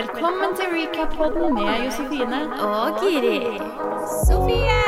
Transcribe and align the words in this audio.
Velkommen 0.00 0.54
til 0.56 0.64
recap-podden 0.72 1.54
med 1.54 1.82
Josefine. 1.84 2.38
Og 2.64 3.00
Giri. 3.02 3.40
Sofie! 4.24 4.78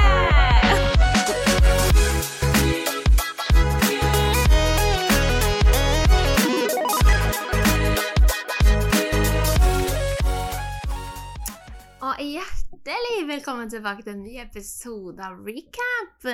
Og 12.00 12.14
hjertelig 12.24 13.28
velkommen 13.28 13.70
tilbake 13.70 14.02
til 14.02 14.14
en 14.14 14.24
ny 14.24 14.40
episode 14.40 15.20
av 15.20 15.36
Recap. 15.44 16.24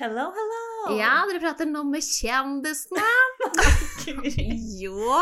Hello, 0.00 0.30
hello. 0.40 0.96
Ja, 0.96 1.12
dere 1.28 1.44
prater 1.44 1.68
nå 1.68 1.84
med 1.92 2.00
kjendisene. 2.00 3.04
Jo! 4.80 5.12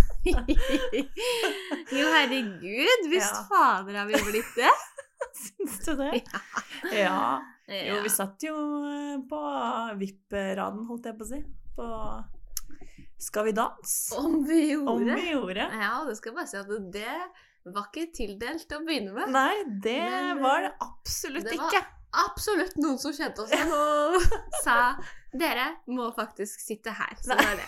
jo, 0.34 2.06
herregud. 2.12 3.08
hvis 3.10 3.26
Ja. 3.30 3.42
fader 3.50 3.98
har 4.00 4.06
vi 4.10 4.20
blitt 4.30 4.54
det. 4.56 4.72
Syns 5.42 5.78
du 5.84 5.94
det? 5.96 6.22
Ja. 6.92 7.42
Jo, 7.68 8.00
vi 8.04 8.10
satt 8.12 8.42
jo 8.46 8.54
eh, 8.86 9.16
på 9.28 9.40
VIP-raden, 10.00 10.84
holdt 10.88 11.08
jeg 11.10 11.18
på 11.18 11.24
å 11.26 11.30
si. 11.32 11.40
På 11.76 11.88
Skal 13.18 13.44
vi 13.48 13.52
danse? 13.56 14.16
Om 14.20 14.42
vi 14.46 14.60
gjorde. 14.72 14.92
Om 14.92 15.04
vi 15.16 15.30
gjorde. 15.32 15.66
Ja, 15.80 15.92
det 16.06 16.16
skal 16.18 16.30
jeg 16.32 16.36
bare 16.36 16.50
si 16.52 16.56
at 16.60 16.92
det 16.92 17.16
var 17.74 17.88
ikke 17.90 18.12
tildelt 18.14 18.72
å 18.76 18.80
begynne 18.86 19.12
med. 19.16 19.32
Nei, 19.34 19.54
det 19.82 19.96
Men, 20.04 20.42
var 20.44 20.60
det 20.68 20.72
absolutt 20.84 21.48
det 21.48 21.56
var- 21.58 21.70
ikke. 21.72 21.84
Absolutt 22.16 22.76
noen 22.80 22.96
som 23.02 23.12
kjente 23.12 23.42
oss 23.42 23.50
igjen 23.52 23.72
og 23.76 24.22
sa 24.62 24.76
dere 25.36 25.66
må 25.92 26.06
faktisk 26.16 26.62
sitte 26.62 26.94
her. 26.96 27.12
Så 27.20 27.34
det 27.36 27.44
er 27.44 27.56
det. 27.58 27.66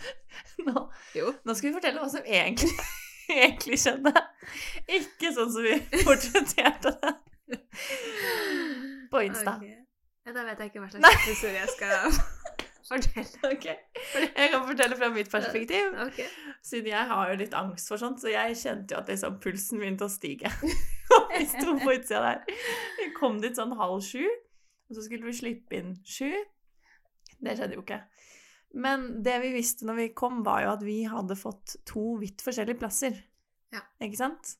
Nå, 0.66 0.86
Jo. 1.14 1.32
nå 1.44 1.54
skal 1.54 1.68
vi 1.70 1.74
fortelle 1.76 2.00
hva 2.02 2.08
som 2.10 2.24
egentlig, 2.24 2.72
egentlig 3.32 3.78
skjedde. 3.82 4.12
Ikke 4.98 5.32
sånn 5.36 5.52
som 5.52 5.66
vi 5.66 5.76
portretterte 6.06 6.94
det 7.02 7.12
på 9.12 9.22
Insta. 9.26 9.56
Okay. 9.60 9.76
Ja, 10.26 10.32
da 10.34 10.42
vet 10.48 10.58
jeg 10.62 10.72
ikke 10.72 10.82
hva 10.82 10.88
slags 10.90 11.28
historie 11.28 11.60
jeg 11.60 11.70
skal 11.76 12.16
fortelle. 12.86 13.52
Okay. 13.52 13.76
Jeg 14.36 14.50
kan 14.52 14.64
fortelle 14.66 14.96
fra 14.98 15.08
mitt 15.14 15.30
perspektiv. 15.30 15.92
Okay. 16.06 16.26
Siden 16.66 16.90
jeg 16.92 17.06
har 17.12 17.30
jo 17.30 17.38
litt 17.40 17.54
angst 17.58 17.90
for 17.90 18.00
sånt, 18.02 18.20
så 18.22 18.32
jeg 18.32 18.56
kjente 18.58 18.94
jo 18.96 19.00
at 19.02 19.10
liksom 19.12 19.38
pulsen 19.42 19.82
begynte 19.82 20.06
å 20.08 20.10
stige. 20.12 20.50
Og 21.14 21.32
vi 21.36 21.46
sto 21.50 21.76
på 21.82 21.94
utsida 21.94 22.22
der. 22.24 22.58
Vi 22.98 23.08
kom 23.16 23.38
dit 23.42 23.58
sånn 23.58 23.74
halv 23.78 24.02
sju, 24.06 24.24
og 24.90 24.98
så 24.98 25.06
skulle 25.06 25.28
vi 25.28 25.34
slippe 25.38 25.78
inn 25.78 25.94
sju. 26.06 26.32
Det 27.42 27.54
skjedde 27.58 27.76
jo 27.78 27.82
ikke. 27.84 28.00
Men 28.74 29.22
det 29.24 29.38
vi 29.44 29.54
visste 29.54 29.86
når 29.88 30.00
vi 30.00 30.06
kom, 30.16 30.42
var 30.46 30.64
jo 30.64 30.72
at 30.74 30.84
vi 30.84 31.00
hadde 31.08 31.38
fått 31.38 31.78
to 31.88 32.16
vidt 32.20 32.44
forskjellige 32.44 32.80
plasser. 32.80 33.18
Ja. 33.74 33.82
Ikke 34.02 34.18
sant? 34.18 34.56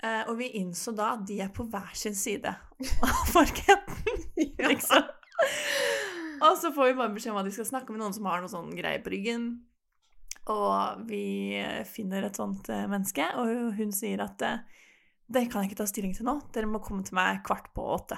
Eh, 0.00 0.22
og 0.30 0.38
vi 0.40 0.52
innså 0.60 0.94
da 0.96 1.14
at 1.16 1.26
de 1.28 1.40
er 1.44 1.50
på 1.52 1.66
hver 1.68 1.90
sin 1.98 2.16
side 2.16 2.52
av 3.08 3.24
parketten, 3.34 4.22
liksom. 4.64 5.08
Og 6.40 6.54
så 6.56 6.70
får 6.72 6.88
vi 6.88 6.96
bare 6.96 7.12
beskjed 7.12 7.34
om 7.34 7.40
at 7.42 7.48
vi 7.48 7.52
skal 7.52 7.68
snakke 7.68 7.92
med 7.92 8.00
noen 8.00 8.16
som 8.16 8.28
har 8.30 8.40
noe 8.40 8.52
sånn 8.52 8.72
greie 8.76 9.02
på 9.04 9.12
ryggen. 9.12 9.50
Og 10.50 11.04
vi 11.10 11.60
finner 11.90 12.24
et 12.24 12.38
sånt 12.38 12.70
eh, 12.72 12.86
menneske, 12.88 13.26
og 13.36 13.74
hun 13.76 13.92
sier 13.92 14.22
at 14.24 14.40
eh, 14.46 14.62
det 15.30 15.46
kan 15.50 15.62
jeg 15.62 15.70
ikke 15.70 15.82
ta 15.82 15.88
stilling 15.90 16.14
til 16.16 16.26
nå. 16.26 16.38
Dere 16.54 16.70
må 16.70 16.80
komme 16.82 17.04
til 17.06 17.18
meg 17.18 17.42
kvart 17.46 17.68
på 17.76 17.84
åtte. 17.94 18.16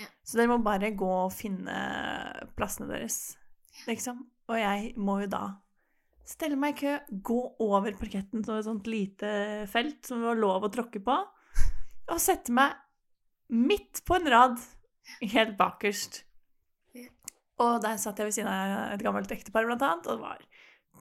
Ja. 0.00 0.08
Så 0.26 0.40
dere 0.40 0.50
må 0.50 0.58
bare 0.64 0.90
gå 0.96 1.08
og 1.22 1.32
finne 1.32 1.76
plassene 2.58 2.90
deres, 2.90 3.38
liksom. 3.88 4.24
Og 4.50 4.58
jeg 4.58 4.94
må 4.98 5.20
jo 5.22 5.30
da 5.30 5.44
stelle 6.30 6.58
meg 6.58 6.76
i 6.76 6.80
kø, 6.84 6.94
gå 7.26 7.40
over 7.64 7.94
parketten 7.98 8.44
som 8.46 8.58
et 8.58 8.66
sånt 8.66 8.88
lite 8.90 9.30
felt 9.70 10.06
som 10.06 10.20
det 10.22 10.30
var 10.30 10.38
lov 10.38 10.66
å 10.66 10.72
tråkke 10.72 11.02
på, 11.02 11.16
og 12.10 12.22
sette 12.22 12.54
meg 12.54 12.76
midt 13.50 14.02
på 14.06 14.18
en 14.18 14.30
rad, 14.30 14.60
helt 15.32 15.56
bakerst. 15.58 16.22
Og 17.60 17.80
der 17.84 17.98
satt 18.00 18.20
jeg 18.20 18.28
ved 18.28 18.36
siden 18.36 18.50
av 18.50 18.94
et 18.94 19.02
gammelt 19.04 19.32
ektepar, 19.34 19.66
blant 19.68 19.82
annet, 19.84 20.06
og 20.06 20.16
det 20.16 20.22
var 20.22 20.46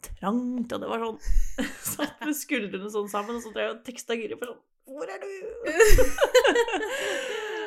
trangt, 0.03 0.73
og 0.73 0.81
det 0.81 0.89
var 0.89 1.03
sånn 1.03 1.19
Satt 1.93 2.21
med 2.23 2.37
skuldrene 2.37 2.91
sånn 2.91 3.09
sammen, 3.11 3.37
og 3.37 3.43
så 3.43 3.51
drev 3.55 3.65
jeg 3.65 3.75
og 3.75 3.81
teksta 3.87 4.15
Giri 4.15 4.37
for 4.39 4.53
sånn 4.53 4.61
Hvor 4.89 5.07
er 5.11 5.19
du? 5.23 5.31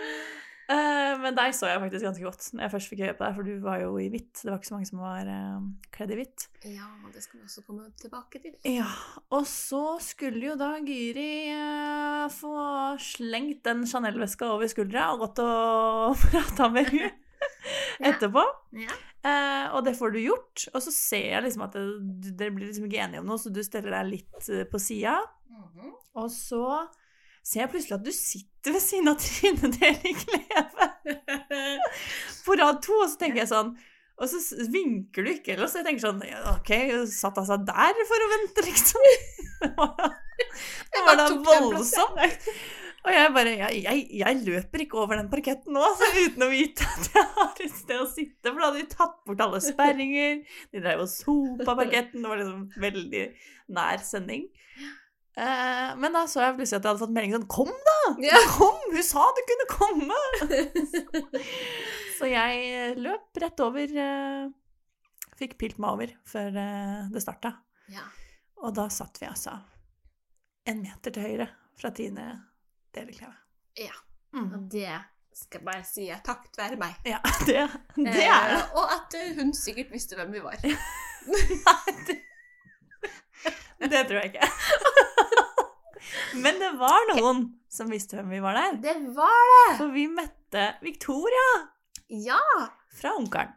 Eh, 0.72 1.12
men 1.20 1.36
deg 1.36 1.54
så 1.56 1.68
jeg 1.68 1.80
faktisk 1.82 2.06
ganske 2.06 2.24
godt 2.24 2.46
når 2.54 2.64
jeg 2.64 2.72
først 2.74 2.90
fikk 2.92 3.02
øye 3.04 3.14
på 3.18 3.24
deg, 3.24 3.36
for 3.36 3.48
du 3.48 3.64
var 3.64 3.80
jo 3.82 3.96
i 4.00 4.08
hvitt. 4.12 4.30
Det 4.40 4.48
var 4.48 4.60
ikke 4.60 4.70
så 4.70 4.76
mange 4.76 4.88
som 4.88 5.02
var 5.02 5.28
uh, 5.28 5.64
kledd 5.94 6.14
i 6.14 6.18
hvitt. 6.20 6.46
Ja, 6.70 6.88
det 7.12 7.24
skal 7.24 7.40
vi 7.40 7.48
også 7.48 7.64
komme 7.66 7.88
tilbake 8.00 8.40
til. 8.42 8.54
Ja, 8.68 8.88
og 9.34 9.44
så 9.50 9.82
skulle 10.04 10.52
jo 10.52 10.56
da 10.60 10.70
Gyri 10.86 11.32
uh, 11.52 12.28
få 12.32 12.54
slengt 13.02 13.64
den 13.68 13.84
Chanel-veska 13.90 14.48
over 14.54 14.70
skuldra 14.70 15.10
og 15.12 15.26
gått 15.26 15.42
og 15.44 16.16
prata 16.30 16.70
med 16.72 16.88
henne 16.92 17.12
etterpå. 18.02 18.42
Ja. 18.78 18.94
Eh, 19.22 19.66
og 19.76 19.84
det 19.86 19.94
får 19.98 20.14
du 20.14 20.22
gjort. 20.22 20.64
Og 20.72 20.82
så 20.82 20.94
ser 20.94 21.28
jeg 21.36 21.44
liksom 21.44 21.66
at 21.66 21.76
dere 21.76 22.54
blir 22.54 22.70
liksom 22.70 22.88
ikke 22.88 23.02
enige 23.04 23.22
om 23.22 23.28
noe, 23.30 23.38
så 23.38 23.52
du 23.52 23.60
steller 23.66 23.94
deg 23.98 24.10
litt 24.16 24.50
på 24.70 24.80
sida. 24.82 25.18
Mhm. 25.52 25.94
Og 26.22 26.28
så 26.32 26.64
ser 27.42 27.64
jeg 27.64 27.72
plutselig 27.72 27.96
at 27.98 28.04
du 28.06 28.12
sitter 28.14 28.76
ved 28.76 28.84
siden 28.84 29.12
av 29.12 29.22
Trine 29.22 29.72
Deli 29.74 30.12
Kleve 30.20 30.90
på 32.46 32.58
rad 32.60 32.82
to, 32.84 33.00
og 33.02 33.08
så 33.10 33.24
tenker 33.24 33.42
jeg 33.42 33.50
sånn 33.52 33.74
og 34.22 34.28
så 34.30 34.38
vinker 34.70 35.24
du 35.24 35.32
ikke, 35.32 35.54
eller 35.56 35.70
så 35.70 35.80
jeg 35.80 35.88
tenker 35.88 36.04
sånn 36.04 36.20
OK, 36.52 36.70
satt 37.10 37.38
han 37.40 37.48
seg 37.48 37.64
der 37.66 38.02
for 38.06 38.24
å 38.24 38.28
vente, 38.36 38.66
liksom? 38.68 39.08
Det 39.62 39.70
var 39.76 39.92
da, 39.98 40.08
det 40.92 41.00
var 41.06 41.18
da 41.20 41.26
voldsomt. 41.44 42.48
Og 43.02 43.10
jeg 43.14 43.30
bare 43.34 43.52
jeg, 43.54 43.82
jeg, 43.82 44.02
jeg 44.20 44.38
løper 44.46 44.82
ikke 44.84 44.98
over 45.02 45.18
den 45.18 45.28
parketten 45.30 45.74
nå, 45.74 45.82
altså, 45.86 46.08
uten 46.18 46.44
å 46.46 46.48
vite 46.50 46.86
at 46.86 47.08
jeg 47.14 47.28
har 47.36 47.62
et 47.64 47.76
sted 47.78 48.02
å 48.02 48.08
sitte. 48.10 48.46
For 48.48 48.58
da 48.58 48.68
hadde 48.68 48.82
de 48.82 48.90
tatt 48.92 49.16
bort 49.26 49.42
alle 49.42 49.60
sperringer, 49.64 50.42
de 50.70 50.82
drev 50.82 51.04
og 51.04 51.10
sopa 51.10 51.76
parketten. 51.78 52.22
Det 52.22 52.30
var 52.30 52.42
liksom 52.42 52.84
veldig 52.84 53.24
nær 53.78 54.04
sending. 54.06 54.46
Eh, 55.32 55.92
men 55.96 56.12
da 56.12 56.26
så 56.28 56.42
jeg 56.42 56.56
plutselig 56.58 56.76
at 56.78 56.84
jeg 56.84 56.90
hadde 56.92 57.00
fått 57.00 57.12
melding 57.16 57.32
sånn 57.38 57.46
Kom, 57.48 57.70
da! 57.86 57.98
Ja. 58.20 58.40
Kom! 58.58 58.80
Hun 58.92 59.06
sa 59.06 59.22
du 59.32 59.40
kunne 59.48 59.68
komme! 59.70 60.18
Så 62.18 62.28
jeg 62.28 62.98
løp 63.00 63.40
rett 63.40 63.62
over. 63.64 63.94
eh, 64.06 64.50
Fikk 65.40 65.56
pilt 65.58 65.78
meg 65.82 65.96
over 65.96 66.10
før 66.28 66.58
eh, 66.60 66.98
det 67.10 67.22
starta. 67.24 67.54
Ja. 67.90 68.04
Og 68.62 68.74
da 68.76 68.84
satt 68.92 69.16
vi 69.18 69.26
altså 69.26 69.56
en 70.70 70.82
meter 70.84 71.10
til 71.16 71.24
høyre 71.24 71.48
fra 71.80 71.90
Tine 71.96 72.26
Delikleve. 72.94 73.34
Ja. 73.80 73.96
Mm. 74.36 74.52
Og 74.52 74.68
det 74.70 74.92
skal 75.34 75.64
bare 75.64 75.82
si 75.88 76.10
er 76.12 76.20
takket 76.22 76.60
være 76.60 76.76
meg. 76.78 76.94
Ja, 77.08 77.18
det, 77.48 77.64
det 77.96 78.28
er 78.28 78.52
det. 78.52 78.60
Eh, 78.60 78.76
og 78.76 78.92
at 79.00 79.16
eh, 79.18 79.32
hun 79.40 79.50
sikkert 79.56 79.90
visste 79.96 80.20
hvem 80.20 80.36
vi 80.36 80.44
var. 80.44 80.60
Nei, 80.62 81.96
det, 82.06 82.20
det 83.88 84.04
tror 84.06 84.20
jeg 84.20 84.30
ikke. 84.34 84.46
Men 86.34 86.58
det 86.60 86.70
var 86.80 87.06
noen 87.14 87.42
som 87.72 87.90
visste 87.92 88.16
hvem 88.18 88.30
vi 88.34 88.40
var 88.44 88.54
der. 88.58 88.78
Det 88.84 88.94
var 89.16 89.44
det! 89.52 89.76
For 89.78 89.92
vi 89.94 90.06
møtte 90.12 90.66
Victoria 90.82 91.48
Ja! 92.08 92.38
fra 92.92 93.14
Ungkaren. 93.16 93.52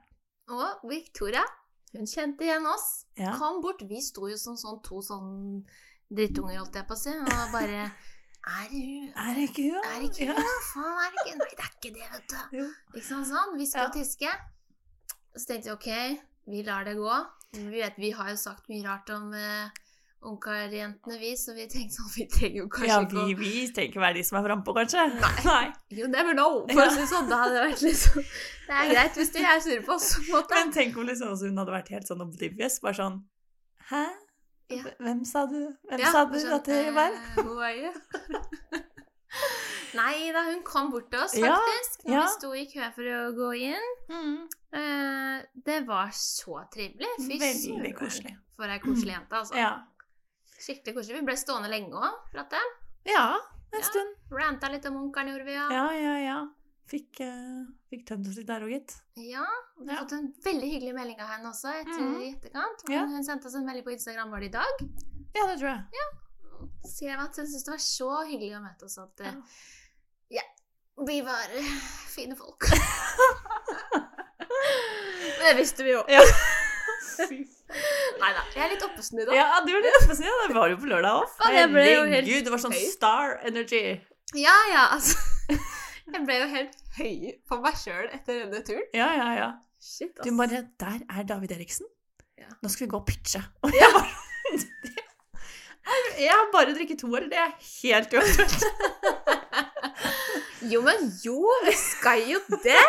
Og 0.54 0.84
Victoria, 0.90 1.42
hun 1.96 2.06
kjente 2.08 2.46
igjen 2.46 2.66
oss. 2.70 3.06
Ja. 3.18 3.34
Kom 3.40 3.62
bort. 3.64 3.82
Vi 3.90 3.98
sto 4.04 4.28
jo 4.30 4.38
som 4.38 4.56
sånn 4.60 4.82
to 4.86 5.02
sånn 5.02 5.64
drittunger, 6.14 6.60
holdt 6.62 6.76
jeg 6.78 6.86
på 6.88 6.94
å 6.94 7.00
si, 7.02 7.10
og 7.18 7.52
bare 7.56 7.88
Er 8.46 8.68
det 8.70 8.82
hun? 8.86 9.08
Er 9.18 9.32
det 9.34 9.46
ikke 9.50 9.64
hun? 9.72 9.86
Er 9.90 9.96
det 10.04 10.10
ikke 10.12 10.26
Ja. 10.28 10.36
hun? 10.38 10.60
Faen, 10.70 11.00
er 11.02 11.12
det 11.16 11.22
ikke 11.26 11.38
Nei, 11.40 11.48
det 11.50 11.64
er 11.66 11.72
ikke 11.74 11.94
det, 11.96 12.10
vet 12.12 12.28
du. 12.30 12.58
Jo. 12.60 12.66
Ikke 12.94 13.08
sant 13.08 13.28
sånn? 13.32 13.56
Hviske 13.58 13.80
Ja. 13.82 13.86
og 13.88 13.94
tiske. 13.96 14.36
Så 15.36 15.46
tenkte 15.50 15.66
vi 15.66 15.74
ok, 15.74 16.22
vi 16.54 16.62
lar 16.64 16.84
det 16.86 16.94
gå. 17.00 17.16
Vi 17.56 17.66
vet, 17.82 17.98
vi 17.98 18.12
har 18.12 18.30
jo 18.30 18.36
sagt 18.38 18.70
mye 18.70 18.84
rart 18.86 19.10
om 19.10 19.34
uh, 19.34 19.70
ungkarjentene, 20.26 21.18
vi, 21.22 21.32
så 21.38 21.54
vi 21.58 21.68
tenkte 21.70 21.98
sånn 22.00 22.12
Vi 22.18 22.26
trenger 22.32 22.62
jo 22.64 22.68
kanskje 22.74 22.90
Ja, 22.92 23.00
ikke 23.06 23.20
å 23.22 23.26
vi, 23.28 23.36
vi 23.40 23.66
trenger 23.76 23.92
ikke 23.92 24.04
være 24.04 24.18
de 24.18 24.24
som 24.26 24.40
er 24.40 24.46
frampå, 24.48 24.76
kanskje. 24.78 25.06
Nei. 25.46 25.66
You 26.00 26.08
never 26.12 26.34
know, 26.38 26.64
for 26.72 26.84
å 26.86 26.90
si 26.96 27.06
sånn. 27.12 27.30
Da 27.30 27.44
hadde 27.44 27.58
det 27.60 27.64
vært 27.70 27.84
liksom 27.86 28.26
Det 28.26 28.78
er 28.82 28.92
greit 28.94 29.20
hvis 29.22 29.34
de 29.36 29.44
er 29.46 29.64
sure 29.66 29.82
på 29.86 29.98
oss, 30.00 30.12
måte. 30.32 30.58
Men 30.58 30.74
tenk 30.76 30.98
om 30.98 31.06
liksom 31.10 31.36
hun 31.38 31.62
hadde 31.64 31.76
vært 31.76 31.92
helt 31.94 32.10
sånn 32.10 32.24
oblivious. 32.26 32.80
Bare 32.84 32.98
sånn 33.02 33.20
Hæ? 33.92 34.06
Ja. 34.74 34.82
Hvem 34.98 35.20
sa 35.30 35.46
du 35.46 35.60
Hvem 35.86 36.02
Ja, 36.02 36.10
sa 36.10 36.26
du 36.26 36.40
sånn, 36.42 36.56
at 36.58 36.66
det 36.66 36.80
var? 36.96 37.14
eh, 37.14 37.44
Who 37.46 37.60
are 37.62 37.76
you? 37.78 37.92
Nei 39.96 40.32
da, 40.36 40.42
hun 40.50 40.62
kom 40.68 40.90
bort 40.92 41.08
til 41.12 41.22
oss, 41.24 41.36
Ja, 41.40 41.54
faktisk, 41.56 42.02
når 42.08 42.18
vi 42.18 42.32
sto 42.34 42.50
i 42.58 42.64
kø 42.72 42.88
for 42.98 43.12
å 43.16 43.20
gå 43.38 43.50
inn. 43.70 43.86
Mm. 44.12 44.34
Uh, 44.76 45.38
det 45.68 45.78
var 45.88 46.10
så 46.18 46.64
trivelig. 46.74 47.12
Fy 47.22 47.38
søren. 47.40 48.42
For 48.58 48.72
ei 48.72 48.80
koselig 48.84 49.14
jente, 49.16 49.40
altså. 49.40 49.56
Ja. 49.60 49.70
Skikkelig 50.60 50.96
koselig. 50.96 51.20
Vi 51.20 51.26
ble 51.28 51.36
stående 51.38 51.70
lenge 51.70 51.94
òg, 51.94 52.20
prate. 52.32 52.60
ja, 53.06 53.26
en 53.74 53.80
Ja. 53.80 53.86
stund. 53.86 54.16
Ranta 54.32 54.70
litt 54.72 54.86
om 54.86 54.96
onkelen, 55.04 55.34
gjorde 55.34 55.46
vi, 55.46 55.54
ja. 55.54 55.68
Ja, 55.72 55.92
ja, 55.94 56.18
ja. 56.20 56.38
Fikk, 56.88 57.20
uh, 57.26 57.66
fikk 57.90 58.06
tømt 58.08 58.28
oss 58.30 58.36
litt 58.38 58.48
der 58.48 58.62
òg, 58.62 58.70
gitt. 58.70 58.94
Ja, 59.18 59.46
vi 59.80 59.88
har 59.90 59.96
Ja. 59.98 60.02
fått 60.04 60.12
en 60.14 60.34
veldig 60.46 60.70
hyggelig 60.72 60.94
melding 60.94 61.20
av 61.22 61.28
henne 61.34 61.50
også 61.50 61.72
etter 61.74 62.00
mm. 62.00 62.22
i 62.22 62.30
etterkant. 62.36 62.84
Ja. 62.90 63.00
Hun, 63.02 63.16
hun 63.16 63.24
sendte 63.26 63.48
oss 63.48 63.56
en 63.56 63.66
melding 63.66 63.84
på 63.84 63.92
Instagram, 63.96 64.30
var 64.32 64.40
det 64.40 64.46
i 64.46 64.58
dag? 64.58 64.74
Ja, 65.36 65.48
det 65.48 65.58
tror 65.60 65.70
jeg. 65.70 65.84
skrev 66.86 67.20
at 67.20 67.36
hun 67.38 67.48
syntes 67.48 67.64
det 67.66 67.72
var 67.72 67.82
så 67.82 68.12
hyggelig 68.30 68.58
å 68.58 68.62
møte 68.64 68.86
oss 68.86 68.98
at 69.02 69.20
uh, 69.20 69.26
Ja. 70.30 70.42
ja, 70.42 70.44
vi 71.06 71.22
var 71.22 71.50
uh, 71.58 71.74
fine 72.14 72.36
folk. 72.38 72.70
Men 75.40 75.44
det 75.50 75.56
visste 75.58 75.84
vi 75.84 75.92
jo. 75.92 76.04
Ja. 76.08 76.22
Nei 77.66 78.32
da, 78.36 78.44
jeg 78.54 78.62
er 78.62 78.74
litt 78.76 78.84
oppesen 78.86 79.20
i 79.22 79.26
dag. 79.26 79.36
Ja, 79.36 79.48
du 79.66 79.72
er 79.74 79.82
litt 79.84 79.98
spesiell. 80.04 80.42
Det 80.48 80.56
var 80.56 80.70
jo 80.72 80.78
på 80.82 80.90
lørdag 80.90 81.22
òg. 81.22 81.32
Herregud, 81.46 82.44
det 82.46 82.54
var 82.54 82.62
sånn 82.62 82.76
star 82.94 83.40
energy. 83.50 83.82
Ja, 84.38 84.56
ja, 84.72 84.84
altså. 84.96 85.18
Jeg 86.14 86.22
ble 86.28 86.36
jo 86.38 86.48
helt 86.52 86.76
høy 87.00 87.32
på 87.50 87.58
meg 87.64 87.78
sjøl 87.82 88.06
etter 88.14 88.44
denne 88.44 88.62
turen. 88.66 88.86
Ja, 88.94 89.10
ja, 89.18 89.30
ja. 89.40 89.50
Shit, 89.82 90.14
Du 90.22 90.30
bare 90.38 90.64
Der 90.82 91.02
er 91.10 91.26
David 91.28 91.52
Eriksen. 91.58 91.90
Ja. 92.38 92.50
Nå 92.62 92.70
skal 92.70 92.86
vi 92.86 92.92
gå 92.94 93.02
og 93.02 93.08
pitche. 93.10 93.42
Og 93.66 93.74
jeg 93.74 93.90
bare 93.96 94.14
Jeg 96.22 96.32
har 96.32 96.50
bare 96.54 96.74
drukket 96.78 97.02
to 97.02 97.10
år. 97.14 97.26
Det 97.32 97.42
er 97.42 97.54
helt 97.82 98.14
uaktuelt. 98.14 98.66
Jo, 100.66 100.80
men 100.82 101.12
jo, 101.22 101.44
vi 101.66 101.74
skal 101.78 102.24
jo 102.26 102.40
det! 102.64 102.80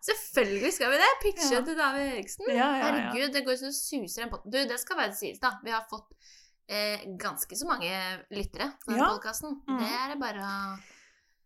Selvfølgelig 0.00 0.72
skal 0.72 0.90
vi 0.90 0.96
det. 1.02 1.08
Pitche 1.22 1.54
Ja. 1.54 1.60
til 1.64 1.76
David 1.76 2.06
Eriksen. 2.14 2.44
Ja, 2.48 2.54
ja, 2.56 2.66
ja. 2.76 2.84
Herregud, 2.86 3.32
det 3.34 3.42
går 3.46 3.56
så 3.60 3.70
suser 3.76 4.22
en 4.24 4.30
pott. 4.32 4.44
Du, 4.44 4.56
det 4.56 4.78
skal 4.80 4.96
bare 4.96 5.14
sies, 5.14 5.38
da. 5.42 5.50
Vi 5.64 5.70
har 5.74 5.84
fått 5.90 6.08
eh, 6.70 7.02
ganske 7.20 7.56
så 7.58 7.66
mange 7.68 7.90
lyttere 8.30 8.70
på 8.86 8.96
Ja. 8.96 9.08
podkasten. 9.12 9.58
Mm. 9.68 9.78
Det 9.82 9.90
er 10.00 10.08
det 10.14 10.18
bare 10.22 10.40
å 10.40 10.78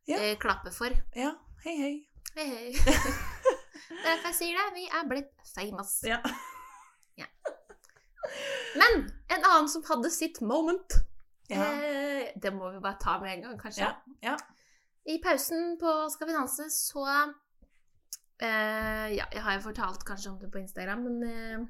Ja. 0.07 0.19
eh, 0.19 0.37
klappe 0.39 0.71
for. 0.71 0.91
Ja, 1.17 1.33
hei, 1.65 1.77
hei. 1.81 1.95
Hei, 2.37 2.47
hei. 2.47 2.73
det 3.89 4.01
er 4.01 4.05
derfor 4.05 4.29
jeg 4.31 4.35
sier 4.35 4.59
det. 4.59 4.75
Vi 4.75 4.87
er 4.87 5.09
blitt 5.09 5.33
famous. 5.55 6.01
Ja. 6.07 6.21
Men 8.77 9.05
en 9.31 9.45
annen 9.45 9.69
som 9.69 9.83
hadde 9.89 10.11
sitt 10.11 10.41
moment 10.41 10.93
Ja. 11.51 11.61
eh, 11.63 12.33
Det 12.41 12.51
må 12.55 12.71
vi 12.73 12.81
bare 12.81 12.99
ta 13.01 13.19
med 13.21 13.33
en 13.37 13.43
gang, 13.43 13.59
kanskje. 13.61 13.81
Ja. 13.85 13.95
ja. 14.23 14.37
I 15.07 15.19
pausen 15.23 15.77
på 15.81 16.11
Skal 16.11 16.27
vi 16.29 16.33
danse 16.33 16.67
så 16.73 17.05
eh, 18.45 19.09
Ja, 19.17 19.27
jeg 19.33 19.43
har 19.47 19.57
jo 19.59 19.65
fortalt 19.69 20.05
kanskje 20.09 20.31
om 20.33 20.39
det 20.41 20.51
på 20.53 20.61
Instagram, 20.63 21.03
men 21.09 21.23
eh, 21.29 21.65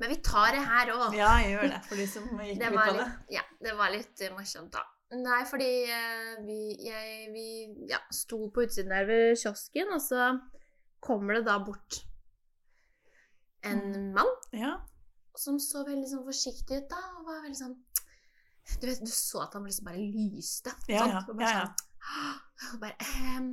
Men 0.00 0.10
vi 0.10 0.16
tar 0.26 0.50
det 0.56 0.62
her 0.66 0.90
òg. 0.94 1.14
Ja, 1.14 1.36
jeg 1.44 1.52
gjør 1.54 1.68
det 1.70 1.82
for 1.88 2.00
de 2.00 2.06
som 2.10 2.24
gikk 2.42 2.56
ut 2.56 2.64
glipp 2.64 2.80
av 2.82 2.96
det. 2.98 3.06
ja, 3.36 3.42
det 3.62 3.74
var 3.78 3.92
litt 3.94 4.20
eh, 4.26 4.32
morsomt, 4.34 4.72
da. 4.74 4.82
Nei, 5.14 5.42
fordi 5.46 5.68
eh, 5.94 6.32
vi, 6.42 6.56
jeg, 6.82 7.28
vi 7.34 7.44
ja, 7.92 8.00
sto 8.10 8.40
på 8.50 8.64
utsiden 8.66 8.90
der 8.90 9.06
ved 9.06 9.36
kiosken, 9.38 9.92
og 9.94 10.02
så 10.02 10.32
kommer 11.04 11.38
det 11.38 11.44
da 11.46 11.58
bort 11.62 12.00
en 13.64 13.80
Mm. 13.92 14.12
mann 14.16 14.26
Ja. 14.52 14.72
som 15.36 15.58
så 15.58 15.84
veldig 15.86 16.08
sånn 16.10 16.24
forsiktig 16.26 16.82
ut, 16.82 16.88
da, 16.90 16.98
og 17.18 17.24
var 17.28 17.42
veldig 17.46 17.56
sånn 17.58 17.76
Du 18.80 18.86
vet, 18.88 19.00
du 19.04 19.10
så 19.12 19.42
at 19.44 19.52
han 19.54 19.64
liksom 19.68 19.84
bare 19.84 20.00
lyste. 20.00 20.72
Ja, 20.88 21.04
sant? 21.04 21.12
ja, 21.12 21.22
Og 21.28 21.36
bare 21.36 21.48
ja, 21.50 21.58
ja. 21.60 21.64
sånn, 21.68 22.70
og 22.74 22.80
bare, 22.80 22.96
ehm, 23.14 23.48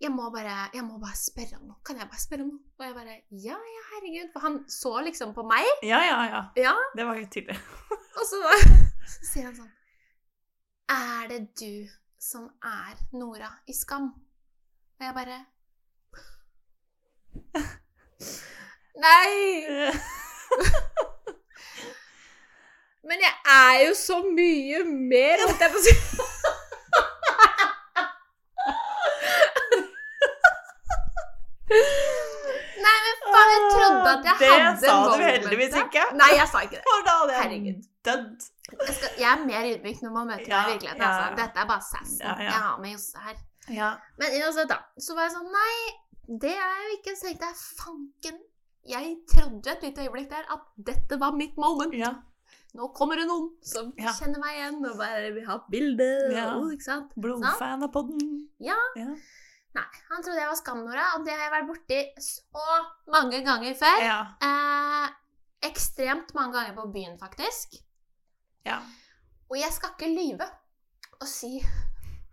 jeg, 0.00 0.10
må 0.12 0.30
bare, 0.32 0.56
jeg 0.74 0.84
må 0.84 0.98
bare 0.98 1.16
spørre 1.18 1.58
om 1.60 1.66
noe. 1.68 1.76
Kan 1.84 1.98
jeg 2.00 2.08
bare 2.08 2.20
spørre 2.22 2.44
om 2.46 2.52
noe? 2.54 2.62
Og 2.78 2.86
jeg 2.86 2.94
bare 2.96 3.16
Ja, 3.44 3.58
ja, 3.74 3.82
herregud. 3.92 4.30
For 4.32 4.40
han 4.46 4.58
så 4.72 4.94
liksom 5.04 5.34
på 5.36 5.44
meg, 5.48 5.66
Ja, 5.84 6.00
ja, 6.06 6.20
ja. 6.30 6.42
Ja. 6.56 6.74
Det 6.96 7.06
var 7.06 7.14
helt 7.18 7.32
tydelig. 7.32 7.58
og 8.18 8.24
så, 8.30 8.40
så 9.04 9.20
sier 9.32 9.50
han 9.50 9.56
sånn 9.58 9.72
Er 10.96 11.28
det 11.32 11.40
du 11.60 11.88
som 12.20 12.48
er 12.64 12.96
Nora 13.16 13.50
i 13.68 13.76
Skam? 13.76 14.10
Og 15.00 15.06
jeg 15.06 15.16
bare 15.16 15.38
Nei! 19.00 19.92
Men 23.10 23.22
jeg 23.24 23.34
er 23.48 23.76
jo 23.86 23.94
så 23.96 24.20
mye 24.26 24.82
mer, 24.84 25.40
holdt 25.46 25.62
jeg 25.64 25.72
på 25.72 25.80
å 25.80 25.84
si. 25.86 25.94
Nei, 31.70 32.96
men 33.04 33.18
faen, 33.24 33.50
jeg 33.52 33.64
trodde 33.74 34.10
at 34.12 34.24
jeg 34.28 34.36
Det 34.40 34.50
hadde 34.50 34.80
sa 34.80 34.94
du 35.10 35.22
heldigvis 35.24 35.74
ikke. 35.82 36.04
Nei, 36.18 36.30
jeg 36.38 36.48
sa 36.50 36.62
ikke 36.66 36.78
det. 36.78 36.84
For 36.88 37.04
da 37.06 37.14
hadde 37.20 37.34
jeg 37.36 37.42
Herregud. 37.44 37.82
dødd. 38.08 38.46
Jeg, 38.70 38.94
skal, 38.96 39.10
jeg 39.20 39.28
er 39.32 39.44
mer 39.46 39.66
ydmyk 39.74 40.02
når 40.06 40.12
man 40.16 40.28
møter 40.30 40.48
Ja, 40.52 40.60
meg 40.62 40.70
i 40.70 40.72
virkeligheten. 40.76 41.02
ja, 41.02 41.10
Altså. 41.10 41.26
ja. 41.30 41.36
Dette 41.42 41.62
er 41.64 41.68
bare 41.72 41.84
sassen 41.90 42.22
Ja, 42.24 42.34
ja. 42.38 42.44
jeg 42.46 42.60
har 42.66 42.78
med 42.84 42.94
Josse 42.94 43.24
her. 43.26 43.36
Ja. 43.80 43.90
Men 44.22 44.36
uansett, 44.40 44.70
da. 44.72 44.78
Så 45.06 45.16
var 45.18 45.26
jeg 45.28 45.34
sånn 45.36 45.50
Nei, 45.52 45.74
det 46.46 46.54
er 46.56 46.80
jo 46.86 46.96
ikke. 46.96 47.14
Så 47.18 47.28
tenkte 47.28 47.50
jeg 47.50 47.60
fanken. 47.82 48.40
Jeg 48.90 49.10
trodde 49.28 49.74
et 49.74 49.82
lite 49.84 50.06
øyeblikk 50.06 50.30
der 50.32 50.46
at 50.54 50.62
dette 50.90 51.18
var 51.20 51.34
mitt 51.36 51.56
moment. 51.60 51.94
ja. 51.98 52.14
Nå 52.74 52.86
kommer 52.94 53.18
det 53.18 53.24
noen 53.26 53.48
som 53.66 53.88
Ja. 53.98 54.12
kjenner 54.14 54.38
meg 54.38 54.54
igjen 54.56 54.76
og 54.86 54.96
bare 54.98 55.32
vil 55.34 55.46
ha 55.46 55.58
bilde. 55.70 56.06
Ja. 56.32 56.54
og- 56.54 56.70
ikke 56.72 56.84
sant? 56.86 57.10
Blodfan 57.18 57.82
av 57.82 57.90
podden. 57.92 58.48
Ja. 58.62 58.78
Ja. 58.96 59.10
Nei, 59.76 59.84
han 60.10 60.22
trodde 60.24 60.40
jeg 60.40 60.48
var 60.50 60.58
Skam-Nora, 60.58 61.04
og 61.16 61.24
det 61.26 61.34
har 61.36 61.44
jeg 61.46 61.52
vært 61.54 61.68
borti 61.68 61.98
så 62.26 62.78
mange 63.14 63.38
ganger 63.46 63.76
før. 63.78 64.00
Ja. 64.02 64.16
Eh, 64.42 65.12
ekstremt 65.70 66.32
mange 66.34 66.56
ganger 66.58 66.74
på 66.80 66.88
byen, 66.94 67.18
faktisk. 67.20 67.78
ja. 68.66 68.80
Og 69.50 69.56
jeg 69.58 69.72
skal 69.74 69.90
ikke 69.96 70.06
lyve 70.14 70.46
og 71.20 71.26
si 71.26 71.56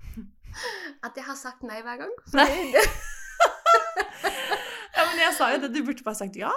at 1.05 1.15
jeg 1.17 1.23
har 1.25 1.35
sagt 1.39 1.63
nei 1.65 1.79
hver 1.81 1.97
gang. 2.03 2.11
Nei. 2.37 2.73
Ja, 4.97 5.03
men 5.05 5.19
jeg 5.21 5.33
sa 5.37 5.47
jo 5.53 5.59
det. 5.61 5.69
Du 5.75 5.83
burde 5.85 6.01
bare 6.05 6.17
sagt 6.17 6.35
ja. 6.39 6.49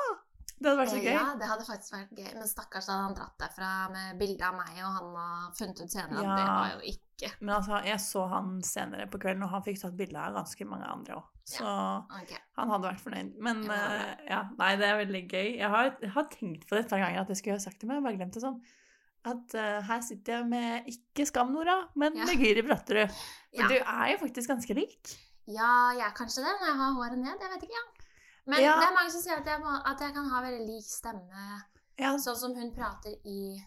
Det 0.61 0.69
hadde 0.69 0.81
vært 0.83 0.91
så 0.93 0.97
Eh, 1.01 1.05
gøy. 1.07 1.13
Ja, 1.17 1.35
det 1.41 1.47
hadde 1.49 1.65
faktisk 1.65 1.93
vært 1.95 2.11
gøy. 2.19 2.33
Men 2.37 2.49
stakkars 2.51 2.89
hadde 2.93 3.05
han 3.07 3.15
dratt 3.17 3.39
derfra 3.41 3.69
med 3.95 4.19
bilde 4.21 4.45
av 4.45 4.55
meg, 4.59 4.75
og 4.85 4.91
han 4.99 5.15
har 5.17 5.53
funnet 5.57 5.81
ut 5.81 5.91
senere 5.95 6.19
at 6.21 6.37
det 6.37 6.49
var 6.51 6.75
jo 6.75 6.81
ikke 6.93 7.31
Men 7.41 7.55
altså, 7.55 7.79
jeg 7.85 8.01
så 8.01 8.23
han 8.29 8.63
senere 8.65 9.07
på 9.13 9.19
kvelden, 9.21 9.43
og 9.45 9.51
han 9.51 9.63
fikk 9.65 9.81
tatt 9.81 9.97
bilde 9.97 10.17
av 10.21 10.35
ganske 10.35 10.65
mange 10.69 10.85
andre 10.89 11.15
òg. 11.17 11.25
Så 11.45 11.65
Ok. 11.65 12.31
han 12.57 12.71
hadde 12.71 12.89
vært 12.91 13.01
fornøyd. 13.05 13.33
Men 13.39 13.63
Ja, 13.65 13.73
eh, 13.73 14.17
ja, 14.29 14.43
nei, 14.59 14.77
det 14.77 14.87
er 14.89 15.01
veldig 15.05 15.23
gøy. 15.29 15.49
Jeg 15.59 15.69
har, 15.71 15.97
jeg 16.01 16.11
har 16.11 16.25
tenkt 16.33 16.69
på 16.69 16.77
det 16.77 16.85
et 16.85 16.91
par 16.91 16.99
ganger 16.99 17.21
at 17.21 17.29
jeg 17.29 17.37
skulle 17.41 17.57
ha 17.57 17.65
sagt 17.65 17.81
det, 17.81 17.89
men 17.89 17.97
jeg 17.97 18.05
bare 18.05 18.17
glemt 18.21 18.33
det 18.35 18.43
sånn. 18.43 18.61
At 19.25 19.53
uh, 19.55 19.81
her 19.85 20.01
sitter 20.01 20.33
jeg 20.39 20.47
med 20.49 20.87
ikke 20.89 21.27
Skam-Nora, 21.29 21.89
men 21.95 22.17
Ja. 22.17 22.25
med 22.25 22.37
Gyri 22.41 22.63
Bratterud. 22.65 23.11
For 23.11 23.65
Ja. 23.65 23.69
du 23.69 23.75
er 23.77 24.07
jo 24.13 24.19
faktisk 24.27 24.49
ganske 24.49 24.75
lik. 24.75 25.17
Ja, 25.47 25.93
jeg 25.93 26.07
er 26.07 26.15
kanskje 26.17 26.45
det 26.45 26.53
når 26.61 26.67
jeg 26.69 26.77
har 26.77 26.93
håret 26.95 27.19
ned. 27.19 27.37
Jeg 27.41 27.51
vet 27.51 27.63
ikke, 27.69 27.77
ja. 27.77 27.85
Men 28.47 28.61
Ja. 28.63 28.77
det 28.81 28.87
er 28.89 28.95
mange 28.95 29.11
som 29.11 29.21
sier 29.23 29.37
at 29.41 29.47
jeg, 29.47 29.61
må, 29.61 29.83
at 29.87 30.01
jeg 30.01 30.15
kan 30.15 30.29
ha 30.31 30.41
veldig 30.43 30.67
lik 30.67 30.85
stemme, 30.85 31.63
Ja, 31.99 32.17
sånn 32.17 32.37
som 32.37 32.55
hun 32.55 32.73
prater 32.75 33.15
i, 33.25 33.63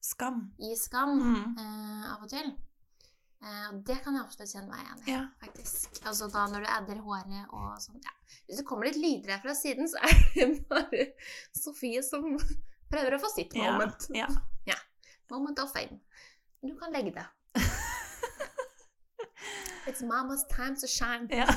Skam. 0.00 0.52
i 0.60 0.74
Skam 0.76 1.18
Mm. 1.18 1.56
eh, 1.58 2.12
av 2.12 2.22
og 2.22 2.28
til. 2.28 2.56
Eh, 3.42 3.72
det 3.86 4.02
kan 4.04 4.14
jeg 4.14 4.22
absolutt 4.24 4.52
kjenne 4.52 4.68
meg 4.68 4.80
igjen 4.84 5.08
i, 5.08 5.10
Ja. 5.12 5.26
faktisk. 5.40 6.02
Altså 6.06 6.28
da 6.30 6.46
når 6.46 6.60
du 6.60 6.66
adder 6.68 6.96
håret 7.02 7.46
og 7.52 7.78
sånn. 7.80 8.00
Ja. 8.04 8.10
Hvis 8.48 8.56
det 8.58 8.66
kommer 8.66 8.84
litt 8.86 8.96
lyder 8.96 9.30
her 9.36 9.40
fra 9.40 9.54
siden, 9.54 9.88
så 9.88 9.96
er 10.02 10.08
det 10.34 10.68
bare 10.68 11.12
Sofie 11.54 12.02
som 12.02 12.38
prøver 12.90 13.14
å 13.16 13.20
få 13.20 13.28
sitt 13.34 13.54
Ja. 13.54 13.72
moment. 13.72 14.06
Ja. 14.14 14.26
Moment 15.30 15.58
of 15.58 15.72
fame. 15.72 16.00
Du 16.62 16.74
kan 16.78 16.92
legge 16.92 17.12
det. 17.14 17.26
It's 19.86 20.02
mama's 20.02 20.44
time 20.48 20.76
to 20.76 20.86
shine. 20.86 21.28
Ja. 21.30 21.46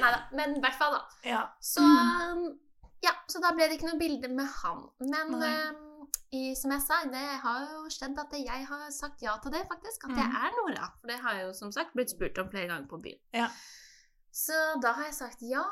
Nei 0.00 0.10
da, 0.14 0.20
men 0.36 0.56
i 0.56 0.60
hvert 0.64 0.78
fall, 0.78 0.92
da. 0.96 1.04
ja. 1.28 1.42
Så 1.60 1.80
Mm. 1.84 2.58
ja, 3.02 3.12
så 3.28 3.40
da 3.40 3.52
ble 3.56 3.68
det 3.68 3.78
ikke 3.78 3.90
noe 3.92 3.98
bilde 4.00 4.28
med 4.28 4.46
han. 4.62 4.82
Men 5.00 5.42
eh, 5.42 5.72
i, 6.32 6.54
som 6.54 6.70
jeg 6.70 6.82
sa, 6.84 7.00
det 7.10 7.24
har 7.42 7.60
jo 7.72 7.84
skjedd 7.90 8.18
at 8.18 8.32
jeg 8.38 8.66
har 8.66 8.90
sagt 8.90 9.22
ja 9.22 9.36
til 9.42 9.50
det, 9.52 9.64
faktisk. 9.68 10.04
At 10.08 10.16
jeg 10.16 10.26
Mm. 10.30 10.36
er 10.44 10.50
Nora. 10.58 10.90
For 11.00 11.06
det 11.08 11.20
har 11.20 11.34
jeg 11.34 11.46
jo 11.46 11.52
som 11.52 11.72
sagt 11.72 11.94
blitt 11.94 12.10
spurt 12.10 12.38
om 12.38 12.48
flere 12.50 12.68
ganger 12.68 12.86
på 12.88 13.00
byen. 13.02 13.18
Ja. 13.34 13.48
Så 14.32 14.54
da 14.82 14.92
har 14.92 15.04
jeg 15.04 15.14
sagt 15.14 15.42
ja. 15.42 15.64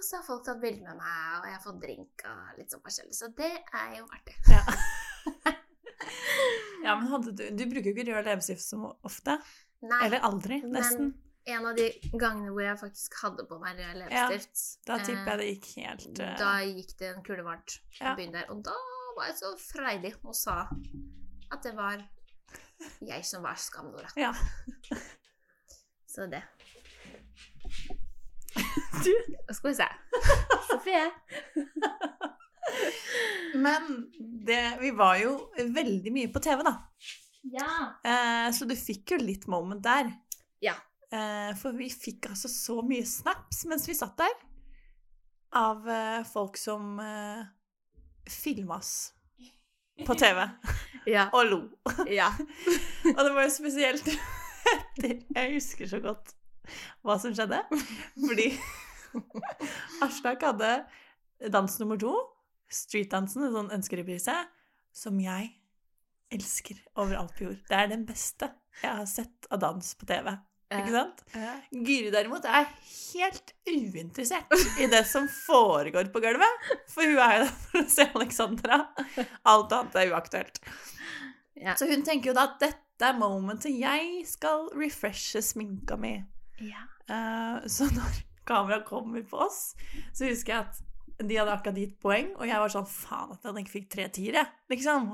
Så 0.00 0.16
har 0.16 0.22
folk 0.22 0.44
tatt 0.46 0.60
bilde 0.62 0.80
med 0.86 0.94
meg, 0.96 1.40
og 1.40 1.44
jeg 1.44 1.54
har 1.56 1.62
fått 1.64 1.80
drink 1.82 2.22
og 2.24 2.58
litt 2.58 2.70
sånn 2.70 2.80
forskjellig. 2.84 3.14
Så 3.18 3.28
det 3.36 3.50
er 3.74 3.96
jo 3.98 4.04
artig. 4.14 4.36
Ja. 4.48 4.62
ja, 6.84 6.94
men 7.00 7.20
du 7.22 7.32
Du 7.50 7.64
bruker 7.66 7.90
jo 7.90 7.94
ikke 7.96 8.14
rød 8.14 8.24
leppestift 8.30 8.62
så 8.62 8.92
ofte. 9.04 9.38
Nei, 9.82 10.04
Eller 10.06 10.20
aldri, 10.26 10.60
men- 10.62 10.72
nesten. 10.78 11.14
En 11.48 11.66
av 11.70 11.78
de 11.78 11.88
gangene 12.12 12.52
hvor 12.52 12.64
jeg 12.64 12.80
faktisk 12.80 13.16
hadde 13.22 13.46
på 13.48 13.58
meg 13.62 13.78
rød 13.80 14.00
leppestift 14.02 14.86
Da 14.88 14.98
eh, 14.98 15.04
tipper 15.06 15.30
jeg 15.32 15.40
det 15.40 15.48
gikk 15.48 15.68
helt 15.78 16.20
uh... 16.20 16.34
Da 16.40 16.52
gikk 16.66 16.94
det 17.00 17.10
en 17.12 17.24
kule 17.26 17.44
varmt 17.46 17.78
Ja. 18.00 18.14
der. 18.18 18.50
Og 18.52 18.62
da 18.66 18.76
var 19.16 19.30
jeg 19.30 19.38
så 19.40 19.54
freidig 19.60 20.14
og 20.22 20.36
sa 20.36 20.60
at 21.48 21.64
det 21.64 21.74
var 21.76 22.02
jeg 23.02 23.24
som 23.26 23.42
var 23.42 23.56
Skam-Nora. 23.58 24.10
Ja. 24.16 24.32
Så 26.06 26.26
det. 26.26 26.42
Du. 29.04 29.12
Da 29.46 29.54
skal 29.54 29.70
vi 29.70 29.74
se. 29.78 29.86
Sofie. 30.70 31.04
Men 33.54 34.10
det, 34.46 34.78
vi 34.80 34.90
var 34.90 35.16
jo 35.20 35.34
veldig 35.56 36.12
mye 36.12 36.30
på 36.32 36.42
TV, 36.42 36.64
da. 36.66 36.74
Ja. 37.52 37.70
Eh, 38.02 38.48
så 38.56 38.66
du 38.68 38.74
fikk 38.76 39.14
jo 39.14 39.20
litt 39.22 39.46
moment 39.50 39.84
der. 39.84 40.10
Ja. 40.64 40.74
Eh, 41.08 41.52
for 41.56 41.76
vi 41.78 41.88
fikk 41.88 42.28
altså 42.28 42.50
så 42.52 42.82
mye 42.84 43.04
snaps 43.08 43.62
mens 43.68 43.86
vi 43.88 43.96
satt 43.96 44.18
der. 44.20 44.34
Av 45.56 45.86
eh, 45.88 46.24
folk 46.28 46.58
som 46.60 46.98
eh, 47.00 47.46
filma 48.28 48.76
oss 48.76 49.14
på 50.04 50.16
TV. 50.22 50.44
Ja. 51.08 51.28
og 51.32 51.46
lo. 51.48 51.60
ja. 52.12 52.28
Og 53.16 53.22
det 53.22 53.30
var 53.32 53.46
jo 53.46 53.54
spesielt 53.54 54.10
Jeg 55.00 55.54
husker 55.54 55.88
så 55.88 56.02
godt 56.04 56.34
hva 57.06 57.16
som 57.20 57.32
skjedde. 57.32 57.62
Fordi 58.18 58.50
Aslak 60.04 60.42
hadde 60.44 60.72
dans 61.54 61.78
nummer 61.80 61.96
to, 61.96 62.12
streetdansen, 62.68 63.46
en 63.46 63.54
sånn 63.54 63.72
ønskereprise, 63.78 64.34
som 64.92 65.16
jeg 65.22 65.54
elsker 66.34 66.82
overalt 66.98 67.32
på 67.38 67.46
jord. 67.46 67.62
Det 67.70 67.78
er 67.78 67.88
den 67.94 68.04
beste 68.04 68.50
jeg 68.82 68.90
har 69.00 69.08
sett 69.08 69.48
av 69.54 69.62
dans 69.62 69.94
på 69.96 70.06
TV. 70.10 70.34
Ikke 70.68 70.92
sant? 70.92 71.22
Guri 71.72 72.10
derimot 72.12 72.44
er 72.44 72.66
helt 72.68 73.54
uinteressert 73.64 74.52
i 74.82 74.88
det 74.92 75.00
som 75.08 75.28
foregår 75.32 76.10
på 76.12 76.20
gulvet. 76.20 76.66
For 76.92 77.08
hun 77.08 77.16
er 77.24 77.38
jo 77.38 77.46
der 77.46 77.54
for 77.62 77.80
å 77.80 77.92
se 77.94 78.06
Alexandra. 78.12 78.82
Alt 79.48 79.72
annet 79.72 79.96
er 79.96 80.12
uaktuelt. 80.12 80.60
Ja. 81.58 81.74
Så 81.78 81.88
hun 81.88 82.04
tenker 82.06 82.30
jo 82.30 82.36
da 82.36 82.50
at 82.50 82.60
dette 82.60 83.08
er 83.08 83.16
momentet 83.18 83.74
jeg 83.74 84.26
skal 84.28 84.68
refreshe 84.76 85.42
sminka 85.44 85.98
mi. 86.00 86.18
ja. 86.60 86.84
Uh, 87.08 87.64
så 87.64 87.86
når 87.88 88.18
kameraet 88.48 88.84
kommer 88.84 89.22
på 89.24 89.38
oss, 89.46 89.72
så 90.12 90.28
husker 90.28 90.52
jeg 90.52 90.66
at 90.66 91.24
de 91.24 91.38
hadde 91.38 91.54
akkurat 91.54 91.78
gitt 91.80 91.94
poeng, 92.02 92.28
og 92.36 92.44
jeg 92.46 92.60
var 92.62 92.72
sånn 92.72 92.88
faen 92.88 93.32
at 93.34 93.46
han 93.48 93.56
ikke 93.58 93.74
fikk 93.78 93.88
tre 93.94 94.04
tiere, 94.14 94.44
liksom. 94.70 95.08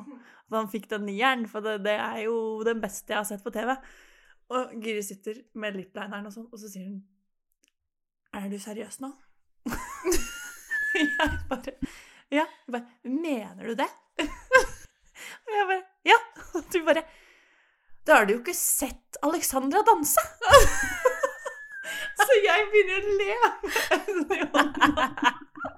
At 0.45 0.57
han 0.59 0.73
fikk 0.73 0.89
den 0.91 1.07
nieren, 1.09 1.47
for 1.49 1.65
det, 1.65 1.79
det 1.87 1.95
er 1.97 2.25
jo 2.27 2.37
den 2.67 2.83
beste 2.83 3.15
jeg 3.15 3.21
har 3.23 3.29
sett 3.29 3.45
på 3.45 3.55
TV. 3.55 3.73
Og 4.55 4.75
Giri 4.83 5.03
sitter 5.03 5.41
med 5.59 5.75
liplineren 5.79 6.27
og 6.29 6.33
sånn, 6.35 6.49
og 6.53 6.59
så 6.61 6.69
sier 6.71 6.87
hun 6.87 7.01
Er 8.35 8.49
du 8.51 8.59
seriøs 8.63 9.01
nå? 9.03 9.11
jeg 10.95 11.31
bare 11.51 11.73
Ja. 12.31 12.45
Jeg 12.45 12.73
bare, 12.75 12.87
Mener 13.05 13.65
du 13.71 13.75
det? 13.79 13.91
og 14.21 15.53
jeg 15.57 15.67
bare 15.71 15.83
Ja. 16.07 16.19
Og 16.55 16.63
du 16.73 16.79
bare 16.87 17.03
Da 18.07 18.19
har 18.21 18.25
du 18.29 18.35
jo 18.37 18.41
ikke 18.43 18.55
sett 18.59 19.17
Alexandra 19.25 19.81
danse! 19.87 20.21
så 22.25 22.33
jeg 22.45 22.67
begynner 22.73 22.99
å 23.01 23.15
le 23.19 23.33
med 24.29 24.41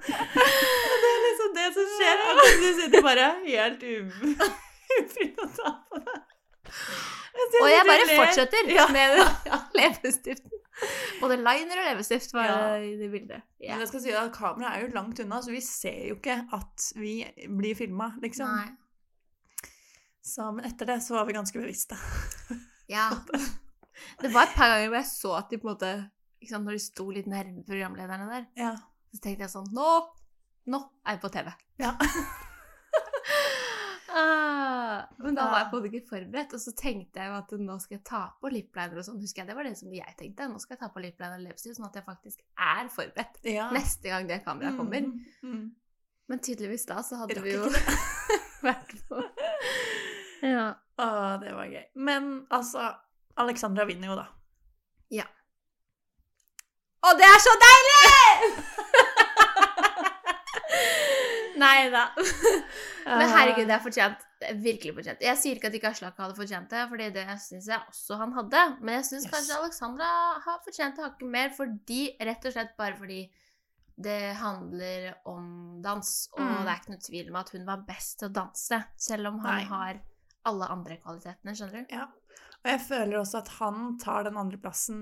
det 0.06 1.08
er 1.10 1.20
liksom 1.24 1.50
det 1.56 1.66
som 1.74 1.86
skjer. 1.96 2.16
Du 2.60 2.66
sitter 2.80 3.02
bare 3.04 3.26
helt 3.44 3.82
u- 3.82 4.10
ufri 5.00 5.26
å 5.42 5.46
ta 5.56 5.70
på 5.90 6.00
det. 6.06 6.18
Så 7.54 7.55
Og 7.66 7.72
jeg 7.74 7.88
bare 7.90 8.06
fortsetter 8.20 8.70
Ja. 8.72 8.86
med 8.94 9.18
leppestiften. 9.80 10.52
Både 11.20 11.36
liner 11.40 11.78
og 11.80 11.86
leppestift 11.90 12.34
var 12.36 12.44
Ja. 12.48 12.56
i 12.84 12.96
det 13.00 13.10
bildet. 13.12 13.42
Ja. 13.60 13.72
Men 13.74 13.80
jeg 13.84 13.88
skal 13.92 14.02
si 14.04 14.10
at 14.12 14.32
kameraet 14.34 14.76
er 14.76 14.86
jo 14.86 14.94
langt 14.94 15.20
unna, 15.24 15.38
så 15.42 15.50
vi 15.54 15.60
ser 15.64 16.02
jo 16.10 16.18
ikke 16.18 16.36
at 16.52 16.88
vi 17.00 17.14
blir 17.48 17.74
filma, 17.78 18.10
liksom. 18.22 18.50
Nei. 18.52 18.68
Så, 20.26 20.48
men 20.52 20.64
etter 20.66 20.86
det 20.90 20.98
så 21.06 21.14
var 21.16 21.26
vi 21.28 21.36
ganske 21.38 21.58
bevisste. 21.60 21.96
Ja. 22.88 23.08
Det 24.20 24.28
var 24.30 24.44
et 24.46 24.52
par 24.54 24.68
ganger 24.70 24.88
hvor 24.92 25.00
jeg 25.00 25.08
så 25.10 25.30
at 25.40 25.48
de 25.50 25.58
på 25.58 25.66
en 25.66 25.72
måte 25.74 25.88
sant, 26.46 26.62
Når 26.68 26.76
de 26.76 26.82
sto 26.84 27.06
litt 27.10 27.26
nærme 27.26 27.64
programlederne 27.66 28.28
der, 28.30 28.44
Ja. 28.56 28.76
så 29.10 29.18
tenkte 29.24 29.42
jeg 29.42 29.50
sånn 29.50 29.66
Nå! 29.74 29.88
Nå 30.70 30.78
er 31.06 31.16
jeg 31.16 31.20
på 31.24 31.30
TV. 31.34 31.50
Ja. 31.82 31.96
Ah, 34.16 35.02
men 35.20 35.34
da 35.36 35.44
var 35.50 35.58
jeg 35.60 35.68
på 35.68 35.76
en 35.76 35.82
måte 35.82 35.90
ikke 35.92 36.08
forberedt, 36.08 36.54
og 36.56 36.60
så 36.62 36.72
tenkte 36.78 37.20
jeg 37.20 37.32
at 37.36 37.50
nå 37.60 37.74
skal 37.82 37.98
jeg 37.98 38.04
ta 38.08 38.22
på 38.40 38.48
lipliner 38.52 39.00
og 39.00 39.04
sånn. 39.04 39.18
Husker 39.20 39.42
jeg, 39.42 39.50
Det 39.50 39.56
var 39.58 39.68
det 39.68 39.74
som 39.76 39.92
jeg 39.92 40.14
tenkte. 40.16 40.46
Nå 40.48 40.60
skal 40.62 40.76
jeg 40.76 40.82
ta 40.84 40.88
på 40.94 41.02
lipliner 41.04 41.36
og 41.36 41.44
leppestift, 41.44 41.76
sånn 41.76 41.88
at 41.90 41.98
jeg 42.00 42.06
faktisk 42.06 42.40
er 42.54 42.88
forberedt 42.94 43.50
ja. 43.52 43.66
neste 43.76 44.12
gang 44.12 44.30
det 44.30 44.40
kameraet 44.46 44.78
kommer. 44.80 45.04
Mm, 45.04 45.50
mm. 45.52 45.66
Men 46.32 46.42
tydeligvis 46.42 46.88
da 46.88 47.02
så 47.04 47.20
hadde 47.20 47.44
vi 47.44 47.54
jo 47.58 47.68
vært 48.66 48.96
på 49.10 49.20
Ja. 50.54 50.66
Å, 50.96 51.06
det 51.42 51.52
var 51.52 51.68
gøy. 51.68 51.84
Men 52.08 52.46
altså, 52.48 52.88
Alexandra 53.36 53.84
vinner 53.88 54.14
jo, 54.14 54.16
da. 54.16 54.30
Ja. 55.12 55.26
Og 57.04 57.20
det 57.20 57.28
er 57.28 57.42
så 57.44 57.52
deilig! 57.66 58.64
Nei 61.56 61.88
da. 61.92 62.02
Men 63.06 63.28
herregud, 63.32 63.66
det 63.68 63.74
er 63.76 63.82
fortjent. 63.84 64.24
Det 64.40 64.50
er 64.50 64.58
virkelig 64.60 64.92
fortjent. 64.98 65.22
Jeg 65.24 65.38
sier 65.40 65.56
ikke 65.56 65.70
at 65.70 65.76
ikke 65.78 65.88
Aslak 65.94 66.18
hadde 66.20 66.36
fortjent 66.36 66.68
det, 66.72 66.82
for 66.90 67.00
det 67.00 67.24
syns 67.40 67.68
jeg 67.70 67.80
også 67.88 68.18
han 68.20 68.34
hadde. 68.36 68.62
Men 68.82 68.98
jeg 68.98 69.06
syns 69.08 69.24
Yes. 69.26 69.32
kanskje 69.32 69.56
Alexandra 69.62 70.08
har 70.44 70.58
fortjent 70.66 70.96
det 70.98 71.04
hakket 71.06 71.30
mer, 71.32 71.48
fordi, 71.56 72.00
rett 72.20 72.44
og 72.44 72.52
slett 72.56 72.74
bare 72.76 72.98
fordi 72.98 73.22
det 73.96 74.18
handler 74.36 75.14
om 75.24 75.46
dans, 75.80 76.10
og 76.36 76.40
Mm. 76.44 76.64
det 76.66 76.68
er 76.74 76.80
ikke 76.82 76.92
noe 76.92 77.04
tvil 77.06 77.30
om 77.30 77.36
at 77.40 77.50
hun 77.56 77.64
var 77.64 77.84
best 77.88 78.18
til 78.18 78.28
å 78.28 78.32
danse, 78.36 78.82
selv 79.00 79.26
om 79.30 79.38
han 79.40 79.54
Nei. 79.56 79.64
har 79.70 80.00
alle 80.44 80.68
andre 80.68 80.98
kvalitetene, 81.00 81.54
skjønner 81.56 81.86
du? 81.88 81.94
Ja. 81.96 82.04
Og 82.64 82.70
jeg 82.74 82.80
føler 82.80 83.18
også 83.22 83.38
at 83.38 83.48
han 83.56 83.96
tar 83.98 84.24
den 84.28 84.36
andreplassen 84.36 85.00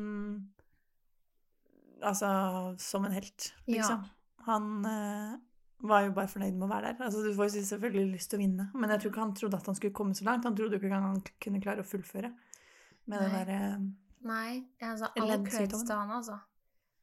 altså 2.04 2.30
som 2.78 3.04
en 3.08 3.12
helt, 3.12 3.52
Ja. 3.66 3.74
liksom. 3.80 4.04
Han 4.46 4.84
eh, 4.86 5.36
var 5.84 6.06
jo 6.06 6.14
bare 6.16 6.30
fornøyd 6.32 6.54
med 6.56 6.66
å 6.66 6.70
være 6.70 6.92
der. 6.92 7.04
Altså, 7.06 7.20
du 7.24 7.34
får 7.36 7.50
jo 7.50 7.60
selvfølgelig 7.60 8.04
lyst 8.14 8.30
til 8.32 8.38
å 8.38 8.42
vinne, 8.44 8.66
men 8.74 8.92
jeg 8.94 9.02
tror 9.02 9.12
ikke 9.12 9.22
han 9.24 9.34
trodde 9.36 9.58
at 9.60 9.68
han 9.70 9.76
skulle 9.78 9.96
komme 9.96 10.16
så 10.16 10.24
langt. 10.28 10.46
Han 10.48 10.56
trodde 10.56 10.78
ikke 10.78 10.88
engang 10.88 11.08
han 11.10 11.20
kunne 11.44 11.60
klare 11.64 11.84
å 11.84 11.88
fullføre 11.88 12.30
med 13.04 13.20
det 13.20 13.28
Nei. 13.28 13.34
derre 13.36 13.58
Nei, 14.24 14.52
altså 14.80 15.10
all 15.20 15.34
creds 15.44 15.82
til 15.84 15.92
han, 15.92 16.12
altså. 16.16 16.38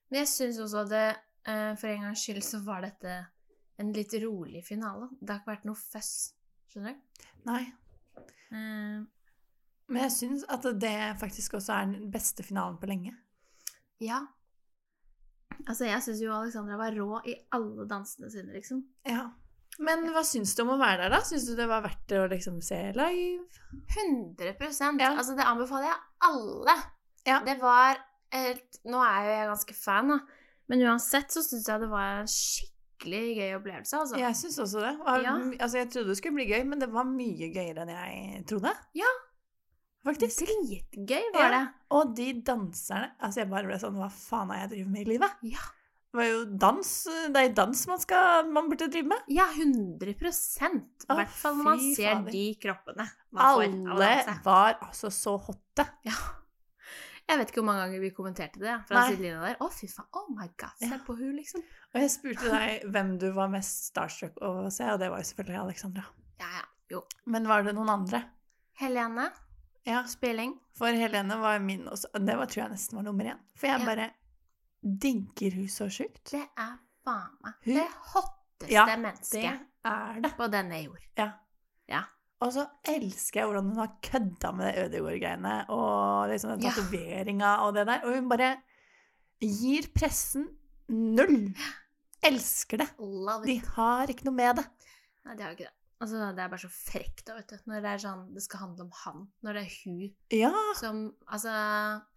Men 0.09 0.23
jeg 0.23 0.29
syns 0.31 0.57
også 0.63 0.81
det, 0.89 1.03
eh, 1.45 1.75
for 1.77 1.91
en 1.91 2.07
gangs 2.07 2.23
skyld, 2.25 2.41
så 2.43 2.63
var 2.65 2.81
dette 2.81 3.19
en 3.81 3.91
litt 3.93 4.13
rolig 4.23 4.63
finale. 4.65 5.11
Det 5.19 5.29
har 5.29 5.43
ikke 5.43 5.51
vært 5.51 5.67
noe 5.69 5.77
føss, 5.77 6.11
skjønner 6.73 6.97
du? 6.97 7.25
Nei. 7.45 7.61
Eh, 8.51 8.99
Men 9.91 10.01
jeg 10.07 10.15
syns 10.17 10.45
at 10.49 10.65
det 10.81 10.95
faktisk 11.21 11.59
også 11.59 11.77
er 11.77 11.93
den 11.93 12.11
beste 12.13 12.43
finalen 12.47 12.81
på 12.81 12.89
lenge. 12.89 13.13
ja. 14.01 14.23
Altså, 15.67 15.85
jeg 15.87 16.01
syns 16.05 16.21
jo 16.23 16.33
Alexandra 16.35 16.77
var 16.79 16.95
rå 16.97 17.21
i 17.29 17.35
alle 17.55 17.85
dansene 17.89 18.31
sine, 18.33 18.53
liksom. 18.55 18.83
Ja. 19.07 19.29
Men 19.81 20.03
hva 20.13 20.21
syns 20.27 20.53
du 20.57 20.63
om 20.65 20.73
å 20.75 20.79
være 20.81 21.05
der, 21.05 21.13
da? 21.15 21.21
Syns 21.25 21.45
du 21.47 21.55
det 21.57 21.67
var 21.69 21.83
verdt 21.85 22.03
det 22.11 22.19
å 22.19 22.27
liksom 22.31 22.59
se 22.65 22.79
live? 22.97 23.45
100 23.95 24.99
Ja. 24.99 25.13
Altså, 25.15 25.35
det 25.37 25.47
anbefaler 25.47 25.87
jeg 25.89 26.01
alle. 26.27 26.75
Ja. 27.27 27.39
Det 27.45 27.57
var 27.61 28.01
helt 28.33 28.79
Nå 28.87 28.99
er 29.03 29.25
jo 29.25 29.31
jeg 29.35 29.49
ganske 29.51 29.77
fan, 29.77 30.11
da. 30.13 30.19
Men 30.71 30.83
uansett 30.87 31.33
så 31.33 31.43
syns 31.43 31.67
jeg 31.67 31.81
det 31.83 31.89
var 31.91 32.21
en 32.21 32.29
skikkelig 32.31 33.23
gøy 33.37 33.55
opplevelse, 33.57 33.97
altså. 33.97 34.19
Jeg 34.21 34.37
syns 34.39 34.59
også 34.65 34.83
det. 34.85 34.93
Var, 35.01 35.25
Ja. 35.25 35.33
Altså, 35.59 35.81
jeg 35.81 35.91
trodde 35.91 36.13
det 36.13 36.17
skulle 36.21 36.39
bli 36.39 36.47
gøy, 36.51 36.63
men 36.67 36.79
det 36.79 36.91
var 36.93 37.07
mye 37.07 37.49
gøyere 37.51 37.83
enn 37.85 37.93
jeg 37.95 38.45
trodde. 38.49 38.71
Ja. 38.97 39.11
Faktisk. 40.05 40.41
Dritgøy 40.47 41.27
var 41.33 41.43
Ja. 41.43 41.49
det. 41.59 41.73
Og 41.91 42.15
de 42.17 42.33
danserne 42.41 43.11
Altså, 43.21 43.41
jeg 43.43 43.49
bare 43.51 43.67
ble 43.69 43.77
sånn 43.77 43.95
Hva 43.99 44.09
faen 44.09 44.49
er 44.51 44.63
jeg 44.63 44.69
driver 44.71 44.89
med 44.95 45.01
i 45.01 45.09
livet? 45.11 45.31
Ja. 45.43 45.59
Det 46.11 46.17
var 46.19 46.25
jo 46.27 46.39
dans 46.59 46.89
Det 47.31 47.37
er 47.43 47.53
dans 47.53 47.87
man 47.87 47.99
skal 47.99 48.49
Man 48.51 48.69
burde 48.71 48.87
drive 48.91 49.07
med. 49.07 49.21
Ja, 49.29 49.45
100 49.53 50.09
I 50.09 51.13
hvert 51.13 51.29
fall 51.29 51.55
når 51.55 51.63
man 51.63 51.79
ser 51.95 52.15
fader. 52.15 52.31
de 52.31 52.55
kroppene 52.59 53.05
Alle 53.37 54.39
var 54.43 54.79
altså 54.81 55.11
så 55.13 55.37
hotte. 55.39 55.85
Ja. 56.03 56.17
Jeg 57.29 57.37
vet 57.39 57.47
ikke 57.53 57.61
hvor 57.61 57.67
mange 57.69 57.83
ganger 57.85 58.01
vi 58.01 58.09
kommenterte 58.11 58.59
det 58.59 58.73
fra 58.89 59.05
sidelinja 59.07 59.39
der. 59.39 59.55
Å, 59.63 59.69
fy 59.71 59.87
faen. 59.87 60.07
Oh 60.17 60.25
my 60.35 60.47
god. 60.59 60.73
Se 60.81 60.89
Ja. 60.89 60.97
på 61.05 61.15
hun, 61.15 61.35
liksom. 61.37 61.61
Og 61.93 62.01
jeg 62.01 62.09
spurte 62.11 62.49
deg 62.51 62.83
hvem 62.91 63.13
du 63.21 63.31
var 63.31 63.47
mest 63.47 63.85
starstruck 63.93 64.35
å 64.41 64.69
se, 64.73 64.83
og 64.91 64.99
det 64.99 65.09
var 65.09 65.21
jo 65.21 65.29
selvfølgelig 65.29 65.61
Alexandra. 65.61 66.03
Ja, 66.41 66.49
ja. 66.57 66.65
Jo. 66.89 67.03
Men 67.27 67.47
var 67.47 67.63
det 67.63 67.73
noen 67.75 67.87
andre? 67.89 68.23
Helene. 68.81 69.29
Ja, 69.85 70.03
Spilling. 70.07 70.59
for 70.77 70.87
Helene 70.93 71.37
var 71.41 71.59
min 71.59 71.87
også. 71.87 72.05
og 72.13 72.25
Det 72.25 72.37
var, 72.37 72.45
tror 72.45 72.63
jeg 72.63 72.71
nesten 72.71 72.95
var 72.99 73.03
nummer 73.03 73.25
én. 73.33 73.39
For 73.55 73.67
jeg 73.67 73.79
Ja. 73.79 73.85
bare 73.85 74.09
digger 75.01 75.55
hun 75.55 75.67
så 75.67 75.89
sjukt. 75.89 76.31
Det 76.31 76.41
er 76.57 76.77
faen 77.05 77.37
meg 77.43 77.53
det 77.65 77.87
hotteste 78.13 78.71
Ja, 78.71 78.85
Det 78.85 79.59
er 79.85 80.21
det. 80.21 80.31
på 80.37 80.47
denne 80.51 80.83
jord. 80.83 81.01
Ja. 81.17 81.31
Ja. 81.89 82.03
Og 82.41 82.53
så 82.53 82.67
elsker 82.85 83.41
jeg 83.41 83.45
hvordan 83.49 83.67
hun 83.69 83.77
har 83.77 83.97
kødda 84.01 84.51
med 84.55 84.65
det 84.73 84.85
Ødegaard-greiene 84.91 85.65
og 85.69 86.29
liksom 86.29 86.49
den 86.59 86.61
tatoveringa 86.61 87.57
og 87.65 87.73
det 87.75 87.87
der. 87.87 88.01
Og 88.05 88.15
hun 88.15 88.29
bare 88.29 88.57
gir 89.41 89.87
pressen 89.95 90.47
null. 90.89 91.53
Elsker 92.23 92.77
det. 92.77 92.89
De 93.45 93.59
har 93.75 94.07
ikke 94.07 94.25
noe 94.25 94.33
med 94.33 94.55
det. 94.57 94.65
Nei, 95.25 95.35
de 95.35 95.43
har 95.43 95.51
ikke 95.51 95.67
det. 95.69 95.73
Altså, 96.01 96.31
det 96.35 96.41
er 96.43 96.49
bare 96.49 96.63
så 96.63 96.69
frekt, 96.73 97.25
da, 97.27 97.35
vet 97.37 97.51
du. 97.53 97.57
Når 97.69 97.81
det 97.85 97.89
er 97.91 98.01
sånn 98.01 98.21
Det 98.33 98.41
skal 98.43 98.59
handle 98.65 98.87
om 98.87 98.93
han. 99.03 99.25
Når 99.45 99.57
det 99.59 99.61
er 99.67 99.73
hun 99.83 99.99
Ja, 100.33 100.51
som 100.79 101.01
Altså, 101.27 101.51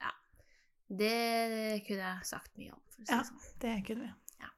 ja. 0.00 0.12
Det 0.88 1.82
kunne 1.86 2.04
jeg 2.04 2.28
sagt 2.28 2.52
mye 2.60 2.72
om, 2.74 2.80
si 2.94 3.04
Ja. 3.08 3.18
det 3.18 3.26
sånn. 3.28 3.42
det 3.60 3.74
kunne 3.86 4.06
vi. 4.06 4.12
Ja. 4.40 4.50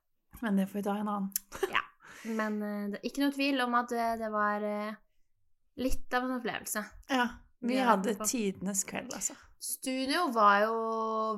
Men 0.43 0.57
det 0.61 0.69
får 0.71 0.79
vi 0.81 0.83
ta 0.87 0.97
en 1.01 1.09
annen. 1.09 1.33
Men 2.39 2.57
eh, 2.63 2.87
det 2.93 2.99
er 3.01 3.09
ikke 3.11 3.23
noe 3.23 3.35
tvil 3.37 3.61
om 3.63 3.75
at 3.79 3.89
det, 3.93 4.07
det 4.21 4.31
var 4.35 4.65
eh, 4.67 4.95
litt 5.79 6.15
av 6.17 6.25
en 6.27 6.37
opplevelse. 6.41 6.83
Ja. 7.11 7.27
Vi 7.61 7.75
Vi 7.75 7.79
hadde 7.81 8.17
med 8.19 8.27
tidenes 8.29 8.83
kveld, 8.85 9.15
altså. 9.15 9.35
Studio 9.59 10.27
var 10.35 10.61
jo 10.67 10.75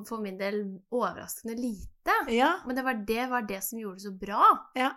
for 0.08 0.20
min 0.20 0.36
del 0.40 0.80
overraskende 0.90 1.54
lite. 1.56 2.16
Ja. 2.34 2.58
Men 2.66 2.76
det 2.76 2.84
var 2.84 2.94
det, 3.06 3.28
var 3.30 3.42
det 3.46 3.60
som 3.64 3.78
gjorde 3.78 4.00
det 4.00 4.06
så 4.08 4.12
bra. 4.18 4.48
Ja. 4.74 4.90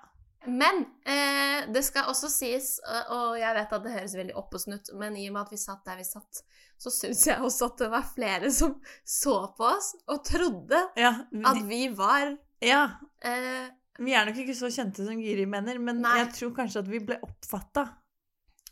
Men 0.47 0.85
eh, 1.05 1.67
det 1.71 1.83
skal 1.85 2.07
også 2.09 2.29
sies, 2.33 2.79
og- 3.09 3.37
jeg 3.37 3.53
vet 3.55 3.73
at 3.77 3.83
det 3.83 3.91
høres 3.93 4.15
veldig 4.17 4.35
opp 4.35 4.55
og 4.57 4.61
snutt, 4.63 4.89
men 4.97 5.15
i 5.15 5.27
og 5.29 5.33
med 5.35 5.41
at 5.43 5.51
vi 5.53 5.57
satt 5.61 5.83
der 5.85 5.97
vi 5.99 6.03
satt, 6.07 6.41
så 6.81 6.89
syns 6.89 7.27
jeg 7.27 7.37
også 7.45 7.67
at 7.71 7.77
det 7.83 7.89
var 7.93 8.07
flere 8.15 8.49
som 8.51 8.73
så 9.05 9.35
på 9.57 9.67
oss 9.69 9.91
og 10.09 10.23
trodde 10.25 10.79
Ja, 10.97 11.11
at 11.45 11.61
vi 11.69 11.83
var 11.93 12.31
ja, 12.61 12.87
eh, 13.21 13.69
vi 14.01 14.13
er 14.17 14.25
nok 14.25 14.39
ikke 14.41 14.55
så 14.57 14.71
kjente 14.73 15.05
som 15.05 15.19
Giri 15.21 15.45
mener, 15.45 15.77
men 15.77 16.01
Nei. 16.01 16.17
jeg 16.23 16.33
tror 16.39 16.55
kanskje 16.57 16.79
at 16.81 16.89
vi 16.89 16.99
ble 17.05 17.19
oppfatta 17.21 17.85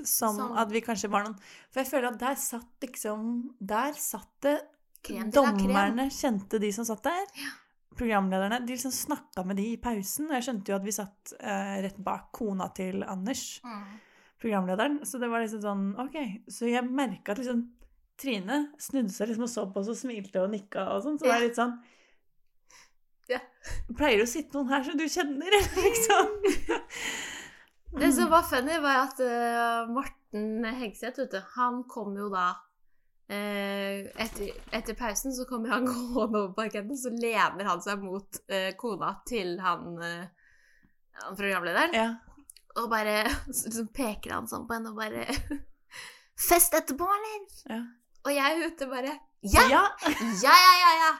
som 0.04 0.36
Som- 0.38 0.58
at 0.58 0.70
vi 0.72 0.82
kanskje 0.82 1.10
var 1.12 1.26
noen 1.28 1.38
For 1.70 1.82
jeg 1.84 1.90
føler 1.92 2.08
at 2.14 2.20
der 2.20 2.36
satt 2.40 2.80
liksom 2.82 3.50
Der 3.60 3.94
satt 3.94 4.30
det 4.42 4.62
krem. 5.04 5.30
Dommerne 5.32 6.10
kjente 6.10 6.58
de 6.60 6.72
som 6.72 6.86
satt 6.88 7.04
der. 7.04 7.26
Programlederne. 7.98 8.60
De 8.65 8.74
liksom 8.75 8.91
snakka 8.91 9.43
med 9.46 9.58
de 9.58 9.63
i 9.74 9.77
pausen. 9.81 10.27
Og 10.29 10.36
jeg 10.38 10.43
skjønte 10.48 10.69
jo 10.72 10.75
at 10.77 10.86
vi 10.86 10.91
satt 10.96 11.34
eh, 11.39 11.81
rett 11.84 11.98
bak 12.05 12.29
kona 12.31 12.69
til 12.75 13.03
Anders, 13.03 13.62
Mm. 13.65 14.00
programlederen. 14.39 15.00
Så 15.05 15.19
det 15.19 15.29
var 15.29 15.41
liksom 15.43 15.62
sånn 15.62 16.00
OK. 16.00 16.15
Så 16.48 16.69
jeg 16.69 16.86
merka 16.86 17.31
at 17.34 17.38
liksom 17.41 17.65
Trine 18.19 18.74
snudde 18.79 19.12
seg 19.15 19.29
liksom 19.29 19.43
og 19.43 19.50
så 19.50 19.63
på 19.74 19.79
oss 19.79 19.89
og 19.93 19.96
smilte 19.96 20.41
og 20.43 20.50
nikka 20.51 20.89
og 20.93 21.03
sånn. 21.03 21.17
Så 21.19 21.24
det 21.24 21.29
Ja. 21.31 21.36
er 21.38 21.48
litt 21.48 21.55
sånn 21.55 21.79
Ja. 23.29 23.39
Pleier 23.96 24.17
det 24.17 24.25
å 24.25 24.31
sitte 24.31 24.53
noen 24.58 24.69
her 24.69 24.84
som 24.84 24.98
du 24.98 25.03
kjenner, 25.05 25.51
liksom? 25.75 26.31
Det 28.00 28.12
som 28.13 28.29
var 28.29 28.43
funny, 28.43 28.77
var 28.81 29.08
at 29.08 29.19
uh, 29.19 29.88
Morten 29.91 30.63
Hegseth, 30.79 31.17
vet 31.19 31.31
du, 31.31 31.39
han 31.55 31.84
kom 31.89 32.15
jo 32.17 32.27
da 32.29 32.55
etter, 33.30 34.50
etter 34.74 34.96
pausen 34.98 35.34
så 35.36 35.46
kommer 35.50 35.70
han 35.76 35.86
gående 35.90 36.40
over 36.44 36.54
parketten, 36.58 36.98
så 36.98 37.12
lener 37.14 37.68
han 37.70 37.82
seg 37.86 38.02
mot 38.02 38.40
eh, 38.50 38.72
kona 38.80 39.12
til 39.30 39.56
han, 39.62 40.00
eh, 40.02 40.26
han 41.22 41.38
programlederen, 41.38 41.94
Ja. 41.94 42.08
og 42.82 42.90
bare 42.90 43.22
liksom 43.52 43.92
peker 43.94 44.34
han 44.38 44.50
sånn 44.50 44.66
på 44.70 44.78
henne 44.78 44.94
og 44.94 44.98
bare 45.02 45.28
Fest 46.50 46.74
etterpå, 46.78 47.04
eller? 47.04 47.42
Ja. 47.68 47.80
Og 48.26 48.32
jeg 48.36 48.68
ute 48.70 48.88
bare 48.92 49.12
Ja! 49.44 49.64
ja. 49.72 49.82
Ja, 50.42 50.54
ja, 50.56 50.74
ja, 50.80 50.92
ja! 51.04 51.12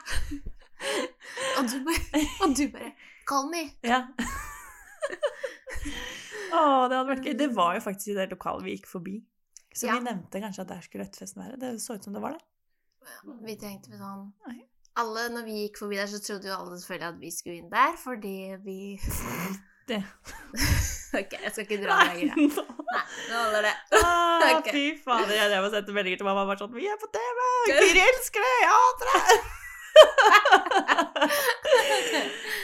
Og 1.60 1.66
du 1.68 1.78
bare, 1.84 2.22
og 2.46 2.54
du 2.56 2.66
bare 2.72 2.94
Call 3.28 3.50
me. 3.52 3.66
ja. 3.86 4.06
Å, 6.50 6.62
det 6.90 6.96
hadde 6.98 7.10
vært 7.12 7.28
gøy. 7.28 7.36
Det 7.38 7.48
var 7.54 7.76
jo 7.78 7.82
faktisk 7.84 8.10
i 8.14 8.16
det 8.18 8.30
lokalet 8.32 8.66
vi 8.66 8.74
gikk 8.78 8.88
forbi. 8.90 9.18
Så 9.76 9.86
Ja. 9.88 9.94
vi 10.00 10.06
nevnte 10.08 10.42
kanskje 10.42 10.62
at 10.66 10.68
der 10.74 10.82
skulle 10.82 11.06
Røttfesten 11.06 11.44
være. 11.44 11.60
Det 11.62 11.82
så 11.82 11.94
ut 11.96 12.04
som 12.04 12.14
det 12.14 12.22
var 12.22 12.32
det. 12.38 12.42
Vi 13.46 13.56
tenkte 13.56 13.98
sånn 13.98 14.32
Alle, 15.00 15.30
når 15.30 15.46
vi 15.46 15.52
gikk 15.68 15.78
forbi 15.80 15.96
der, 15.96 16.08
så 16.12 16.20
trodde 16.20 16.50
jo 16.50 16.56
alle 16.58 16.76
selvfølgelig 16.80 17.08
at 17.08 17.20
vi 17.22 17.30
skulle 17.32 17.58
inn 17.62 17.70
der, 17.72 17.94
fordi 17.98 18.34
vi 18.66 19.00
Det. 19.88 20.04
Ok, 21.20 21.32
jeg 21.42 21.52
skal 21.52 21.64
ikke 21.66 21.80
dra 21.82 21.96
jeg. 22.14 22.28
Nei, 22.36 22.44
nå 22.46 23.38
holder 23.38 23.64
det. 23.66 23.72
Ah, 23.98 24.44
Ok. 24.60 24.68
Fy 24.70 24.84
fader, 25.04 25.32
jeg 25.34 25.50
drev 25.50 25.64
og 25.66 25.72
sendte 25.74 25.94
meldinger 25.96 26.20
til 26.22 26.28
mamma 26.30 26.44
bare 26.46 26.60
sånn 26.62 26.74
Vi 26.76 26.86
er 26.86 27.00
på 27.02 27.10
TV! 27.16 27.40
Guri 27.72 28.04
elsker 28.04 28.46
det! 28.46 28.52
Jeg 28.62 28.76
hater 28.76 29.10
det! 29.16 29.40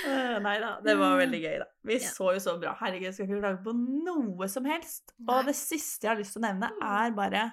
Eh, 0.05 0.37
Nei 0.43 0.55
da, 0.61 0.75
det 0.85 0.93
var 0.99 1.15
veldig 1.19 1.39
gøy, 1.41 1.55
da. 1.61 1.65
Vi 1.87 1.95
Ja. 1.99 2.09
så 2.11 2.31
jo 2.35 2.39
så 2.43 2.53
bra. 2.61 2.75
Herregud, 2.79 3.07
jeg 3.09 3.13
skal 3.15 3.25
ikke 3.27 3.39
klage 3.41 3.63
på 3.65 3.73
noe 3.75 4.47
som 4.51 4.65
helst. 4.69 5.13
Nei. 5.19 5.39
Og 5.39 5.45
det 5.49 5.55
siste 5.57 6.05
jeg 6.05 6.11
har 6.13 6.19
lyst 6.21 6.33
til 6.35 6.41
å 6.43 6.45
nevne, 6.45 6.69
er 6.81 7.11
bare 7.17 7.43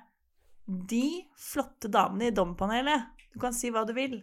de 0.67 1.25
flotte 1.39 1.89
damene 1.91 2.29
i 2.29 2.35
Dompanelet. 2.37 3.07
Du 3.33 3.39
kan 3.41 3.53
si 3.57 3.71
hva 3.71 3.87
du 3.87 3.93
vil, 3.97 4.23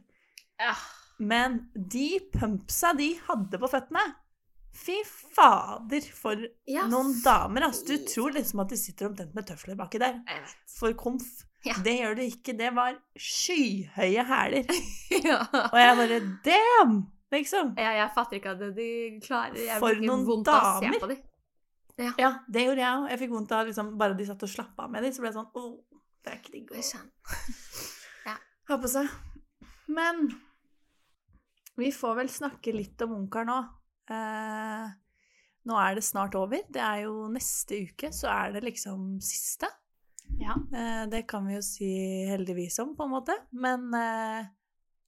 Ja. 0.59 0.73
men 1.19 1.69
de 1.75 2.19
pumpsa 2.33 2.93
de 2.95 3.13
hadde 3.27 3.57
på 3.59 3.69
føttene 3.69 4.15
Fy 4.71 4.99
fader, 5.03 6.01
for 6.13 6.35
Ja, 6.67 6.85
noen 6.87 7.15
damer, 7.23 7.63
Altså, 7.63 7.87
Du 7.87 7.97
tror 8.05 8.31
liksom 8.31 8.59
at 8.61 8.69
de 8.69 8.77
sitter 8.77 9.07
omtrent 9.09 9.33
med 9.33 9.47
tøfler 9.47 9.75
baki 9.75 9.97
der. 9.99 10.21
For 10.77 10.93
komf. 10.93 11.43
Ja. 11.67 11.75
Det 11.83 11.93
gjør 11.97 12.13
du 12.15 12.21
ikke. 12.23 12.53
Det 12.57 12.69
var 12.75 12.97
skyhøye 13.19 14.25
hæler. 14.29 14.69
Ja. 15.19 15.39
Og 15.51 15.75
jeg 15.75 15.95
bare 15.99 16.19
Damn! 16.45 16.99
Liksom. 17.33 17.73
Ja, 17.77 17.89
jeg 17.97 18.11
fatter 18.15 18.37
ikke 18.39 18.53
at 18.55 18.61
de 18.77 18.85
klarer 19.21 19.57
Jeg 19.59 19.81
For 19.81 19.99
noen 20.01 20.23
vondt 20.25 20.47
damer! 20.47 20.79
å 20.79 20.93
se 20.95 21.01
på 21.01 21.09
dem. 21.11 21.25
Ja, 22.17 22.29
det 22.47 22.63
gjorde 22.63 22.79
jeg 22.85 22.99
òg. 23.01 23.07
Jeg 23.11 23.19
fikk 23.23 23.33
vondt 23.35 23.51
av 23.57 23.67
liksom, 23.67 23.89
bare 23.99 24.15
de 24.17 24.27
satt 24.29 24.45
og 24.47 24.51
slappa 24.51 24.85
av 24.85 24.93
med 24.93 25.03
dem, 25.03 25.11
så 25.13 25.23
ble 25.23 25.29
jeg 25.29 25.35
sånn 25.35 25.49
Åh, 25.59 25.73
det 26.23 26.31
er 26.31 26.39
ikke 26.39 26.53
digg 26.55 26.71
å 26.71 26.79
ha 28.69 28.77
på 28.79 28.91
seg. 28.91 29.11
Men 29.91 30.29
vi 31.79 31.91
får 31.95 32.15
vel 32.21 32.31
snakke 32.31 32.73
litt 32.75 33.01
om 33.05 33.17
onkelen 33.17 33.49
nå. 33.51 33.59
Eh, 34.13 34.87
nå 35.69 35.77
er 35.81 35.99
det 35.99 36.05
snart 36.05 36.37
over. 36.39 36.63
Det 36.69 36.81
er 36.85 37.03
jo 37.07 37.27
neste 37.33 37.83
uke, 37.89 38.13
så 38.15 38.29
er 38.31 38.55
det 38.55 38.63
liksom 38.67 39.17
siste. 39.23 39.69
Ja. 40.39 40.55
Eh, 40.77 41.09
det 41.09 41.21
kan 41.27 41.47
vi 41.47 41.57
jo 41.57 41.63
si 41.65 41.89
heldigvis 42.29 42.79
om, 42.79 42.95
på 42.97 43.03
en 43.07 43.13
måte. 43.13 43.35
Men 43.51 43.89
uh, 43.93 44.45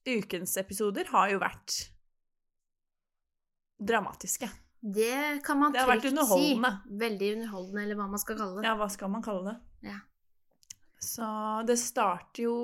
ukens 0.08 0.56
episoder 0.60 1.08
har 1.12 1.30
jo 1.32 1.40
vært 1.42 1.78
dramatiske. 3.82 4.50
Det 4.82 5.42
kan 5.46 5.58
man 5.58 5.72
Det 5.72 5.84
trygt 5.86 6.18
si. 6.28 6.54
Veldig 6.90 7.34
underholdende, 7.36 7.82
eller 7.82 7.98
hva 7.98 8.08
man 8.10 8.22
skal 8.22 8.38
kalle 8.38 8.58
det. 8.58 8.66
Ja, 8.66 8.74
hva 8.78 8.88
skal 8.90 9.12
man 9.12 9.22
kalle 9.22 9.52
det? 9.52 9.90
Ja. 9.92 10.00
Så 11.02 11.26
det 11.66 11.78
starter 11.78 12.44
jo 12.44 12.56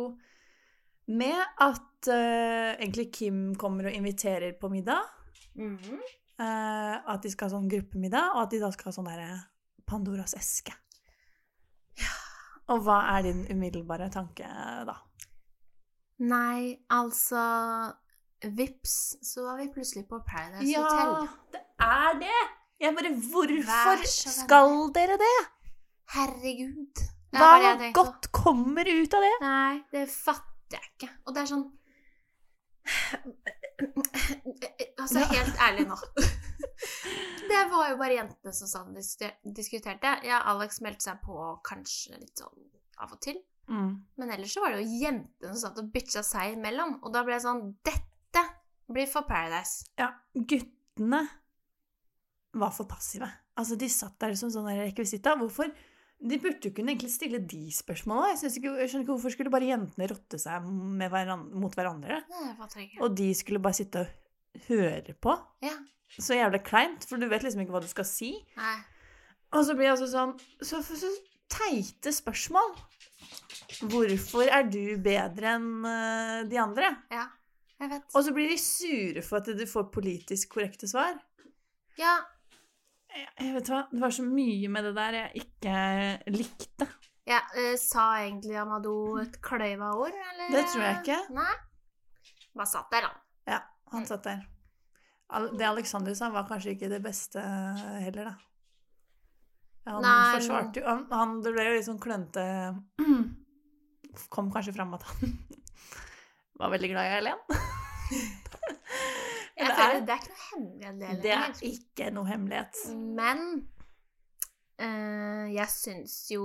med 1.08 1.38
at 1.38 2.10
uh, 2.10 2.74
egentlig 2.74 3.08
Kim 3.14 3.54
kommer 3.58 3.88
og 3.88 3.94
inviterer 3.94 4.52
på 4.60 4.68
middag. 4.68 5.00
Mm 5.54 5.78
-hmm. 5.78 6.00
uh, 6.40 7.14
at 7.14 7.22
de 7.22 7.30
skal 7.30 7.48
ha 7.48 7.56
sånn 7.56 7.68
gruppemiddag, 7.68 8.34
og 8.34 8.42
at 8.42 8.50
de 8.50 8.60
da 8.60 8.70
skal 8.72 8.90
ha 8.90 8.92
sånn 8.92 9.08
derre 9.08 9.40
Pandoras 9.86 10.34
eske. 10.34 10.74
Og 12.68 12.82
hva 12.84 12.98
er 13.14 13.24
din 13.28 13.44
umiddelbare 13.48 14.10
tanke 14.12 14.48
da? 14.88 14.96
Nei, 16.28 16.74
altså 16.90 17.42
Vips, 18.58 19.16
så 19.24 19.44
var 19.46 19.58
vi 19.58 19.68
plutselig 19.74 20.04
på 20.10 20.18
Paradise 20.26 20.78
Hotel. 20.78 21.14
Ja, 21.14 21.26
det 21.54 21.62
er 21.82 22.18
det! 22.22 22.42
Jeg 22.78 22.94
bare 22.94 23.10
Hvorfor 23.32 24.04
skal 24.06 24.76
dere 24.94 25.16
det? 25.18 25.38
Herregud. 26.14 27.00
Det 27.28 27.40
Hva 27.42 27.74
det 27.80 27.90
godt 27.96 28.30
kommer 28.32 28.86
ut 28.88 29.14
av 29.14 29.26
det? 29.26 29.32
Nei, 29.42 29.80
det 29.92 30.04
fatter 30.12 30.78
jeg 30.78 30.92
ikke. 30.94 31.10
Og 31.26 31.34
det 31.34 31.42
er 31.42 31.50
sånn 31.50 31.66
Altså, 34.98 35.22
helt 35.30 35.60
ærlig 35.62 35.86
nå. 35.88 35.96
Det 37.48 37.60
var 37.70 37.92
jo 37.92 37.98
bare 38.00 38.16
jentene 38.18 38.52
som 38.54 38.90
og 38.90 39.54
diskuterte. 39.56 40.10
Ja, 40.26 40.42
Alex 40.50 40.82
meldte 40.84 41.08
seg 41.08 41.22
på 41.24 41.36
kanskje 41.66 42.18
litt 42.18 42.42
sånn 42.42 42.66
av 43.00 43.14
og 43.14 43.20
til. 43.24 43.38
Mm. 43.68 43.92
Men 44.20 44.32
ellers 44.34 44.52
så 44.56 44.62
var 44.64 44.74
det 44.74 44.82
jo 44.82 45.00
jentene 45.04 45.52
som 45.54 45.62
satt 45.62 45.80
og 45.80 45.90
bitcha 45.94 46.24
seg 46.26 46.56
imellom. 46.56 46.98
Og 47.02 47.14
da 47.14 47.22
ble 47.24 47.36
det 47.36 47.44
sånn 47.46 47.62
Dette 47.86 48.44
blir 48.88 49.08
for 49.10 49.28
Paradise. 49.28 49.88
Ja, 50.00 50.10
guttene 50.34 51.22
var 52.58 52.74
for 52.74 52.88
passive. 52.90 53.30
Altså, 53.58 53.78
de 53.80 53.88
satt 53.92 54.18
der 54.22 54.36
som 54.38 54.52
sånn 54.52 54.68
rekvisitta. 54.80 55.36
Hvorfor? 55.40 55.72
De 56.18 56.38
burde 56.42 56.66
jo 56.66 56.74
kunne 56.74 56.92
egentlig 56.92 57.12
stille 57.14 57.38
de 57.46 57.68
spørsmåla. 57.70 58.32
Jeg, 58.32 58.50
ikke, 58.58 58.72
jeg 58.80 58.90
skjønner 58.90 59.04
ikke 59.04 59.14
hvorfor 59.14 59.34
skulle 59.34 59.52
bare 59.54 59.68
jentene 59.68 60.08
rotte 60.10 60.40
seg 60.42 60.64
med 60.66 61.12
hveran 61.12 61.44
mot 61.54 61.74
hverandre. 61.78 62.22
Nei. 62.32 62.88
Og 63.04 63.14
de 63.16 63.28
skulle 63.38 63.62
bare 63.62 63.78
sitte 63.78 64.02
og 64.02 64.64
høre 64.66 65.14
på. 65.14 65.36
Ja. 65.62 65.76
Så 66.18 66.34
jævlig 66.34 66.62
kleint, 66.66 67.06
for 67.06 67.20
du 67.20 67.28
vet 67.30 67.44
liksom 67.46 67.62
ikke 67.62 67.76
hva 67.76 67.82
du 67.84 67.90
skal 67.90 68.06
si. 68.08 68.32
Nei. 68.58 68.76
Og 69.54 69.64
så 69.64 69.76
blir 69.76 69.88
jeg 69.88 69.94
altså 69.94 70.08
sånn 70.12 70.34
Så, 70.60 70.82
så 70.84 71.08
teite 71.48 72.12
spørsmål. 72.12 72.74
Hvorfor 73.88 74.48
er 74.50 74.66
du 74.68 74.98
bedre 75.04 75.54
enn 75.56 75.86
eh, 75.88 76.40
de 76.50 76.58
andre? 76.60 76.90
Ja, 77.12 77.28
jeg 77.78 77.92
vet. 77.92 78.10
Og 78.12 78.24
så 78.26 78.34
blir 78.34 78.50
de 78.50 78.58
sure 78.60 79.22
for 79.24 79.40
at 79.40 79.50
du 79.54 79.64
får 79.68 79.88
politisk 79.94 80.56
korrekte 80.56 80.88
svar. 80.90 81.16
Ja, 81.98 82.18
Jeg, 83.18 83.54
vet 83.54 83.70
hva, 83.72 83.84
Det 83.92 84.02
var 84.02 84.14
så 84.14 84.24
mye 84.26 84.72
med 84.72 84.88
det 84.88 84.94
der 84.96 85.16
jeg 85.18 85.44
ikke 85.44 85.76
likte. 86.34 86.88
ja 87.28 87.40
uh, 87.54 87.74
Sa 87.80 88.10
egentlig 88.24 88.58
Amado 88.60 88.94
et 89.22 89.40
kløyva 89.44 89.94
ord, 89.96 90.14
eller? 90.32 90.52
Det 90.54 90.66
tror 90.72 90.84
jeg 90.86 91.00
ikke. 91.02 91.18
Nei. 91.36 91.56
Bare 92.58 92.70
satt 92.70 92.92
der, 92.92 93.08
han. 93.08 93.24
Ja, 93.48 93.62
han 93.92 94.06
satt 94.08 94.26
der. 94.26 94.44
Det 95.58 95.66
Alexander 95.68 96.14
sa, 96.16 96.30
var 96.32 96.46
kanskje 96.48 96.72
ikke 96.72 96.88
det 96.88 97.02
beste 97.04 97.42
heller, 98.00 98.30
da. 98.30 98.36
Han 99.88 100.02
Nei, 100.04 100.36
forsvarte 100.36 100.82
jo 100.82 100.88
han, 100.88 101.04
han, 101.12 101.30
Det 101.40 101.52
ble 101.54 101.64
jo 101.64 101.76
litt 101.78 101.86
sånn 101.86 102.00
klønete 102.02 102.42
Kom 104.34 104.50
kanskje 104.52 104.74
fram 104.76 104.92
at 104.98 105.06
han 105.08 105.32
var 106.60 106.72
veldig 106.74 106.90
glad 106.90 107.06
i 107.06 107.12
Helen. 107.14 107.38
Jeg 109.58 109.68
Det 109.68 109.78
er- 109.84 110.00
det 110.06 110.14
er 110.14 110.20
ikke 110.22 110.30
noe 110.30 110.84
hemmelighet. 110.84 111.22
Det 111.22 111.32
er 111.34 111.52
ikke 111.72 112.10
noe 112.14 112.26
hemmelighet. 112.28 112.76
Men 113.18 113.42
uh, 114.80 115.46
jeg 115.52 115.68
syns 115.72 116.14
jo 116.30 116.42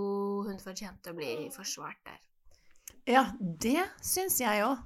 hun 0.47 0.58
fortjente 0.63 1.12
å 1.13 1.17
bli 1.17 1.49
forsvart 1.54 1.99
der. 2.08 2.19
Ja, 3.06 3.26
det 3.39 3.84
syns 4.02 4.39
jeg 4.41 4.63
òg. 4.65 4.82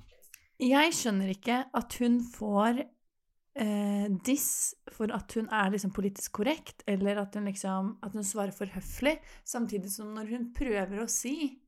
Jeg 0.59 0.93
skjønner 0.97 1.29
ikke 1.35 1.59
at 1.77 1.93
hun 2.01 2.17
får 2.33 2.79
uh, 2.81 4.07
diss 4.25 4.73
for 4.91 5.13
at 5.13 5.31
hun 5.37 5.47
er 5.53 5.69
liksom 5.71 5.93
politisk 5.93 6.31
korrekt, 6.39 6.81
eller 6.89 7.21
at 7.21 7.35
hun 7.37 7.45
liksom 7.45 7.93
at 8.03 8.13
hun 8.17 8.25
svarer 8.25 8.51
for 8.57 8.65
høflig, 8.73 9.19
samtidig 9.45 9.91
som 9.93 10.11
når 10.17 10.31
hun 10.33 10.49
prøver 10.57 11.03
å 11.03 11.07
si 11.09 11.61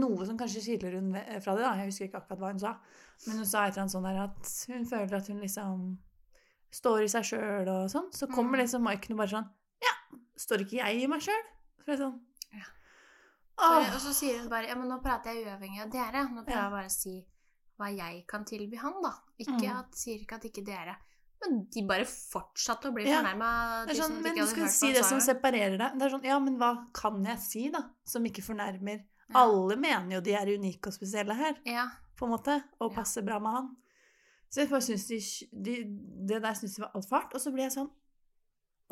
noe 0.00 0.26
som 0.26 0.38
kanskje 0.38 0.62
skiller 0.62 0.92
hun 0.98 1.12
fra 1.42 1.54
det, 1.56 1.62
da, 1.64 1.74
jeg 1.76 1.90
husker 1.90 2.06
ikke 2.08 2.20
akkurat 2.22 2.38
hva 2.38 2.50
hun 2.52 2.58
sa, 2.62 2.72
men 3.26 3.36
hun 3.36 3.46
sa 3.46 3.66
et 3.66 3.72
eller 3.76 3.82
annet 3.82 3.94
sånn 3.94 4.08
der 4.08 4.20
at 4.22 4.52
hun 4.68 4.84
føler 4.86 5.16
at 5.18 5.26
hun 5.28 5.40
liksom 5.40 5.98
står 6.72 7.02
i 7.04 7.08
seg 7.12 7.24
sjøl 7.24 7.68
og 7.68 7.90
sånn, 7.92 8.10
så 8.12 8.26
kommer 8.30 8.56
Mm. 8.58 8.62
liksom 8.64 8.82
Maiken 8.82 9.12
og 9.12 9.18
bare 9.18 9.28
sånn 9.36 9.48
Ja, 9.82 9.94
står 10.36 10.64
ikke 10.64 10.78
jeg 10.80 11.02
i 11.02 11.06
meg 11.06 11.20
sjøl? 11.20 11.42
Så 11.84 11.88
er 11.92 11.96
det 11.96 11.98
sånn 12.04 12.20
Ja. 12.52 12.64
Åh, 13.58 13.94
Og 13.94 14.00
så 14.00 14.12
sier 14.14 14.38
hun 14.40 14.48
bare 14.48 14.68
Ja, 14.68 14.74
men 14.74 14.88
nå 14.88 15.02
prater 15.02 15.34
jeg 15.34 15.46
uavhengig 15.46 15.82
av 15.82 15.90
dere. 15.90 16.24
Nå 16.32 16.44
prøver 16.44 16.56
Ja. 16.56 16.62
jeg 16.68 16.70
bare 16.72 16.86
å 16.86 16.90
si 16.90 17.26
hva 17.78 17.88
jeg 17.96 18.26
kan 18.26 18.44
tilby 18.44 18.76
han, 18.78 18.94
da. 19.02 19.12
Ikke 19.38 19.60
Mm. 19.60 19.78
at, 19.78 19.92
sier 19.94 20.20
ikke 20.20 20.34
at 20.36 20.42
ikke 20.44 20.64
dere. 20.64 20.96
Men 21.44 21.64
de 21.70 21.82
bare 21.82 22.04
fortsatte 22.04 22.86
å 22.88 22.94
bli 22.94 23.04
Ja. 23.04 23.20
fornærma. 23.22 23.86
sånn, 23.90 24.22
men 24.22 24.34
du 24.36 24.46
skal 24.46 24.68
si 24.68 24.92
det 24.92 25.04
som 25.04 25.18
separerer 25.18 25.76
deg. 25.76 25.98
Det 25.98 26.02
er 26.02 26.10
sånn, 26.16 26.24
ja, 26.24 26.38
men 26.38 26.56
hva 26.56 26.86
kan 26.94 27.24
jeg 27.24 27.38
si, 27.38 27.68
da, 27.70 27.82
som 28.04 28.22
ikke 28.24 28.42
fornærmer? 28.42 29.04
Alle 29.34 29.76
mener 29.76 30.14
jo 30.16 30.20
de 30.20 30.32
er 30.34 30.50
unike 30.58 30.86
og 30.90 30.94
spesielle 30.94 31.34
her, 31.34 31.54
Ja. 31.66 31.86
på 32.16 32.26
en 32.26 32.32
måte, 32.34 32.62
og 32.80 32.92
passer 32.94 33.22
bra 33.22 33.38
med 33.38 33.50
han. 33.56 33.76
Så 34.50 34.60
jeg 34.60 34.70
bare 34.70 34.80
synes 34.84 35.06
de, 35.08 35.18
de, 35.64 35.76
det 36.28 36.42
der 36.42 36.54
syns 36.54 36.74
de 36.76 36.82
var 36.82 36.90
altfor 36.94 37.16
hardt. 37.16 37.34
Og 37.34 37.40
så 37.40 37.52
blir 37.52 37.64
jeg 37.64 37.72
sånn 37.72 37.90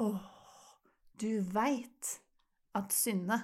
Åh, 0.00 0.20
du 1.20 1.42
veit 1.53 2.20
at 2.74 2.92
Synne 2.96 3.37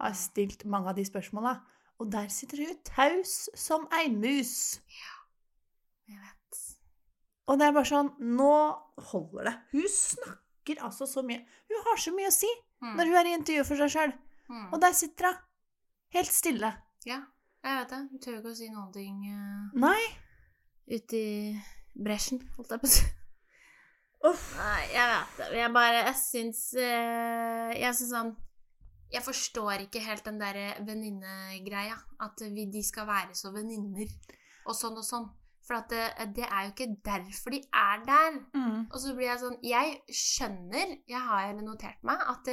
har 0.00 0.12
stilt 0.16 0.64
mange 0.64 0.88
av 0.88 0.96
de 0.96 1.04
spørsmåla, 1.04 1.58
og 2.00 2.08
der 2.14 2.28
sitter 2.32 2.62
hun 2.64 2.78
taus 2.88 3.50
som 3.54 3.84
ei 3.92 4.06
mus. 4.08 4.80
Ja, 4.88 5.18
Jeg 6.14 6.18
vet. 6.22 6.60
Og 7.50 7.58
det 7.58 7.66
er 7.66 7.72
bare 7.76 7.84
sånn 7.90 8.14
Nå 8.20 8.52
holder 9.10 9.44
det. 9.50 9.54
Hun 9.72 9.88
snakker 9.92 10.80
altså 10.86 11.06
så 11.06 11.22
mye. 11.26 11.44
Hun 11.68 11.84
har 11.90 11.96
så 12.00 12.12
mye 12.16 12.28
å 12.32 12.32
si 12.32 12.48
Mm. 12.80 12.94
når 12.96 13.04
hun 13.10 13.14
er 13.20 13.26
i 13.28 13.32
intervju 13.36 13.64
for 13.68 13.76
seg 13.76 13.90
sjøl. 13.92 14.12
Mm. 14.48 14.72
Og 14.72 14.80
der 14.80 14.92
sitter 14.96 15.26
hun. 15.26 15.36
Helt 16.10 16.32
stille. 16.34 16.72
Ja, 17.06 17.20
jeg 17.62 17.76
vet 17.78 17.92
det. 17.92 18.00
Hun 18.10 18.22
tør 18.22 18.38
ikke 18.40 18.52
å 18.52 18.58
si 18.58 18.68
noen 18.72 18.90
ting 18.94 19.22
uh, 19.30 19.78
Nei. 19.78 20.02
ute 20.90 21.16
i 21.16 21.32
bresjen, 21.94 22.42
holdt 22.56 22.74
jeg 22.74 22.82
på 22.82 22.90
å 22.90 22.92
si. 22.96 23.08
Uff. 24.28 24.46
Nei, 24.58 24.80
jeg 24.92 25.10
vet 25.14 25.38
det. 25.38 25.48
Jeg 25.56 25.72
bare 25.72 26.00
Jeg 26.02 26.16
syns 26.20 26.58
uh, 26.76 27.70
Jeg 27.72 27.96
syns 27.96 28.10
sånn 28.12 28.34
Jeg 29.14 29.24
forstår 29.24 29.86
ikke 29.86 30.02
helt 30.04 30.26
den 30.26 30.40
derre 30.42 30.74
venninnegreia. 30.84 31.96
At 32.20 32.42
vi, 32.42 32.66
de 32.68 32.82
skal 32.84 33.08
være 33.08 33.38
så 33.38 33.54
venninner 33.54 34.10
og 34.68 34.76
sånn 34.76 34.98
og 35.00 35.06
sånn. 35.06 35.30
For 35.64 35.86
det, 35.88 36.04
det 36.36 36.44
er 36.44 36.66
jo 36.66 36.72
ikke 36.74 36.90
derfor 37.06 37.54
de 37.54 37.62
er 37.72 38.04
der. 38.04 38.38
Mm. 38.52 38.78
Og 38.90 38.98
så 39.00 39.14
blir 39.16 39.30
jeg 39.30 39.40
sånn 39.40 39.58
Jeg 39.64 39.96
skjønner, 40.20 40.94
jeg 41.08 41.26
har 41.30 41.54
notert 41.62 42.04
meg, 42.06 42.20
at 42.28 42.52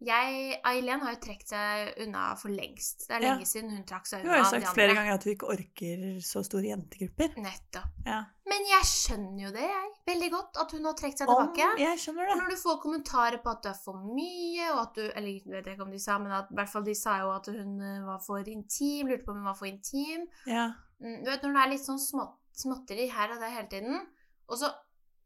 jeg 0.00 0.60
Aileen 0.64 1.00
har 1.02 1.14
jo 1.14 1.18
trukket 1.24 1.48
seg 1.50 1.94
unna 2.04 2.34
for 2.38 2.48
lengst. 2.54 3.06
Det 3.08 3.16
er 3.16 3.20
Ja. 3.24 3.32
lenge 3.34 3.46
siden 3.46 3.70
hun 3.70 3.84
trakk 3.84 4.06
seg 4.06 4.20
Hun 4.22 4.26
Du 4.26 4.30
har 4.30 4.38
jo 4.44 4.50
sagt 4.50 4.74
flere 4.74 4.94
ganger 4.94 5.14
at 5.14 5.24
hun 5.24 5.32
ikke 5.34 5.48
orker 5.50 6.20
så 6.22 6.42
store 6.46 6.62
jentegrupper. 6.70 7.34
Nettopp. 7.36 7.88
Ja. 8.06 8.24
Men 8.46 8.64
jeg 8.70 8.84
skjønner 8.86 9.42
jo 9.42 9.50
det, 9.52 9.66
jeg. 9.68 9.88
Veldig 10.06 10.30
godt 10.32 10.56
at 10.62 10.70
hun 10.72 10.84
har 10.84 10.94
trukket 10.94 11.18
seg 11.18 11.28
Om, 11.28 11.52
tilbake. 11.52 11.78
jeg 11.82 11.98
skjønner 11.98 12.26
For 12.28 12.34
det. 12.34 12.42
når 12.42 12.50
du 12.50 12.56
får 12.62 12.80
kommentarer 12.82 13.42
på 13.42 13.50
at 13.50 13.62
du 13.62 13.68
er 13.68 13.78
for 13.84 13.94
mye, 14.14 14.70
og 14.72 14.80
at 14.86 14.94
du 14.94 15.02
Eller 15.16 15.28
jeg 15.28 15.42
vet 15.46 15.66
ikke 15.66 15.82
om 15.82 15.90
de 15.90 15.98
sa, 15.98 16.18
men 16.18 16.32
at, 16.32 16.46
i 16.50 16.54
hvert 16.54 16.68
fall 16.68 16.84
de 16.84 16.94
sa 16.94 17.18
jo 17.18 17.30
at 17.34 17.46
hun 17.46 17.80
eh, 17.82 18.00
var 18.06 18.18
for 18.26 18.38
intim. 18.38 19.08
Lurte 19.08 19.24
på 19.24 19.30
om 19.30 19.36
hun 19.42 19.44
var 19.50 19.54
for 19.58 19.66
intim. 19.66 20.26
Ja. 20.46 20.70
Mm, 21.02 21.24
Du 21.24 21.30
vet 21.30 21.42
når 21.42 21.52
det 21.54 21.62
er 21.66 21.70
litt 21.74 21.84
sånn 21.86 21.98
små, 21.98 22.28
småtteri 22.54 23.10
her 23.10 23.32
og 23.34 23.40
der 23.40 23.50
hele 23.50 23.68
tiden, 23.68 24.06
og 24.48 24.56
så 24.58 24.70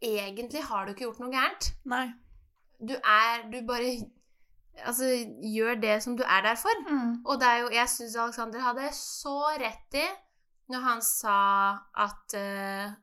egentlig 0.03 0.63
har 0.65 0.87
du 0.87 0.93
ikke 0.93 1.05
gjort 1.07 1.21
noe 1.21 1.31
gærent. 1.31 1.73
Nei. 1.85 2.13
Du 2.85 2.95
er 2.95 3.49
Du 3.51 3.61
bare 3.67 4.01
Altså, 4.81 5.05
gjør 5.45 5.81
det 5.83 6.03
som 6.03 6.17
du 6.17 6.23
er 6.25 6.43
der 6.43 6.57
for. 6.57 6.83
Mm. 6.89 7.19
Og 7.27 7.41
det 7.41 7.49
er 7.49 7.59
jo 7.61 7.71
Jeg 7.75 7.89
syns 7.93 8.17
Alexander 8.17 8.61
hadde 8.61 8.89
så 8.97 9.37
rett 9.61 9.99
i 10.01 10.07
når 10.73 10.81
han 10.81 11.03
sa 11.05 11.39
at 12.01 12.35
uh, 12.39 12.95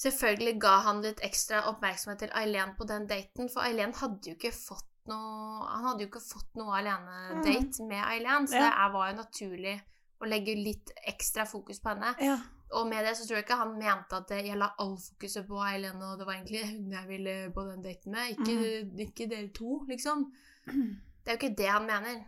Selvfølgelig 0.00 0.54
ga 0.62 0.76
han 0.86 1.02
litt 1.04 1.20
ekstra 1.26 1.66
oppmerksomhet 1.68 2.22
til 2.22 2.30
Aileen 2.40 2.72
på 2.78 2.86
den 2.88 3.04
daten, 3.10 3.50
for 3.52 3.66
Aileen 3.66 3.92
hadde 3.98 4.30
jo 4.30 4.38
ikke 4.38 4.54
fått 4.56 4.86
noe 5.10 5.66
Han 5.68 5.84
hadde 5.90 6.06
jo 6.06 6.08
ikke 6.08 6.22
fått 6.24 6.56
noe 6.56 6.78
alene-date 6.78 7.84
med 7.88 8.00
Aileen, 8.00 8.48
så 8.48 8.56
Ja. 8.56 8.70
det 8.70 8.94
var 8.94 9.10
jo 9.10 9.18
naturlig 9.18 9.74
å 10.20 10.28
legge 10.28 10.54
litt 10.56 10.92
ekstra 11.08 11.44
fokus 11.48 11.80
på 11.80 11.92
henne. 11.92 12.14
Ja. 12.20 12.38
Og 12.78 12.86
med 12.86 13.02
det 13.06 13.16
så 13.18 13.26
tror 13.26 13.40
jeg 13.40 13.44
ikke 13.48 13.58
han 13.58 13.72
mente 13.78 14.18
at 14.20 14.30
jeg 14.30 14.58
la 14.58 14.68
all 14.78 14.96
fokuset 15.02 15.46
på 15.48 15.62
Eileen, 15.66 16.02
og 16.06 16.18
det 16.20 16.26
var 16.28 16.36
egentlig 16.38 16.60
hun 16.68 16.92
jeg 16.94 17.08
ville 17.08 17.36
på 17.54 17.64
den 17.66 17.82
daten 17.82 18.14
med, 18.14 18.34
ikke, 18.36 18.58
ikke 19.06 19.30
dere 19.30 19.48
to, 19.56 19.80
liksom. 19.90 20.28
Det 21.20 21.28
er 21.28 21.36
jo 21.36 21.40
ikke 21.42 21.56
det 21.58 21.66
han 21.68 21.84
mener. 21.84 22.20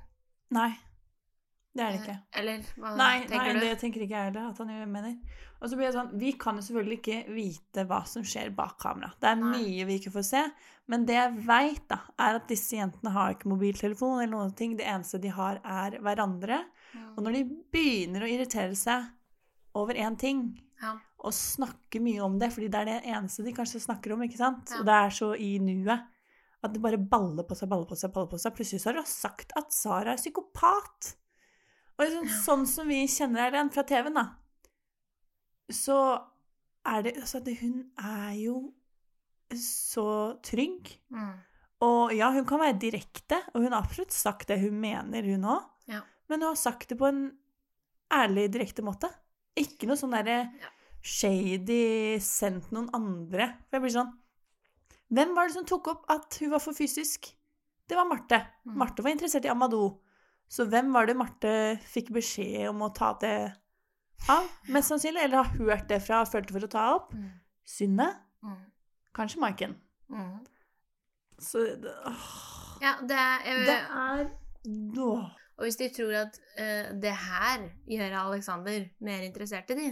Nei. 0.53 0.73
Det 1.73 1.81
er 1.81 1.95
det 1.95 2.01
ikke. 2.03 2.17
Eller 2.37 2.65
hva 2.77 2.91
Nei, 2.99 3.15
tenker 3.25 3.47
nei 3.47 3.53
du? 3.57 3.63
det 3.65 3.77
tenker 3.81 4.03
ikke 4.05 4.19
jeg 4.19 4.29
heller 4.29 4.51
at 4.51 4.59
han 4.61 4.91
mener. 4.93 5.15
Og 5.63 5.71
så 5.71 5.79
blir 5.79 5.89
det 5.89 5.95
sånn, 5.95 6.11
Vi 6.21 6.35
kan 6.43 6.59
jo 6.59 6.65
selvfølgelig 6.67 6.99
ikke 6.99 7.21
vite 7.33 7.85
hva 7.89 8.03
som 8.11 8.27
skjer 8.29 8.51
bak 8.57 8.75
kamera. 8.83 9.09
Det 9.17 9.31
er 9.31 9.39
Nei. 9.41 9.55
mye 9.55 9.87
vi 9.89 9.97
ikke 9.97 10.13
får 10.13 10.27
se. 10.29 10.43
Men 10.93 11.07
det 11.09 11.17
jeg 11.17 11.47
veit, 11.47 11.87
da, 11.89 12.03
er 12.21 12.37
at 12.43 12.53
disse 12.53 12.77
jentene 12.77 13.15
har 13.15 13.33
ikke 13.33 13.49
mobiltelefon 13.55 14.19
eller 14.19 14.35
noen 14.35 14.53
ting. 14.59 14.77
Det 14.77 14.85
eneste 14.85 15.23
de 15.23 15.33
har, 15.33 15.63
er 15.65 15.97
hverandre. 16.05 16.61
Mm. 16.93 17.09
Og 17.15 17.25
når 17.25 17.39
de 17.39 17.43
begynner 17.73 18.27
å 18.27 18.31
irritere 18.35 18.77
seg 18.77 19.09
over 19.75 19.95
én 19.95 20.17
ting, 20.19 20.61
Ja. 20.83 20.97
og 21.23 21.33
snakke 21.33 22.01
mye 22.03 22.21
om 22.25 22.39
det, 22.39 22.51
fordi 22.53 22.69
det 22.69 22.81
er 22.81 22.85
det 22.91 23.05
eneste 23.15 23.45
de 23.45 23.53
kanskje 23.53 23.81
snakker 23.81 24.13
om, 24.13 24.23
ikke 24.23 24.37
sant? 24.41 24.71
Ja. 24.71 24.81
Og 24.81 24.85
det 24.89 24.95
er 24.99 25.11
så 25.11 25.31
i 25.39 25.59
nuet 25.63 26.09
at 26.63 26.73
det 26.73 26.83
bare 26.83 26.99
baller 26.99 27.43
på 27.47 27.57
seg, 27.59 27.69
baller 27.71 27.87
på 27.87 27.97
seg, 27.99 28.13
baller 28.15 28.31
på 28.31 28.39
seg. 28.39 28.55
Plutselig 28.55 28.81
så 28.83 28.91
har 28.93 29.01
du 29.01 29.09
sagt 29.11 29.53
at 29.59 29.73
Sara 29.75 30.13
er 30.13 30.21
psykopat. 30.21 31.15
Og 31.99 32.05
liksom, 32.07 32.29
sånn 32.45 32.67
som 32.71 32.89
vi 32.89 33.01
kjenner 33.11 33.49
Eileen 33.49 33.71
fra 33.75 33.83
TV-en, 33.87 34.15
da, 34.15 34.27
så 35.73 35.97
er 36.87 37.03
det 37.03 37.17
Altså, 37.19 37.41
det, 37.45 37.57
hun 37.63 37.91
er 37.99 38.33
jo 38.43 38.57
så 39.59 40.39
trygg. 40.43 40.89
Mm. 41.13 41.33
Og 41.83 42.15
ja, 42.15 42.31
hun 42.33 42.47
kan 42.49 42.63
være 42.63 42.79
direkte, 42.79 43.41
og 43.53 43.63
hun 43.65 43.73
har 43.75 43.83
absolutt 43.83 44.15
sagt 44.15 44.49
det 44.49 44.61
hun 44.63 44.79
mener, 44.81 45.27
hun 45.35 45.45
òg. 45.51 45.65
Ja. 45.91 46.01
Men 46.31 46.41
hun 46.43 46.53
har 46.53 46.61
sagt 46.61 46.89
det 46.89 46.99
på 46.99 47.09
en 47.11 47.25
ærlig, 48.13 48.49
direkte 48.55 48.85
måte. 48.87 49.11
Ikke 49.59 49.89
noe 49.89 49.99
sånn 50.01 50.15
derre 50.15 50.47
shady 51.03 52.19
sendt 52.23 52.71
noen 52.73 52.89
andre. 52.97 53.51
For 53.69 53.79
jeg 53.79 53.85
blir 53.85 53.95
sånn 53.97 54.13
Hvem 55.13 55.35
var 55.37 55.49
det 55.49 55.57
som 55.59 55.67
tok 55.69 55.91
opp 55.93 56.07
at 56.13 56.39
hun 56.41 56.55
var 56.55 56.63
for 56.65 56.77
fysisk? 56.77 57.27
Det 57.89 57.99
var 57.99 58.07
Marte. 58.09 58.39
Mm. 58.65 58.77
Marte 58.81 59.05
var 59.05 59.13
interessert 59.13 59.45
i 59.45 59.51
Amadou. 59.53 59.99
Så 60.49 60.65
hvem 60.71 60.89
var 60.95 61.09
det 61.09 61.19
Marte 61.19 61.51
fikk 61.85 62.09
beskjed 62.17 62.71
om 62.71 62.81
å 62.87 62.93
ta 62.97 63.11
det 63.21 63.35
av? 64.33 64.49
Mest 64.73 64.89
sannsynlig. 64.89 65.27
Eller 65.27 65.43
har 65.43 65.53
hørt 65.59 65.85
det 65.91 65.99
fra, 66.07 66.23
og 66.23 66.33
følte 66.33 66.57
for 66.57 66.65
å 66.65 66.71
ta 66.73 66.87
opp. 66.95 67.13
Mm. 67.13 67.29
Synne? 67.69 68.09
Mm. 68.41 68.57
Kanskje 69.17 69.43
Maiken. 69.45 69.77
Så 71.43 71.67
åh, 72.09 72.25
Ja, 72.81 72.97
det 73.05 73.19
er, 73.19 73.45
jeg, 73.47 73.67
det 73.69 73.79
er 73.79 74.29
Åh. 75.03 75.31
Og 75.63 75.69
hvis 75.69 75.79
de 75.79 75.87
tror 75.95 76.17
at 76.25 76.39
uh, 76.59 76.89
det 76.99 77.13
her 77.15 77.69
gjør 77.87 78.17
Alexander 78.19 78.89
mer 79.07 79.23
interessert 79.23 79.71
i 79.71 79.77
de, 79.79 79.91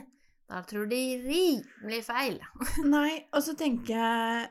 da 0.51 0.65
tror 0.67 0.89
de 0.91 0.99
rimelig 1.23 2.01
feil. 2.09 2.41
Nei, 2.97 3.21
og 3.31 3.45
så 3.47 3.55
tenker 3.55 3.95
jeg 3.95 4.49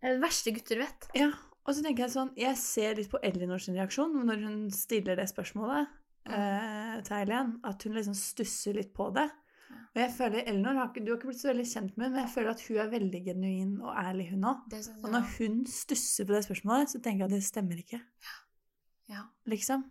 Det 0.00 0.08
er 0.08 0.22
verste 0.22 0.54
gutter 0.56 0.80
vet. 0.80 1.10
Ja, 1.18 1.28
og 1.62 1.76
så 1.76 1.84
tenker 1.84 2.06
jeg 2.06 2.14
sånn 2.14 2.32
Jeg 2.40 2.56
ser 2.56 2.96
litt 2.96 3.12
på 3.12 3.20
Elinors 3.22 3.68
reaksjon 3.68 4.16
når 4.24 4.46
hun 4.46 4.56
stiller 4.72 5.20
det 5.20 5.28
spørsmålet 5.28 5.92
uh, 6.32 6.96
til 7.04 7.18
Eileen, 7.20 7.54
at 7.68 7.84
hun 7.84 8.00
liksom 8.00 8.16
stusser 8.16 8.80
litt 8.80 8.96
på 8.96 9.12
det. 9.12 9.28
Og 9.92 10.00
jeg 10.00 10.12
føler 10.16 10.48
Elinor 10.48 10.80
har 10.80 10.88
ikke, 10.88 11.04
Du 11.04 11.12
har 11.12 11.20
ikke 11.20 11.34
blitt 11.34 11.44
så 11.44 11.52
veldig 11.52 11.68
kjent 11.68 11.96
med 11.98 12.06
henne, 12.06 12.16
men 12.16 12.24
jeg 12.24 12.32
føler 12.32 12.54
at 12.56 12.64
hun 12.64 12.80
er 12.80 12.92
veldig 12.96 13.24
genuin 13.28 13.72
og 13.84 13.92
ærlig, 13.92 14.30
hun 14.32 14.48
òg. 14.48 14.78
Og 15.02 15.10
når 15.12 15.32
hun 15.36 15.64
stusser 15.68 16.24
på 16.24 16.32
det 16.32 16.46
spørsmålet, 16.48 16.94
så 16.94 17.00
tenker 17.04 17.26
jeg 17.26 17.28
at 17.28 17.36
det 17.36 17.44
stemmer 17.44 17.84
ikke. 17.84 18.00
ja. 19.12 19.26
Liksom. 19.52 19.84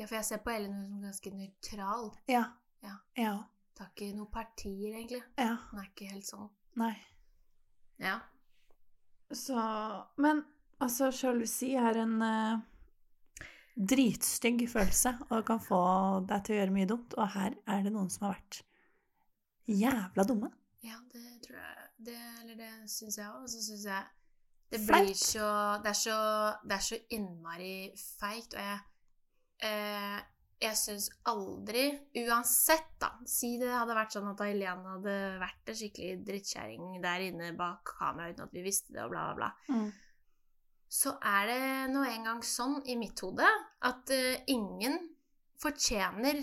Ja, 0.00 0.06
for 0.06 0.16
jeg 0.16 0.24
ser 0.30 0.40
på 0.44 0.52
Ellen 0.54 0.80
som 0.86 1.02
ganske 1.04 1.30
nøytral. 1.36 2.06
Ja. 2.30 2.44
Ja. 2.80 2.96
Ja. 3.20 3.34
Tar 3.76 3.90
ikke 3.92 4.14
noen 4.16 4.30
partier, 4.32 4.94
egentlig. 4.96 5.20
ja. 5.36 5.56
Hun 5.70 5.82
er 5.82 5.90
ikke 5.90 6.08
helt 6.08 6.28
sånn. 6.28 6.48
Nei. 6.80 6.94
Ja. 8.00 8.16
Så 9.30 9.60
Men 10.16 10.42
altså, 10.80 11.10
sjalusi 11.14 11.74
er 11.78 12.00
en 12.00 12.16
uh, 12.24 12.62
dritstygg 13.76 14.64
følelse 14.72 15.12
og 15.28 15.44
kan 15.46 15.60
få 15.62 15.82
deg 16.28 16.46
til 16.46 16.56
å 16.56 16.60
gjøre 16.60 16.76
mye 16.78 16.88
dumt. 16.90 17.16
Og 17.20 17.34
her 17.36 17.58
er 17.68 17.84
det 17.84 17.92
noen 17.94 18.10
som 18.12 18.26
har 18.26 18.38
vært 18.38 18.62
jævla 19.70 20.26
dumme. 20.26 20.50
Ja, 20.82 20.96
det 21.12 21.26
tror 21.44 21.60
jeg 21.60 21.90
det, 22.08 22.16
Eller 22.40 22.56
det 22.56 22.72
syns 22.90 23.20
jeg 23.20 23.28
òg. 23.28 23.44
Og 23.44 23.52
så 23.52 23.60
syns 23.68 23.84
jeg 23.90 24.08
det 24.70 24.84
blir 24.86 25.14
så 25.18 25.46
det 25.82 25.96
så, 25.98 26.16
det 26.62 26.76
er 26.76 26.84
så 26.86 26.98
innmari 27.16 27.90
feigt. 27.98 28.54
Og 28.54 28.62
jeg, 28.62 28.78
eh, 29.66 30.18
jeg 30.60 30.76
syns 30.76 31.08
aldri, 31.30 31.86
uansett, 32.20 32.90
da 33.00 33.14
Si 33.28 33.54
det 33.60 33.70
hadde 33.72 33.96
vært 33.96 34.12
sånn 34.16 34.28
at 34.28 34.42
Helene 34.44 34.94
hadde 34.96 35.16
vært 35.40 35.72
en 35.72 35.78
skikkelig 35.78 36.20
drittkjerring 36.26 37.00
der 37.00 37.24
inne 37.30 37.52
bak 37.56 37.94
kamera 37.96 38.28
uten 38.32 38.44
at 38.44 38.56
vi 38.56 38.64
visste 38.66 38.92
det, 38.92 39.06
og 39.06 39.14
bla, 39.14 39.30
bla, 39.30 39.48
bla. 39.48 39.76
Mm. 39.76 39.88
Så 40.90 41.14
er 41.22 41.46
det 41.48 41.64
nå 41.94 42.02
engang 42.04 42.42
sånn 42.44 42.80
i 42.90 42.98
mitt 42.98 43.20
hode 43.24 43.46
at 43.86 44.12
eh, 44.12 44.42
ingen 44.52 44.98
fortjener 45.60 46.42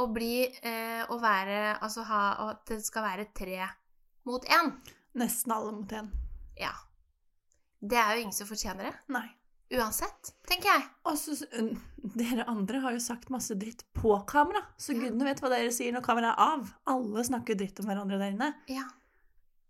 å 0.00 0.06
bli 0.14 0.46
eh, 0.46 1.02
Å 1.02 1.16
være 1.20 1.58
Altså 1.82 2.04
ha 2.06 2.20
At 2.46 2.62
det 2.70 2.78
skal 2.86 3.04
være 3.04 3.26
tre 3.36 3.66
mot 4.28 4.44
én. 4.46 4.70
Nesten 5.18 5.52
alle 5.52 5.74
mot 5.74 5.92
én. 5.96 6.08
Ja. 6.60 6.72
Det 7.80 7.98
er 7.98 8.14
jo 8.14 8.24
ingen 8.24 8.36
som 8.36 8.48
fortjener 8.48 8.90
det. 8.90 8.94
Nei. 9.12 9.26
Uansett, 9.70 10.32
tenker 10.50 10.72
jeg. 10.72 10.86
Altså, 11.06 11.36
Dere 12.16 12.46
andre 12.50 12.80
har 12.82 12.94
jo 12.96 13.00
sagt 13.02 13.28
masse 13.30 13.54
dritt 13.60 13.84
på 13.94 14.16
kamera, 14.26 14.62
så 14.80 14.94
Ja. 14.94 15.00
gudene 15.04 15.24
vet 15.28 15.40
hva 15.40 15.50
dere 15.52 15.70
sier 15.70 15.92
når 15.92 16.02
kameraet 16.02 16.38
er 16.38 16.54
av. 16.56 16.72
Alle 16.86 17.22
snakker 17.24 17.54
dritt 17.54 17.78
om 17.80 17.86
hverandre 17.86 18.18
der 18.18 18.32
inne. 18.32 18.54
Ja. 18.68 18.82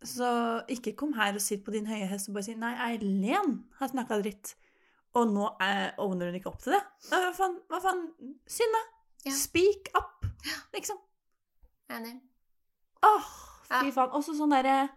Så 0.02 0.64
ikke 0.72 0.94
kom 0.96 1.12
her 1.12 1.34
og 1.34 1.40
sitt 1.44 1.64
på 1.66 1.72
din 1.72 1.84
høye 1.86 2.06
hest 2.08 2.28
og 2.30 2.34
bare 2.34 2.44
si 2.44 2.54
nei, 2.54 2.72
Eileen 2.86 3.64
har 3.78 3.88
snakka 3.88 4.22
dritt. 4.22 4.54
Og 5.14 5.26
nå 5.28 5.50
ovner 5.58 5.94
owner 5.98 6.26
hun 6.30 6.38
ikke 6.40 6.46
opp 6.52 6.62
til 6.62 6.72
det. 6.72 6.80
Eh, 7.12 7.18
Hva 7.18 7.32
faen? 7.34 7.58
Hva 7.68 7.80
faen? 7.82 8.04
Synne! 8.46 8.80
Ja. 9.26 9.32
Speak 9.32 9.90
up! 9.94 10.24
Liksom. 10.72 10.96
Enig. 11.90 12.20
Åh, 13.02 13.26
fy 13.68 13.90
faen. 13.92 14.10
Også 14.16 14.32
sånn 14.38 14.50
derre 14.54 14.88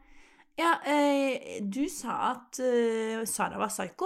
Ja, 0.56 0.76
eh, 0.86 1.60
du 1.66 1.90
sa 1.90 2.32
at 2.32 2.60
eh, 2.60 3.26
Sara 3.26 3.58
var 3.58 3.68
psycho. 3.74 4.06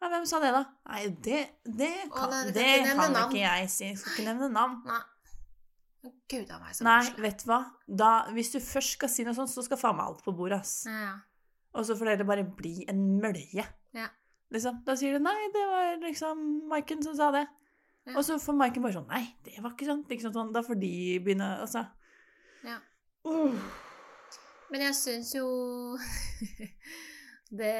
Ja, 0.00 0.08
hvem 0.08 0.26
sa 0.28 0.38
det, 0.40 0.50
da? 0.56 0.62
Nei, 0.88 1.00
det, 1.24 1.40
det 1.66 1.90
Å, 2.06 2.12
kan, 2.14 2.30
nei, 2.32 2.42
du 2.46 2.52
kan 2.52 2.56
det 2.56 2.66
ikke 2.70 2.84
nevne 2.86 3.02
kan 3.04 3.16
navn. 3.18 3.34
ikke 3.34 3.42
jeg 3.42 3.70
si. 3.72 3.88
Jeg 3.90 3.98
skal 4.00 4.14
ikke 4.14 4.28
nevne 4.30 4.48
navn. 4.54 4.78
Nei. 4.88 5.00
Gud 6.30 6.48
a 6.54 6.60
meg, 6.62 6.72
så 6.72 6.84
Nei, 6.86 7.00
koselig. 7.04 7.22
vet 7.26 7.42
du 7.42 7.48
hva? 7.50 7.58
Da, 8.00 8.10
hvis 8.32 8.52
du 8.54 8.58
først 8.64 8.94
skal 8.96 9.10
si 9.12 9.26
noe 9.26 9.36
sånt, 9.36 9.50
så 9.52 9.64
skal 9.66 9.80
faen 9.80 9.98
meg 9.98 10.06
alt 10.08 10.22
på 10.24 10.32
bordet, 10.38 10.62
ass. 10.62 10.86
Ja, 10.88 11.02
ja. 11.04 11.16
Og 11.76 11.84
så 11.86 11.94
får 11.98 12.08
dere 12.14 12.26
bare 12.26 12.46
bli 12.56 12.86
en 12.90 13.02
mølje. 13.20 13.66
Ja. 13.94 14.06
Liksom. 14.50 14.80
Da 14.86 14.96
sier 14.98 15.14
du 15.14 15.22
nei, 15.22 15.36
det 15.54 15.66
var 15.70 15.92
liksom 16.02 16.40
Maiken 16.70 17.04
som 17.04 17.14
sa 17.18 17.28
det. 17.34 17.44
Ja. 18.08 18.16
Og 18.16 18.24
så 18.26 18.38
får 18.42 18.56
Maiken 18.58 18.82
bare 18.82 18.96
sånn 18.96 19.06
nei, 19.12 19.22
det 19.46 19.60
var 19.60 19.76
ikke 19.76 19.86
sånn. 19.90 20.00
Liksom 20.10 20.32
sånn. 20.34 20.50
Da 20.56 20.64
får 20.66 20.80
de 20.80 20.94
begynne, 21.22 21.50
altså. 21.62 21.84
Ja. 22.66 22.80
Uh. 23.28 23.54
Men 24.72 24.86
jeg 24.88 24.96
syns 24.96 25.30
jo 25.36 25.46
det 27.60 27.74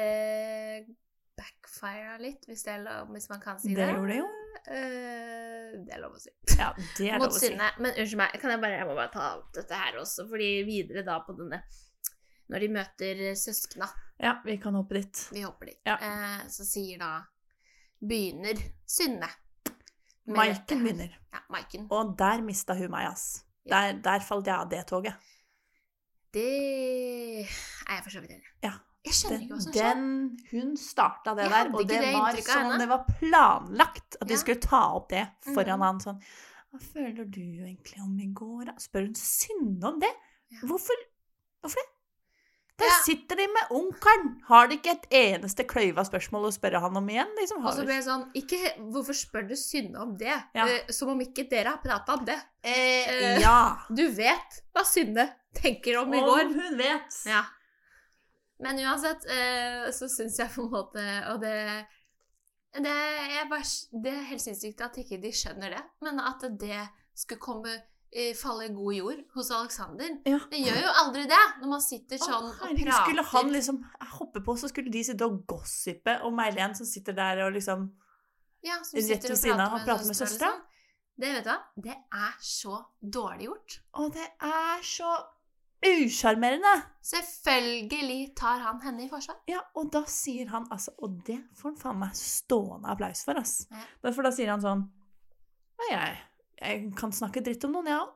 backfira 1.37 2.17
litt, 2.21 2.45
hvis, 2.49 2.65
lov, 2.83 3.09
hvis 3.15 3.29
man 3.31 3.41
kan 3.43 3.59
si 3.59 3.73
Det 3.73 3.81
det. 3.85 3.93
gjorde 3.95 4.11
det 4.13 4.17
jo. 4.19 4.29
Uh, 4.61 5.69
det 5.87 5.93
er 5.95 6.01
lov 6.03 6.17
å 6.17 6.19
si. 6.21 6.29
Ja, 6.59 6.71
det 6.97 7.07
er 7.09 7.17
Mot 7.21 7.29
lov 7.31 7.37
å 7.37 7.41
si. 7.41 7.49
Men 7.55 7.91
unnskyld 7.95 8.19
meg, 8.21 8.35
kan 8.41 8.53
jeg, 8.53 8.61
bare, 8.61 8.77
jeg 8.81 8.87
må 8.89 8.95
bare 8.97 9.13
ta 9.13 9.27
opp 9.39 9.51
dette 9.55 9.79
her 9.83 9.97
også, 10.01 10.27
fordi 10.29 10.49
videre 10.67 11.03
da 11.07 11.19
på 11.25 11.33
denne 11.39 11.61
Når 12.51 12.59
de 12.65 12.67
møter 12.75 13.21
søskna, 13.39 13.87
Ja, 14.21 14.35
vi 14.45 14.57
kan 14.61 14.75
hoppe 14.75 14.99
dit. 14.99 15.21
vi 15.31 15.41
hopper 15.45 15.71
dit, 15.71 15.79
Ja. 15.87 15.95
Uh, 16.01 16.43
så 16.51 16.65
sier 16.67 16.99
da 17.01 17.11
Begynner 18.01 18.57
Synne. 18.89 19.29
Maiken 20.31 20.83
begynner. 20.83 21.11
Ja, 21.33 21.39
Maiken. 21.53 21.87
Og 21.93 22.15
der 22.17 22.41
mista 22.45 22.73
hun 22.77 22.91
meg, 22.93 23.07
ass. 23.11 23.43
Ja. 23.65 23.75
Der, 23.91 23.99
der 24.01 24.23
falt 24.25 24.47
jeg 24.49 24.55
av 24.55 24.69
det 24.71 24.85
toget. 24.89 25.13
Det 26.33 26.45
er 27.43 27.95
jeg 27.95 28.03
for 28.05 28.09
så 28.13 28.21
vidt 28.23 28.31
enig 28.37 28.45
i. 28.47 28.53
Ja. 28.65 28.71
Jeg 29.01 29.15
skjønner 29.17 29.37
Den, 29.37 29.43
ikke 29.47 29.55
hva 29.55 29.61
som 29.63 29.73
skjedde. 29.73 29.93
den, 29.95 30.37
hun 30.51 30.73
starta 30.77 31.33
det 31.37 31.45
der, 31.49 31.69
og 31.73 31.87
det 31.89 32.01
det 32.03 32.13
var 32.13 32.41
som 32.45 32.67
om 32.69 32.77
det 32.83 32.89
var 32.91 33.05
planlagt 33.19 34.17
at 34.21 34.27
de 34.27 34.33
Ja. 34.35 34.41
skulle 34.43 34.61
ta 34.61 34.81
opp 34.95 35.09
det 35.09 35.23
foran 35.55 35.79
mm. 35.81 35.85
han 35.87 35.99
sånn 36.03 36.19
Hva 36.71 36.79
føler 36.79 37.25
du 37.25 37.41
egentlig 37.41 37.97
om 38.03 38.13
i 38.19 38.27
går, 38.31 38.65
da? 38.69 38.75
Spør 38.79 39.07
hun 39.09 39.15
synde 39.17 39.87
om 39.89 39.97
det? 39.99 40.11
Ja. 40.53 40.61
Hvorfor, 40.69 41.01
hvorfor 41.61 41.81
det? 41.81 41.87
Der 42.81 42.93
sitter 43.05 43.35
de 43.37 43.45
med 43.51 43.73
onkelen! 43.77 44.29
Har 44.47 44.67
de 44.67 44.77
ikke 44.79 44.93
et 44.95 45.03
eneste 45.13 45.65
kløyva 45.69 46.01
spørsmål 46.07 46.47
å 46.47 46.51
spørre 46.55 46.79
han 46.81 46.95
om 46.97 47.09
igjen? 47.13 47.29
Liksom, 47.37 47.59
Og 47.65 47.75
så 47.77 47.83
ble 47.85 47.93
jeg 47.99 48.05
sånn 48.07 48.23
ikke, 48.33 48.59
Hvorfor 48.93 49.13
spør 49.17 49.43
du 49.51 49.55
Synne 49.59 49.99
om 50.01 50.15
det? 50.17 50.33
Ja. 50.55 50.65
Eh, 50.65 50.89
som 50.89 51.11
om 51.13 51.19
ikke 51.21 51.45
dere 51.51 51.75
har 51.75 51.81
prata 51.83 52.15
om 52.17 52.25
det. 52.25 52.39
eh, 52.63 53.09
eh, 53.11 53.41
ja. 53.43 53.57
Du 53.89 54.07
vet 54.09 54.61
hva 54.73 54.85
Synne 54.87 55.27
tenker 55.53 55.99
om 56.01 56.13
i 56.13 56.21
Om 56.23 56.29
går. 56.31 56.53
hun 56.55 56.77
vet. 56.79 57.19
Ja. 57.29 57.43
Men 58.61 58.79
uansett 58.85 59.25
eh, 59.25 59.87
så 59.95 60.09
syns 60.11 60.37
jeg 60.37 60.53
på 60.53 60.67
en 60.67 60.73
måte 60.75 61.05
Og 61.31 61.41
det 61.41 61.55
det 62.71 62.87
er, 62.87 63.47
bare, 63.51 63.67
det 64.03 64.11
er 64.15 64.27
helt 64.29 64.41
sinnssykt 64.41 64.81
at 64.85 64.95
ikke 65.01 65.17
de 65.19 65.31
skjønner 65.35 65.73
det, 65.73 65.81
men 66.05 66.21
at 66.23 66.45
det 66.59 66.77
skulle 67.19 67.41
komme 67.43 67.73
eh, 67.75 68.31
falle 68.37 68.69
i 68.69 68.71
god 68.71 68.95
jord 68.95 69.23
hos 69.35 69.49
Alexander. 69.51 70.13
Ja. 70.23 70.39
Det 70.51 70.61
gjør 70.63 70.79
jo 70.85 70.93
aldri 71.01 71.25
det 71.27 71.41
når 71.59 71.73
man 71.73 71.83
sitter 71.83 72.21
Å, 72.21 72.29
sånn 72.29 72.47
og 72.47 72.55
prater. 72.61 72.93
Skulle 72.95 73.25
han 73.33 73.51
liksom 73.57 73.81
hoppe 74.15 74.43
på, 74.45 74.55
så 74.55 74.71
skulle 74.71 74.93
de 74.93 75.03
sitte 75.03 75.27
og 75.27 75.41
gossipe 75.51 76.15
om 76.27 76.39
Eileen 76.43 76.77
som 76.77 76.87
sitter 76.87 77.17
der 77.17 77.43
og 77.43 77.57
liksom 77.57 77.89
ja, 78.63 78.79
som 78.85 79.01
rett 79.01 79.29
ved 79.29 79.39
siden 79.43 79.63
av 79.63 79.75
og 79.75 79.83
prater 79.83 80.07
med 80.07 80.13
med 80.13 80.21
søstera. 80.21 80.53
liksom. 80.55 80.67
Det 81.21 81.29
vet 81.35 81.45
du 81.45 81.51
hva? 81.51 81.59
Det 81.89 81.97
er 82.23 82.35
så 82.41 82.79
dårlig 83.19 83.49
gjort. 83.49 83.77
Og 83.99 84.13
det 84.15 84.29
er 84.47 84.85
så 84.85 85.11
usjarmerende! 85.85 86.71
Selvfølgelig 87.01 88.35
tar 88.37 88.59
han 88.61 88.81
henne 88.83 89.05
i 89.05 89.09
forsvar. 89.09 89.39
Ja, 89.49 89.61
og 89.75 89.89
da 89.93 90.03
sier 90.09 90.51
han 90.53 90.67
altså 90.69 90.91
Og 91.01 91.15
det 91.25 91.39
får 91.57 91.71
han 91.71 91.77
faen 91.81 91.99
meg 92.03 92.11
stående 92.19 92.91
applaus 92.93 93.23
for, 93.25 93.39
ass. 93.41 93.55
Ja. 93.71 93.81
Derfor 94.05 94.27
da 94.27 94.31
sier 94.35 94.51
han 94.53 94.61
sånn 94.61 94.83
Ja, 95.81 95.87
jeg, 95.95 96.19
jeg 96.61 96.91
kan 96.99 97.11
snakke 97.15 97.41
dritt 97.41 97.65
om 97.65 97.73
noen, 97.73 97.89
jeg 97.89 97.97
òg. 98.03 98.11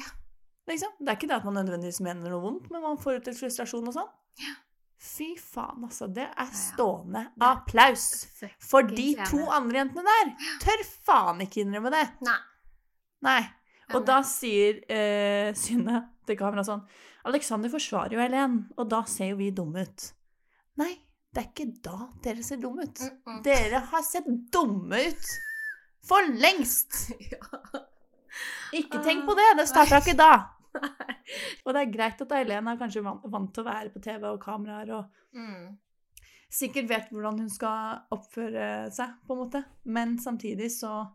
Ja. 0.00 0.08
Liksom. 0.70 0.96
Det 0.98 1.12
er 1.12 1.18
ikke 1.18 1.28
det 1.30 1.36
at 1.38 1.46
man 1.46 1.56
nødvendigvis 1.60 2.00
mener 2.02 2.30
noe 2.30 2.42
vondt, 2.42 2.66
men 2.70 2.82
man 2.82 2.98
får 2.98 3.20
ut 3.20 3.30
litt 3.30 3.38
frustrasjon 3.38 3.86
og 3.90 3.94
sånn. 3.94 4.10
Ja. 4.42 4.56
Fy 5.00 5.30
faen, 5.40 5.86
altså. 5.86 6.10
Det 6.12 6.26
er 6.28 6.50
stående 6.54 7.22
Ja. 7.40 7.52
applaus. 7.54 8.26
For 8.58 8.82
de 8.82 9.14
to 9.30 9.40
andre 9.54 9.80
jentene 9.84 10.04
der 10.04 10.34
tør 10.60 10.82
faen 11.06 11.40
ikke 11.46 11.62
innrømme 11.64 11.90
det. 11.94 12.04
Nei. 12.26 12.36
Nei. 13.24 13.40
Og 13.94 14.06
da 14.06 14.20
sier 14.26 14.80
eh, 14.92 15.50
Synne 15.58 16.02
til 16.26 16.38
kameraet 16.38 16.68
sånn 16.68 16.82
Alexander 17.28 17.68
forsvarer 17.72 18.14
jo 18.16 18.20
Helen, 18.22 18.54
og 18.80 18.88
da 18.88 19.02
ser 19.10 19.32
jo 19.32 19.36
vi 19.36 19.50
dumme 19.52 19.82
ut. 19.84 20.04
Nei, 20.80 20.94
det 21.34 21.42
er 21.42 21.48
ikke 21.50 21.66
da 21.84 21.98
dere 22.24 22.42
ser 22.46 22.56
dumme 22.62 22.86
ut. 22.88 23.00
Mm 23.00 23.18
-mm. 23.26 23.42
Dere 23.44 23.82
har 23.90 24.02
sett 24.02 24.24
dumme 24.52 25.02
ut 25.08 25.26
for 26.08 26.22
lengst! 26.32 27.10
ja. 27.32 27.82
Ikke 28.72 29.02
tenk 29.04 29.26
på 29.26 29.34
det, 29.34 29.56
det 29.58 29.68
starta 29.68 29.98
ikke 29.98 30.16
da. 30.16 30.32
Og 31.64 31.74
det 31.74 31.80
er 31.82 31.92
greit 31.92 32.20
at 32.22 32.32
Eileen 32.32 32.68
er 32.68 32.78
kanskje 32.78 33.02
vant, 33.04 33.22
vant 33.24 33.54
til 33.54 33.64
å 33.64 33.68
være 33.68 33.90
på 33.90 34.00
TV 34.00 34.24
og 34.24 34.40
kameraer 34.40 34.92
og 34.94 35.04
Mm. 35.32 35.78
sikkert 36.50 36.88
vet 36.88 37.10
hvordan 37.10 37.38
hun 37.38 37.50
skal 37.50 38.00
oppføre 38.10 38.90
seg, 38.90 39.08
på 39.26 39.32
en 39.32 39.38
måte. 39.38 39.64
Men 39.84 40.18
samtidig 40.18 40.70
så 40.72 41.06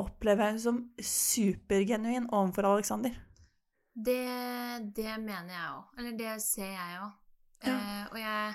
opplever 0.00 0.46
jeg 0.46 0.54
henne 0.54 0.64
som 0.64 0.80
supergenuin 0.98 2.28
overfor 2.32 2.70
Alexander. 2.70 3.14
Det, 3.92 4.20
det 4.96 5.16
mener 5.20 5.52
jeg 5.52 5.70
òg. 5.74 5.88
Eller 6.00 6.18
det 6.18 6.34
ser 6.44 6.70
jeg 6.72 7.00
òg. 7.02 7.16
Ja. 7.62 7.72
Eh, 7.72 8.04
og 8.10 8.20
jeg, 8.22 8.54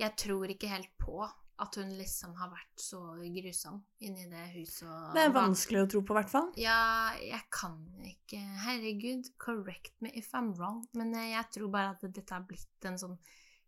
jeg 0.00 0.16
tror 0.24 0.54
ikke 0.54 0.72
helt 0.72 0.94
på 0.98 1.18
at 1.62 1.76
hun 1.78 1.92
liksom 1.94 2.32
har 2.34 2.50
vært 2.50 2.80
så 2.82 2.98
grusom 3.36 3.76
inni 4.02 4.24
det 4.30 4.48
huset. 4.56 4.88
Og 4.88 5.14
Det 5.14 5.22
er 5.22 5.34
vanskelig 5.36 5.84
å 5.84 5.90
tro 5.92 6.02
på, 6.02 6.14
i 6.14 6.18
hvert 6.18 6.32
fall. 6.32 6.48
Ja, 6.58 7.14
jeg 7.20 7.44
kan 7.54 7.76
ikke 8.08 8.40
Herregud, 8.64 9.30
correct 9.38 9.94
me 10.02 10.10
if 10.18 10.32
I'm 10.34 10.50
wrong. 10.58 10.82
Men 10.98 11.14
eh, 11.14 11.34
jeg 11.36 11.52
tror 11.58 11.70
bare 11.74 11.94
at 11.94 12.02
dette 12.08 12.34
har 12.34 12.46
blitt 12.48 12.88
en 12.88 12.98
sånn 13.00 13.16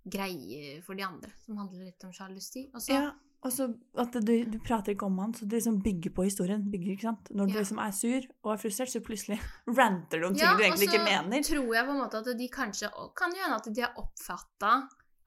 greie 0.07 0.81
for 0.87 0.99
de 0.99 1.03
andre, 1.07 1.33
som 1.45 1.59
handler 1.61 1.89
litt 1.91 2.05
om 2.07 2.15
sjalusi. 2.15 2.67
Og 2.73 2.83
så 2.83 2.95
Ja, 2.95 3.07
og 3.45 3.53
så 3.53 3.67
at 4.01 4.13
du, 4.27 4.33
du 4.51 4.59
prater 4.65 4.93
ikke 4.95 5.07
om 5.07 5.19
han, 5.19 5.35
så 5.35 5.45
det 5.47 5.61
liksom 5.61 5.81
bygger 5.85 6.11
på 6.17 6.25
historien. 6.27 6.65
Bygger, 6.71 6.93
ikke 6.97 7.09
sant? 7.09 7.29
Når 7.31 7.47
du 7.47 7.53
Ja. 7.53 7.59
liksom 7.61 7.79
er 7.79 7.91
sur 7.95 8.23
og 8.43 8.53
er 8.53 8.57
frustrert, 8.63 8.91
så 8.91 9.01
plutselig 9.05 9.39
ranter 9.79 10.21
du 10.21 10.27
om 10.27 10.35
ting 10.35 10.43
Ja, 10.43 10.55
du 10.57 10.63
egentlig 10.65 10.89
og 10.89 10.95
ikke 10.95 11.05
så 11.05 11.11
mener. 11.11 11.43
tror 11.43 11.75
jeg 11.75 11.85
på 11.87 11.93
en 11.93 12.01
måte 12.01 12.23
at 12.23 12.39
de 12.39 12.49
kanskje 12.49 12.91
Kan 13.17 13.37
jo 13.37 13.43
hende 13.45 13.61
at 13.61 13.69
de 13.75 13.81
har 13.85 13.93
oppfatta 14.03 14.73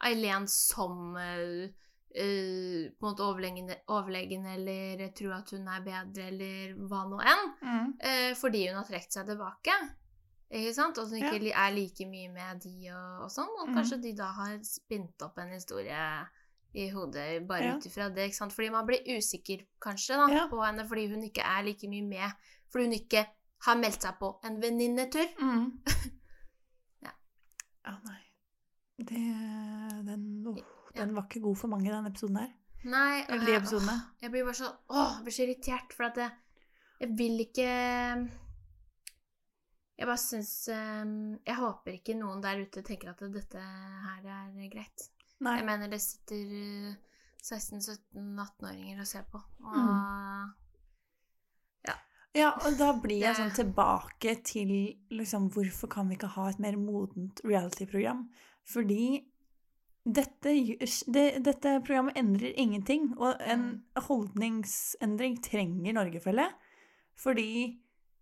Eileen 0.09 0.47
som 0.47 1.15
uh, 1.15 1.69
på 2.09 3.05
en 3.05 3.05
måte 3.05 3.23
overlegen, 3.23 3.69
overlegen, 3.87 4.45
eller 4.45 5.07
tror 5.15 5.33
at 5.37 5.51
hun 5.53 5.67
er 5.67 5.83
bedre, 5.85 6.27
eller 6.31 6.73
hva 6.89 7.03
nå 7.07 7.19
enn. 7.21 7.43
Mm. 7.61 7.89
Uh, 8.01 8.31
fordi 8.39 8.67
hun 8.67 8.79
har 8.79 8.87
trukket 8.87 9.13
seg 9.13 9.27
tilbake. 9.29 9.75
Ikke 10.49 10.73
sant? 10.73 10.97
Og 10.97 11.11
hun 11.11 11.21
ikke 11.21 11.45
Ja. 11.45 11.67
er 11.67 11.75
like 11.75 12.07
mye 12.09 12.31
med 12.33 12.63
de 12.63 12.89
og, 12.89 13.25
og 13.27 13.29
sånn. 13.31 13.51
Og 13.61 13.69
mm. 13.69 13.75
kanskje 13.77 14.01
de 14.01 14.13
da 14.17 14.31
har 14.39 14.57
spint 14.65 15.21
opp 15.21 15.37
en 15.37 15.53
historie 15.53 16.01
i 16.73 16.89
hodet 16.93 17.47
bare 17.47 17.63
Ja. 17.65 17.75
ut 17.77 17.85
ifra 17.85 18.09
det. 18.13 18.27
ikke 18.29 18.35
sant? 18.35 18.53
Fordi 18.53 18.69
man 18.71 18.85
blir 18.85 19.01
usikker 19.17 19.65
kanskje 19.81 20.15
da, 20.17 20.27
Ja. 20.33 20.47
på 20.47 20.63
henne 20.65 20.85
fordi 20.87 21.07
hun 21.09 21.23
ikke 21.23 21.41
er 21.43 21.63
like 21.63 21.87
mye 21.89 22.03
med. 22.07 22.31
Fordi 22.71 22.83
hun 22.85 22.93
ikke 22.93 23.25
har 23.65 23.75
meldt 23.75 24.01
seg 24.01 24.19
på 24.19 24.39
en 24.45 24.61
venninnetur. 24.61 25.27
Mm. 25.41 25.81
Ja. 27.01 27.11
Ja, 27.85 27.97
nei. 28.05 28.21
Det, 28.99 30.05
den, 30.05 30.43
åh, 30.47 30.57
den 30.95 31.13
var 31.15 31.23
ikke 31.23 31.41
god 31.41 31.57
for 31.57 31.67
mange, 31.67 31.89
den 31.91 32.05
episoden 32.05 32.37
her. 32.37 32.53
Nei, 32.83 33.25
Eller 33.29 33.45
de 33.45 33.51
jeg- 33.51 33.61
episodene. 33.61 33.91
åh, 33.91 34.13
Jeg 34.21 34.31
blir 34.31 34.43
bare 34.43 34.53
så 34.53 34.75
Åh, 34.89 35.15
jeg 35.17 35.23
blir 35.23 35.31
så 35.33 35.43
irritert, 35.43 35.93
for 35.93 36.03
at 36.03 36.15
jeg, 36.17 36.31
jeg 37.01 37.09
vil 37.17 37.39
ikke 37.39 38.29
Jeg 39.99 40.07
bare 40.07 40.17
syns 40.17 40.67
eh, 40.71 41.05
Jeg 41.45 41.55
håper 41.59 41.91
ikke 41.97 42.15
noen 42.19 42.41
der 42.41 42.61
ute 42.63 42.81
tenker 42.87 43.09
at 43.09 43.19
dette 43.33 43.59
her 43.59 44.21
er 44.23 44.69
greit. 44.71 45.09
Nei. 45.39 45.57
Jeg 45.59 45.65
mener 45.65 45.87
det 45.91 46.01
sitter 46.03 46.55
eh, 46.59 46.95
16-17-18-åringer 47.43 48.99
og 48.99 49.07
ser 49.07 49.23
på. 49.31 49.41
Og 49.63 49.77
Mm. 49.79 50.55
Ja, 52.37 52.51
og 52.61 52.75
da 52.77 52.91
blir 52.93 53.23
jeg 53.23 53.35
sånn 53.39 53.55
tilbake 53.57 54.35
til 54.45 54.69
liksom 55.09 55.47
Hvorfor 55.49 55.89
kan 55.89 56.07
vi 56.11 56.13
ikke 56.15 56.29
ha 56.35 56.43
et 56.51 56.59
mer 56.61 56.75
modent 56.77 57.41
reality-program? 57.43 58.27
Fordi 58.69 59.25
dette, 60.05 60.53
det, 61.09 61.43
dette 61.43 61.81
programmet 61.81 62.15
endrer 62.21 62.53
ingenting, 62.55 63.15
og 63.17 63.41
en 63.41 63.63
Mm. 63.65 64.03
holdningsendring 64.07 65.39
trenger 65.41 65.93
Norge, 65.97 66.21
føler 66.21 66.43
jeg. 66.45 66.53
Fordi 67.15 67.79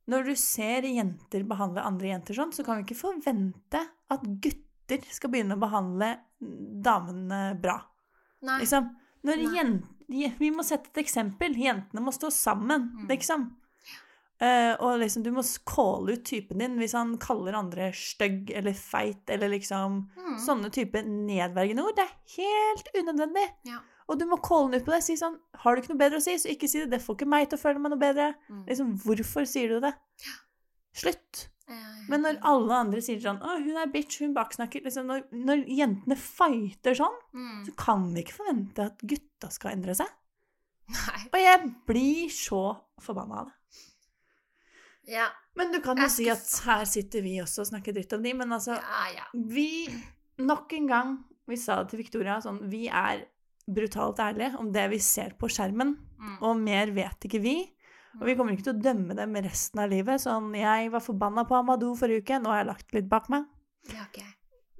når 0.07 0.23
du 0.23 0.35
ser 0.35 0.81
jenter 0.87 1.43
behandle 1.43 1.83
andre 1.83 2.07
jenter 2.07 2.33
sånn, 2.33 2.53
så 2.55 2.63
kan 2.63 2.77
vi 2.77 2.83
ikke 2.87 3.01
forvente 3.03 3.83
at 4.09 4.23
gutter 4.23 4.66
skal 5.11 5.29
begynne 5.33 5.55
å 5.57 5.59
behandle 5.59 6.13
damene 6.83 7.59
bra. 7.61 7.81
Nei. 8.41 8.59
Liksom, 8.61 8.89
når 9.27 9.43
Nei. 9.43 9.55
jen- 9.57 9.83
vi 10.39 10.51
må 10.51 10.63
sette 10.63 10.87
et 10.93 11.03
eksempel. 11.05 11.55
Jentene 11.55 11.99
må 12.01 12.13
stå 12.13 12.29
sammen, 12.31 12.91
Mm. 12.95 13.07
liksom. 13.09 13.55
Uh, 14.39 14.75
og 14.79 14.99
liksom, 15.01 15.23
du 15.23 15.31
må 15.31 15.41
calle 15.65 16.13
ut 16.13 16.23
typen 16.23 16.59
din 16.59 16.77
hvis 16.77 16.93
han 16.93 17.17
kaller 17.17 17.55
andre 17.57 17.91
stygg 17.91 18.51
eller 18.53 18.71
feit 18.73 19.27
eller 19.29 19.49
liksom 19.49 20.11
Mm. 20.15 20.37
Sånne 20.39 20.69
type 20.71 20.93
nedverdigende 21.03 21.83
ord. 21.83 21.95
Det 21.95 22.05
er 22.05 22.35
helt 22.37 22.87
unødvendig. 22.93 23.47
Ja. 23.65 23.79
Og 24.07 24.19
du 24.19 24.25
må 24.25 24.37
calle 24.41 24.69
den 24.71 24.79
ut 24.81 24.85
på 24.85 24.91
det. 24.93 25.03
Si 25.03 25.15
sånn 25.15 25.39
Har 25.55 25.75
du 25.75 25.81
ikke 25.81 25.89
noe 25.89 25.97
bedre 25.97 26.17
å 26.17 26.21
si, 26.21 26.35
så 26.37 26.49
ikke 26.55 26.69
si 26.69 26.79
det. 26.79 26.91
Det 26.91 27.01
får 27.01 27.15
ikke 27.17 27.27
meg 27.27 27.49
til 27.49 27.57
å 27.57 27.61
føle 27.61 27.79
meg 27.79 27.89
noe 27.91 27.99
bedre. 27.99 28.35
Mm. 28.49 28.65
Liksom, 28.67 28.99
Hvorfor 29.01 29.45
sier 29.47 29.67
du 29.69 29.79
det? 29.81 29.95
Slutt. 30.93 31.47
Men 32.07 32.23
når 32.23 32.37
alle 32.47 32.75
andre 32.85 33.01
sier 33.03 33.19
sånn 33.19 33.41
Å, 33.43 33.57
hun 33.59 33.75
er 33.81 33.89
bitch, 33.91 34.21
hun 34.23 34.31
baksnakker 34.35 34.85
liksom, 34.85 35.09
når, 35.09 35.25
når 35.35 35.65
jentene 35.67 36.15
fighter 36.19 36.95
sånn, 36.95 37.17
mm. 37.35 37.57
så 37.67 37.75
kan 37.81 38.05
vi 38.13 38.23
ikke 38.23 38.37
forvente 38.37 38.85
at 38.87 39.03
gutta 39.03 39.49
skal 39.51 39.75
endre 39.75 39.97
seg. 39.99 40.11
Nei. 40.87 41.21
Og 41.33 41.39
jeg 41.41 41.71
blir 41.89 42.31
så 42.31 42.61
forbanna 43.03 43.41
av 43.41 43.49
det. 43.49 43.55
Ja. 45.11 45.27
Men 45.59 45.71
du 45.73 45.79
kan 45.83 45.99
jo 45.99 46.07
si 46.11 46.27
at 46.31 46.43
her 46.67 46.87
sitter 46.87 47.23
vi 47.23 47.37
også 47.43 47.63
og 47.63 47.71
snakker 47.71 47.95
dritt 47.95 48.15
om 48.15 48.23
de, 48.23 48.33
men 48.37 48.51
altså 48.55 48.75
ja, 48.75 49.03
ja. 49.15 49.27
Vi 49.33 49.87
Nok 50.37 50.73
en 50.77 50.85
gang, 50.85 51.13
vi 51.49 51.57
sa 51.57 51.79
det 51.81 51.89
til 51.89 52.03
Victoria, 52.03 52.35
sånn 52.43 52.59
Vi 52.69 52.83
er 52.93 53.23
brutalt 53.65 54.19
ærlige 54.21 54.59
om 54.61 54.67
det 54.71 54.83
vi 54.91 54.99
ser 55.01 55.33
på 55.39 55.49
skjermen, 55.49 55.95
Mm. 56.17 56.37
og 56.41 56.57
mer 56.57 56.91
vet 56.95 57.27
ikke 57.27 57.41
vi. 57.43 57.55
Og 58.17 58.25
vi 58.25 58.35
kommer 58.37 58.55
ikke 58.55 58.67
til 58.69 58.75
å 58.75 58.81
dømme 58.89 59.15
dem 59.17 59.37
resten 59.45 59.81
av 59.83 59.91
livet. 59.91 60.21
Sånn, 60.23 60.49
jeg 60.57 60.91
var 60.93 61.03
forbanna 61.05 61.45
på 61.47 61.57
Amadou 61.59 61.93
forrige 61.99 62.25
uke, 62.25 62.39
nå 62.41 62.53
har 62.53 62.63
jeg 62.63 62.69
lagt 62.71 62.95
litt 62.97 63.09
bak 63.11 63.29
meg. 63.33 63.47
Det 63.87 63.97
har 63.99 64.09
ikke 64.09 64.23
jeg. 64.23 64.35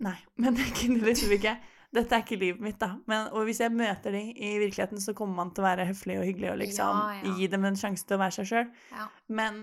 Nei, 0.08 0.18
men 0.44 0.60
jeg 0.62 0.76
kunne 0.78 1.06
liksom 1.08 1.34
ikke 1.38 1.58
Dette 1.96 2.18
er 2.18 2.24
ikke 2.26 2.36
livet 2.36 2.60
mitt, 2.62 2.76
da. 2.82 2.98
Men, 3.08 3.30
og 3.32 3.46
hvis 3.48 3.62
jeg 3.64 3.72
møter 3.72 4.12
de 4.12 4.20
i 4.36 4.50
virkeligheten, 4.60 5.00
så 5.00 5.14
kommer 5.16 5.38
man 5.40 5.54
til 5.56 5.64
å 5.64 5.68
være 5.70 5.86
høflig 5.88 6.18
og 6.20 6.26
hyggelig 6.28 6.50
og 6.52 6.58
liksom 6.60 6.98
Ja, 7.00 7.14
ja. 7.22 7.36
gi 7.40 7.48
dem 7.54 7.64
en 7.70 7.80
sjanse 7.80 8.04
til 8.04 8.18
å 8.18 8.22
være 8.26 8.36
seg 8.36 8.50
sjøl. 8.50 8.74
Ja. 8.92 9.06
Men 9.40 9.62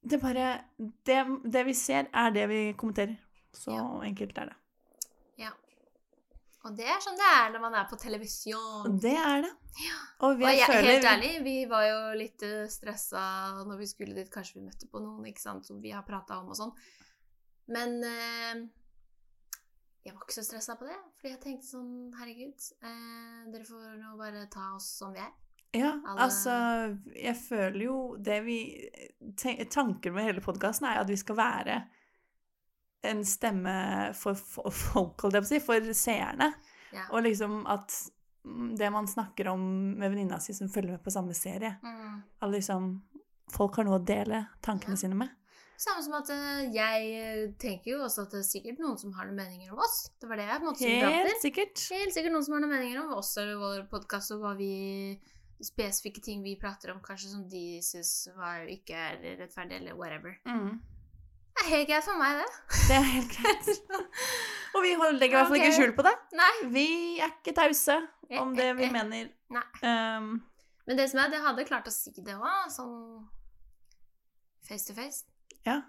det 0.00 0.22
bare 0.22 0.46
det, 0.78 1.18
det 1.44 1.66
vi 1.68 1.74
ser, 1.76 2.08
er 2.08 2.32
det 2.32 2.46
vi 2.48 2.62
kommenterer. 2.80 3.18
Så 3.52 3.76
enkelt 4.06 4.40
er 4.40 4.54
det. 4.54 4.56
Ja. 6.60 6.68
Og 6.68 6.76
det 6.76 6.84
er 6.92 6.98
sånn 7.00 7.16
det 7.16 7.28
er 7.32 7.52
når 7.54 7.62
man 7.62 7.74
er 7.80 7.86
på 7.88 7.96
televisjon. 7.96 8.98
Det 9.00 9.14
er 9.16 9.44
det. 9.46 9.52
Og 10.20 10.34
vi 10.36 10.44
Og 10.44 10.50
jeg, 10.52 10.66
føler 10.68 10.90
helt 10.90 11.06
ærlig, 11.08 11.30
vi 11.44 11.54
var 11.70 11.86
jo 11.86 12.00
litt 12.18 12.42
uh, 12.44 12.66
stressa 12.68 13.22
når 13.64 13.78
vi 13.80 13.86
skulle 13.88 14.16
dit. 14.18 14.28
Kanskje 14.32 14.58
vi 14.58 14.66
møtte 14.66 14.88
på 14.92 15.00
noen 15.00 15.24
ikke 15.30 15.40
sant, 15.40 15.64
som 15.64 15.80
vi 15.80 15.94
har 15.94 16.04
prata 16.04 16.36
om 16.42 16.50
og 16.52 16.58
sånn. 16.58 16.74
Men 17.70 18.00
eh, 18.04 18.60
jeg 20.04 20.14
var 20.14 20.24
ikke 20.24 20.36
så 20.36 20.44
stressa 20.44 20.74
på 20.76 20.88
det. 20.88 20.96
Fordi 21.20 21.32
jeg 21.36 21.42
tenkte 21.44 21.68
sånn 21.70 21.92
Herregud, 22.18 22.66
eh, 22.82 23.44
dere 23.52 23.68
får 23.68 23.94
nå 24.00 24.16
bare 24.18 24.46
ta 24.52 24.72
oss 24.76 24.88
som 24.98 25.14
vi 25.14 25.22
er. 25.22 25.30
Ja, 25.70 25.92
Alle- 26.02 26.24
altså 26.24 26.98
Jeg 27.14 27.36
føler 27.36 27.84
jo 27.84 28.16
det 28.18 28.40
vi 28.42 28.56
Tanken 29.70 30.16
med 30.16 30.24
hele 30.26 30.42
podkasten 30.42 30.88
er 30.90 30.98
at 30.98 31.08
vi 31.08 31.14
skal 31.16 31.36
være 31.38 31.76
en 33.02 33.24
stemme 33.24 33.74
for 34.14 34.34
fo- 34.36 34.70
folk, 34.70 35.20
holdt 35.24 35.34
jeg 35.38 35.42
på 35.42 35.48
å 35.48 35.52
si, 35.54 35.60
for 35.64 35.92
seerne. 35.96 36.50
Ja. 36.92 37.06
Og 37.14 37.22
liksom 37.24 37.62
at 37.70 37.94
det 38.76 38.88
man 38.92 39.06
snakker 39.08 39.48
om 39.52 39.60
med 40.00 40.10
venninna 40.10 40.38
si 40.40 40.54
som 40.56 40.68
følger 40.72 40.96
med 40.96 41.02
på 41.04 41.12
samme 41.12 41.34
serie 41.36 41.74
Mm. 41.84 42.22
At 42.40 42.50
liksom 42.50 43.02
folk 43.52 43.76
har 43.76 43.84
noe 43.84 43.98
å 44.00 44.04
dele 44.04 44.46
tankene 44.62 44.96
Ja. 44.96 45.02
sine 45.04 45.14
med. 45.14 45.28
Samme 45.80 46.02
som 46.04 46.12
at 46.18 46.28
eh, 46.30 46.70
jeg 46.72 47.10
eh, 47.16 47.52
tenker 47.60 47.92
jo 47.94 47.98
også 48.04 48.22
at 48.26 48.30
det 48.32 48.40
er 48.40 48.48
sikkert 48.48 48.78
noen 48.80 48.98
som 49.00 49.12
har 49.16 49.24
noen 49.28 49.36
meninger 49.36 49.72
om 49.72 49.78
oss. 49.80 50.10
Det 50.20 50.28
var 50.28 50.36
det 50.36 50.44
jeg 50.48 50.60
på 50.60 50.66
en 50.66 50.72
måte. 50.72 50.88
Helt 50.88 51.40
sikkert. 51.44 51.84
Helt 51.90 52.12
sikkert 52.16 52.32
noen 52.34 52.44
som 52.44 52.54
har 52.56 52.60
noen 52.64 52.74
meninger 52.74 53.00
om 53.00 53.14
oss 53.16 53.30
eller 53.40 53.56
vår 53.60 53.86
podkast 53.88 54.32
og 54.36 54.40
hva 54.44 54.52
vi 54.58 55.18
spesifikke 55.60 56.22
ting 56.24 56.42
vi 56.44 56.56
prater 56.60 56.92
om, 56.94 57.00
kanskje 57.04 57.30
som 57.34 57.42
de 57.48 57.80
syns 57.84 58.28
ikke 58.72 58.96
er 58.96 59.18
rettferdig, 59.42 59.80
eller 59.82 59.96
whatever. 59.96 60.36
Mm. 60.48 60.80
Det 61.50 61.64
er 61.66 61.70
helt 61.74 61.88
greit 61.90 62.04
for 62.06 62.16
meg, 62.20 62.38
det. 62.40 62.76
Det 62.88 62.94
er 62.96 63.06
helt 63.10 63.32
greit. 63.34 63.68
Og 64.74 64.82
vi 64.84 64.92
legger 64.94 65.26
i 65.26 65.36
hvert 65.36 65.48
fall 65.50 65.58
ikke 65.60 65.74
skjul 65.76 65.92
på 65.96 66.04
det. 66.06 66.12
Nei. 66.38 66.50
Vi 66.72 66.86
er 67.20 67.32
ikke 67.34 67.54
tause 67.56 67.96
om 68.40 68.54
det 68.56 68.68
vi 68.78 68.86
Eh, 68.86 68.88
eh, 68.88 68.88
eh. 68.88 68.92
mener. 68.94 69.30
Nei. 69.50 69.64
Um, 69.82 70.30
Men 70.86 70.96
det 70.98 71.08
som 71.10 71.20
er, 71.20 71.32
jeg 71.34 71.42
hadde 71.44 71.64
klart 71.68 71.88
å 71.90 71.92
si 71.94 72.12
det 72.16 72.34
òg, 72.38 72.70
sånn 72.70 72.94
face 74.68 74.86
to 74.86 74.94
face. 74.94 75.24
ja. 75.66 75.80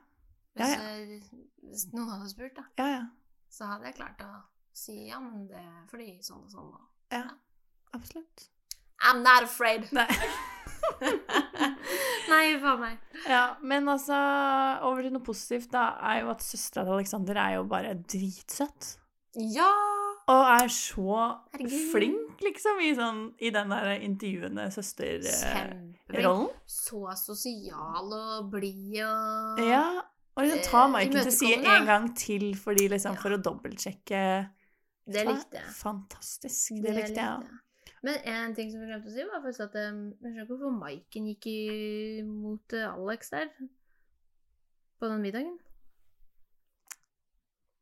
Ja, 0.60 0.66
ja. 0.68 0.80
Hvis, 1.08 1.30
hvis 1.64 1.84
noen 1.94 2.10
hadde 2.12 2.28
spurt, 2.30 2.58
da, 2.58 2.66
Ja, 2.78 2.88
ja. 2.92 3.04
så 3.50 3.70
hadde 3.70 3.86
jeg 3.88 3.96
klart 3.96 4.20
å 4.26 4.32
si 4.76 4.98
ja, 5.08 5.20
men 5.24 5.46
det 5.48 5.56
er 5.62 5.86
fordi 5.88 6.18
sånn 6.26 6.42
og 6.44 6.52
sånn. 6.52 6.74
Og 6.76 7.14
Ja, 7.16 7.22
absolutt. 7.96 8.50
I'm 9.00 9.22
not 9.24 9.44
afraid! 9.48 9.88
Nei. 9.96 10.08
Nei, 12.32 12.58
faen 12.62 12.80
meg. 12.82 13.00
Ja, 13.28 13.44
men 13.62 13.88
altså, 13.92 14.16
over 14.88 15.04
til 15.06 15.14
noe 15.16 15.24
positivt, 15.26 15.72
da, 15.74 15.88
er 16.12 16.22
jo 16.24 16.32
at 16.34 16.44
søstera 16.46 16.86
til 16.88 16.96
Alexander 17.00 17.40
er 17.42 17.58
jo 17.58 17.66
bare 17.70 17.96
dritsøtt. 18.00 18.96
Ja! 19.52 19.70
Og 20.32 20.46
er 20.48 20.70
så 20.72 21.16
Herregud. 21.52 21.92
flink, 21.92 22.44
liksom, 22.46 22.80
i, 22.86 22.92
sånn, 22.96 23.22
i 23.42 23.50
den 23.52 23.72
der 23.74 23.90
intervjuende 24.06 24.68
søsterrollen. 24.72 26.46
Så 26.70 27.02
sosial 27.20 28.14
og 28.16 28.52
blid 28.54 29.02
og 29.04 29.60
Ja. 29.66 29.84
Og 30.38 30.46
liksom 30.46 30.62
ta 30.64 30.86
Eh, 30.86 30.92
Maiken 30.94 31.24
til 31.26 31.34
side 31.36 31.66
en 31.68 31.86
gang 31.90 32.06
til 32.16 32.54
fordi, 32.56 32.88
liksom, 32.88 33.16
Ja. 33.18 33.20
for 33.22 33.36
å 33.36 33.42
dobbeltsjekke 33.44 34.22
Det 35.12 35.26
likte 35.28 35.58
jeg. 35.58 35.74
Fantastisk. 35.76 36.72
Det, 36.82 36.94
likte 36.96 37.20
jeg 37.20 37.28
òg. 37.28 37.50
Men 38.02 38.24
en 38.26 38.56
ting 38.58 38.72
som 38.72 38.82
vi 38.82 38.90
glemte 38.90 39.12
å 39.12 39.14
si, 39.14 39.26
var 39.30 39.44
faktisk 39.44 39.68
at 39.68 39.76
um, 39.92 40.00
jeg 40.10 40.32
skjønner 40.32 40.46
ikke 40.48 40.56
hvorfor 40.56 40.78
Maiken 40.80 41.28
gikk 41.30 41.48
imot 41.52 42.74
eh, 42.78 42.88
Alex 42.90 43.30
der. 43.34 43.52
På 44.98 45.10
den 45.10 45.22
middagen. 45.22 45.60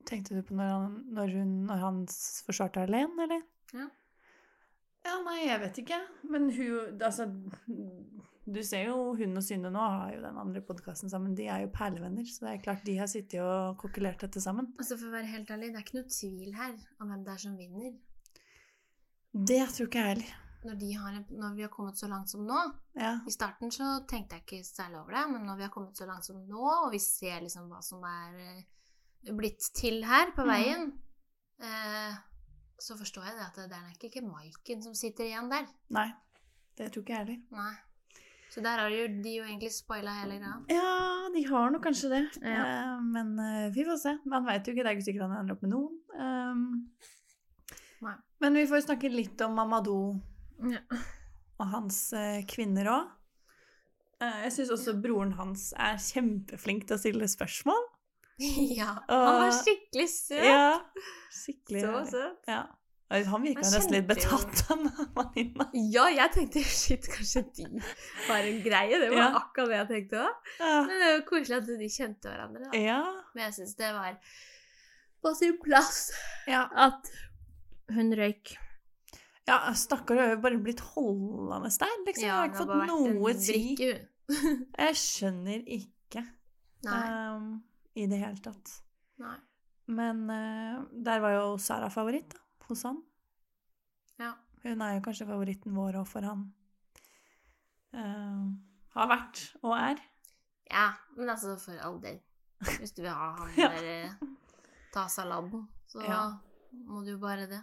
Tenkte 0.09 0.35
du 0.35 0.43
på 0.43 0.57
når 0.57 0.73
han, 0.73 0.99
når 1.15 1.33
hun, 1.37 1.55
når 1.69 1.81
han 1.85 2.03
forsvarte 2.47 2.83
alene, 2.83 3.27
eller? 3.27 3.47
Ja. 3.75 3.87
Ja, 5.07 5.15
nei, 5.23 5.37
jeg 5.45 5.61
vet 5.61 5.79
ikke. 5.83 5.99
Men 6.27 6.49
hun 6.51 6.99
Altså, 7.05 7.29
du 8.49 8.59
ser 8.65 8.89
jo 8.89 9.13
hun 9.19 9.39
og 9.39 9.45
Synne 9.45 9.71
nå 9.71 9.83
har 9.83 10.11
jo 10.15 10.23
den 10.25 10.39
andre 10.41 10.61
podkasten 10.65 11.11
sammen. 11.11 11.35
De 11.37 11.47
er 11.47 11.63
jo 11.63 11.71
perlevenner, 11.73 12.27
så 12.27 12.45
det 12.45 12.51
er 12.51 12.63
klart 12.67 12.85
de 12.87 12.97
har 12.99 13.09
sittet 13.11 13.39
og 13.43 13.79
kokkelert 13.79 14.25
dette 14.25 14.43
sammen. 14.43 14.71
Altså 14.81 14.97
For 14.99 15.07
å 15.07 15.15
være 15.15 15.31
helt 15.31 15.51
ærlig, 15.55 15.71
det 15.71 15.79
er 15.79 15.87
ikke 15.87 15.99
noe 16.01 16.13
tvil 16.17 16.55
her 16.59 16.75
om 16.99 17.13
hvem 17.13 17.25
det 17.27 17.35
er 17.35 17.43
som 17.45 17.57
vinner. 17.59 17.95
Det 19.31 19.61
tror 19.73 19.89
ikke 19.89 19.99
jeg 20.03 20.13
heller. 20.13 20.37
Når, 20.59 20.75
de 20.75 20.87
har, 20.99 21.17
når 21.31 21.53
vi 21.55 21.63
har 21.63 21.71
kommet 21.71 21.99
så 21.99 22.09
langt 22.11 22.31
som 22.31 22.41
nå. 22.43 22.61
Ja. 22.99 23.13
I 23.27 23.31
starten 23.31 23.71
så 23.71 23.91
tenkte 24.09 24.35
jeg 24.35 24.45
ikke 24.45 24.63
særlig 24.67 24.99
over 24.99 25.15
det, 25.15 25.25
men 25.31 25.45
når 25.47 25.59
vi 25.59 25.65
har 25.67 25.73
kommet 25.73 25.97
så 25.97 26.07
langt 26.09 26.27
som 26.27 26.39
nå, 26.49 26.65
og 26.85 26.89
vi 26.91 26.99
ser 27.03 27.45
liksom 27.45 27.69
hva 27.71 27.79
som 27.85 28.03
er 28.03 28.39
eh, 28.43 29.35
blitt 29.37 29.69
til 29.77 30.01
her 30.07 30.33
på 30.35 30.43
veien, 30.49 30.89
veien, 31.61 31.69
eh, 31.69 32.17
så 32.79 32.97
forstår 32.99 33.29
jeg 33.29 33.37
det 33.37 33.45
at 33.45 33.61
det 33.69 33.77
er 33.77 33.85
nok 33.85 34.03
ikke 34.09 34.25
Maiken 34.25 34.83
som 34.83 34.97
sitter 34.97 35.29
igjen 35.29 35.51
der. 35.51 35.69
Nei, 35.95 36.09
det 36.79 36.89
tror 36.91 37.05
ikke 37.05 37.15
jeg 37.15 37.25
heller. 37.25 37.39
Nei. 37.55 37.71
Så 38.49 38.63
der 38.65 38.81
har 38.81 38.89
jo 38.89 39.05
de 39.21 39.35
jo 39.35 39.45
egentlig 39.45 39.69
spoila 39.75 40.15
hele 40.23 40.39
greia. 40.41 40.55
Ja, 40.73 40.93
de 41.35 41.43
har 41.45 41.69
nok 41.69 41.83
kanskje 41.85 42.09
det. 42.15 42.23
Ja. 42.41 42.63
Eh, 42.65 43.03
men 43.05 43.35
eh, 43.43 43.69
vi 43.75 43.85
får 43.85 43.99
se. 44.01 44.15
Man 44.25 44.47
veit 44.47 44.65
jo 44.65 44.73
ikke. 44.73 44.83
Det 44.83 44.91
er 44.91 44.97
ikke 44.97 45.05
sikkert 45.05 45.27
han 45.27 45.37
ender 45.43 45.55
opp 45.55 45.65
med 45.67 45.75
noen. 45.75 45.99
Um. 46.17 46.63
Men 48.41 48.53
vi 48.55 48.65
får 48.69 48.85
snakke 48.87 49.09
litt 49.11 49.41
om 49.45 49.55
Mamadou 49.57 50.19
Ja. 50.71 50.79
og 51.59 51.67
hans 51.73 52.01
eh, 52.13 52.41
kvinner 52.47 52.87
òg. 52.91 53.07
jeg 54.19 54.51
syns 54.51 54.71
også 54.75 54.93
broren 55.01 55.31
hans 55.37 55.69
er 55.77 55.95
kjempeflink 56.03 56.87
til 56.87 56.95
å 56.97 56.99
stille 56.99 57.27
spørsmål. 57.31 57.85
ja. 58.39 58.93
Han 59.09 59.39
var 59.43 59.51
skikkelig 59.55 60.09
søt. 60.11 60.43
Ja, 60.43 60.79
skikkelig 61.31 61.81
Så 61.85 62.03
søt. 62.11 62.37
Ja. 62.47 62.65
Han 63.09 63.41
virka 63.41 63.63
nesten 63.65 63.95
litt 63.95 64.05
betatt 64.07 64.59
av 64.71 64.83
venninna. 65.15 65.65
Ja, 65.73 66.03
jeg 66.13 66.29
tenkte 66.35 66.61
shit, 66.81 67.07
kanskje 67.09 67.41
de 67.57 67.65
var 68.27 68.43
en 68.45 68.59
greie. 68.63 68.99
Det 69.01 69.09
var 69.09 69.17
Ja. 69.17 69.29
akkurat 69.39 69.71
det 69.71 69.79
jeg 69.79 69.87
tenkte 69.93 70.19
òg. 70.27 70.51
Ja. 70.59 70.75
Men 70.85 71.01
det 71.01 71.07
jo 71.15 71.23
koselig 71.31 71.57
at 71.57 71.71
de 71.81 71.89
kjente 71.89 72.29
hverandre. 72.29 72.69
Ja. 72.77 72.99
Men 73.33 73.47
jeg 73.47 73.57
syns 73.57 73.73
det 73.79 73.89
var 73.97 74.19
på 75.25 75.33
sin 75.35 75.57
plass 75.63 76.11
ja. 76.47 76.67
at 76.75 77.09
hun 77.95 78.13
røyk. 78.17 78.53
Ja, 79.49 79.57
stakkar, 79.73 80.15
hun 80.15 80.23
har 80.23 80.35
jo 80.35 80.41
bare 80.43 80.61
blitt 80.61 80.81
holdende 80.93 81.71
der, 81.81 81.95
liksom. 82.05 82.25
jeg 82.27 82.33
har 82.35 82.49
ikke 82.49 82.63
fått 82.63 82.89
noe 82.91 83.33
tid. 83.41 84.05
Jeg 84.77 84.97
skjønner 85.01 85.63
ikke 85.65 86.21
um, 86.85 87.47
i 87.97 88.03
det 88.05 88.19
hele 88.21 88.37
tatt. 88.45 88.75
Nei. 89.17 89.39
Men 89.89 90.19
uh, 90.29 90.83
der 90.93 91.23
var 91.23 91.33
jo 91.33 91.47
Sara 91.57 91.89
favoritt, 91.89 92.35
da, 92.35 92.43
hos 92.67 92.83
han. 92.85 92.99
Ja. 94.21 94.35
Hun 94.61 94.83
er 94.85 94.99
jo 94.99 95.03
kanskje 95.07 95.25
favoritten 95.25 95.73
vår 95.73 95.97
òg, 96.03 96.05
for 96.11 96.27
han 96.29 96.45
uh, 97.97 98.45
har 98.93 99.09
vært 99.15 99.41
og 99.63 99.73
er. 99.79 100.03
Ja, 100.69 100.91
men 101.17 101.33
altså, 101.33 101.55
for 101.57 101.81
all 101.81 101.97
del. 102.03 102.21
Hvis 102.77 102.93
du 102.93 103.01
vil 103.01 103.09
ha 103.15 103.31
han 103.39 103.57
Ja. 103.57 103.71
der 103.73 103.89
eh, 103.89 104.13
ta 104.93 105.07
saladen, 105.09 105.65
så 105.87 106.03
Ja. 106.05 106.21
Må 106.71 107.03
du 107.05 107.11
jo 107.13 107.19
bare 107.21 107.47
det. 107.49 107.59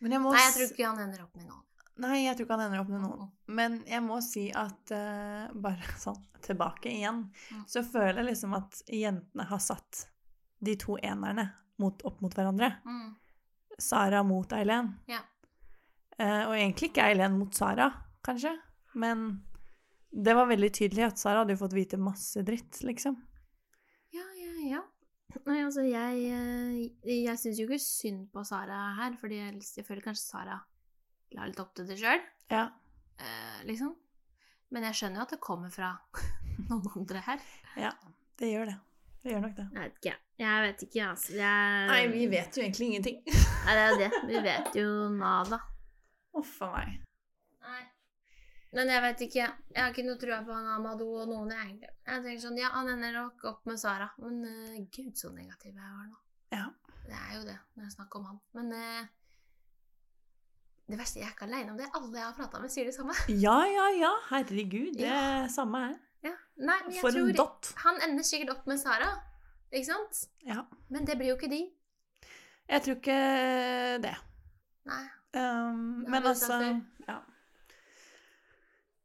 Men 0.00 0.14
jeg 0.14 0.22
Nei, 0.22 0.38
jeg 0.44 0.54
tror 0.54 0.68
ikke 0.72 0.86
han 0.88 1.00
ender 1.06 1.22
opp 1.24 1.34
med 1.36 1.46
noen. 1.48 1.64
Nei, 1.98 2.18
jeg 2.22 2.36
tror 2.38 2.46
ikke 2.46 2.56
han 2.58 2.64
ender 2.68 2.80
opp 2.84 2.90
med 2.92 3.00
noen. 3.02 3.30
Men 3.58 3.78
jeg 3.90 4.02
må 4.06 4.18
si 4.22 4.44
at 4.54 4.92
uh, 4.94 5.48
bare 5.58 5.88
sånn 6.04 6.20
tilbake 6.46 6.92
igjen, 6.92 7.24
Mm. 7.50 7.64
så 7.66 7.82
føler 7.82 8.20
jeg 8.22 8.28
liksom 8.30 8.54
at 8.54 8.82
jentene 8.94 9.46
har 9.50 9.58
satt 9.62 10.04
de 10.62 10.76
to 10.78 10.94
enerne 11.02 11.48
mot, 11.82 12.02
opp 12.06 12.20
mot 12.22 12.34
hverandre. 12.34 12.68
Mm. 12.86 13.16
Sara 13.78 14.22
mot 14.26 14.52
Eileen. 14.54 14.92
Ja. 15.10 15.20
Uh, 16.18 16.48
og 16.50 16.54
egentlig 16.58 16.90
ikke 16.92 17.08
Eileen 17.10 17.36
mot 17.38 17.54
Sara, 17.54 17.90
kanskje. 18.26 18.54
Men 18.94 19.42
det 20.10 20.34
var 20.38 20.46
veldig 20.50 20.70
tydelig 20.74 21.04
at 21.10 21.18
Sara 21.20 21.42
hadde 21.42 21.54
jo 21.56 21.60
fått 21.64 21.74
vite 21.76 21.98
masse 22.00 22.42
dritt, 22.46 22.78
liksom. 22.86 23.18
Ja, 24.14 24.24
ja, 24.38 24.54
ja. 24.76 24.82
Nei, 25.44 25.58
altså, 25.60 25.82
jeg, 25.84 26.20
eh, 26.32 27.14
jeg 27.24 27.36
syns 27.40 27.58
jo 27.60 27.66
ikke 27.68 27.78
synd 27.84 28.26
på 28.32 28.42
Sara 28.48 28.78
her, 28.96 29.16
fordi 29.20 29.36
jeg, 29.42 29.58
jeg 29.76 29.84
føler 29.86 30.04
kanskje 30.06 30.24
Sara 30.24 30.58
la 31.36 31.44
litt 31.50 31.60
opp 31.60 31.74
til 31.76 31.84
det 31.90 31.98
sjøl, 32.00 32.22
Ja. 32.50 32.62
eh, 33.20 33.58
liksom. 33.68 33.94
Men 34.72 34.84
jeg 34.88 34.96
skjønner 34.96 35.20
jo 35.20 35.26
at 35.26 35.34
det 35.36 35.40
kommer 35.44 35.70
fra 35.72 35.90
noen 36.70 36.88
andre 36.96 37.20
her. 37.28 37.44
ja. 37.76 37.92
Det 38.38 38.52
gjør 38.52 38.68
det. 38.70 38.76
Det 39.24 39.32
gjør 39.32 39.40
nok 39.42 39.54
det. 39.56 39.64
Jeg 39.74 39.82
vet 39.82 39.96
ikke. 39.98 40.16
Jeg 40.38 40.62
vet 40.64 40.82
ikke, 40.86 41.06
altså. 41.10 41.32
Jeg... 41.34 41.86
Nei, 41.90 42.02
vi 42.12 42.26
vet 42.30 42.56
jo 42.56 42.62
egentlig 42.62 42.86
ingenting. 42.92 43.16
Nei, 43.66 43.72
det 43.74 43.82
er 43.82 43.88
jo 43.90 43.98
det. 44.04 44.10
Vi 44.30 44.42
vet 44.44 44.76
jo 44.78 44.92
nada. 45.16 45.58
Uff 46.38 46.52
a 46.62 46.68
meg. 46.76 47.00
Men 48.76 48.90
jeg 48.92 49.00
vet 49.02 49.20
ikke. 49.24 49.44
Jeg 49.72 49.80
har 49.80 49.92
ikke 49.94 50.04
noe 50.04 50.18
trua 50.20 50.38
på 50.44 50.52
han 50.52 50.66
Amadou 50.74 51.14
og 51.22 51.28
noen, 51.30 51.52
jeg, 51.54 51.68
egentlig. 51.70 51.92
Jeg 52.04 52.24
tenker 52.24 52.42
sånn, 52.42 52.58
ja, 52.60 52.68
han 52.74 52.90
ender 52.92 53.14
nok 53.16 53.44
opp 53.48 53.62
med 53.70 53.80
Sara, 53.80 54.08
men 54.20 54.42
uh, 54.44 54.74
gud, 54.92 55.14
så 55.16 55.30
negativ 55.32 55.72
jeg 55.72 55.94
var 55.94 56.08
nå. 56.10 56.18
Ja. 56.52 56.66
Det 57.08 57.16
er 57.16 57.30
jo 57.38 57.44
det, 57.46 57.54
når 57.78 57.86
jeg 57.86 57.94
snakker 57.94 58.20
om 58.20 58.26
han. 58.28 58.40
Men 58.58 58.74
uh, 58.76 59.06
det 60.88 60.98
verste, 61.00 61.20
jeg 61.22 61.28
er 61.28 61.32
ikke 61.32 61.48
aleine 61.48 61.72
om 61.72 61.80
det. 61.80 61.88
Alle 61.96 62.12
jeg 62.20 62.26
har 62.26 62.36
prata 62.36 62.60
med, 62.60 62.72
sier 62.72 62.88
det 62.90 62.94
samme. 62.96 63.16
Ja, 63.46 63.56
ja, 63.68 63.86
ja. 63.96 64.12
Herregud. 64.30 64.92
Det 65.00 65.08
Ja. 65.08 65.48
samme 65.52 65.80
her. 65.86 65.96
Ja. 66.28 66.34
Nei, 66.58 66.76
men 66.84 66.92
jeg 66.92 67.00
For 67.04 67.12
en 67.14 67.24
tror 67.28 67.40
dott. 67.40 67.72
Han 67.86 68.00
ender 68.04 68.26
sikkert 68.26 68.52
opp 68.56 68.68
med 68.68 68.80
Sara, 68.80 69.10
ikke 69.72 69.88
sant? 69.88 70.22
Ja. 70.44 70.64
Men 70.92 71.08
det 71.08 71.16
blir 71.20 71.32
jo 71.32 71.36
ikke 71.40 71.50
de. 71.52 71.62
Jeg 72.68 72.84
tror 72.84 72.96
ikke 73.00 73.18
det. 74.04 74.14
Nei. 74.88 75.04
Um, 75.36 76.04
men 76.08 76.24
altså 76.26 76.56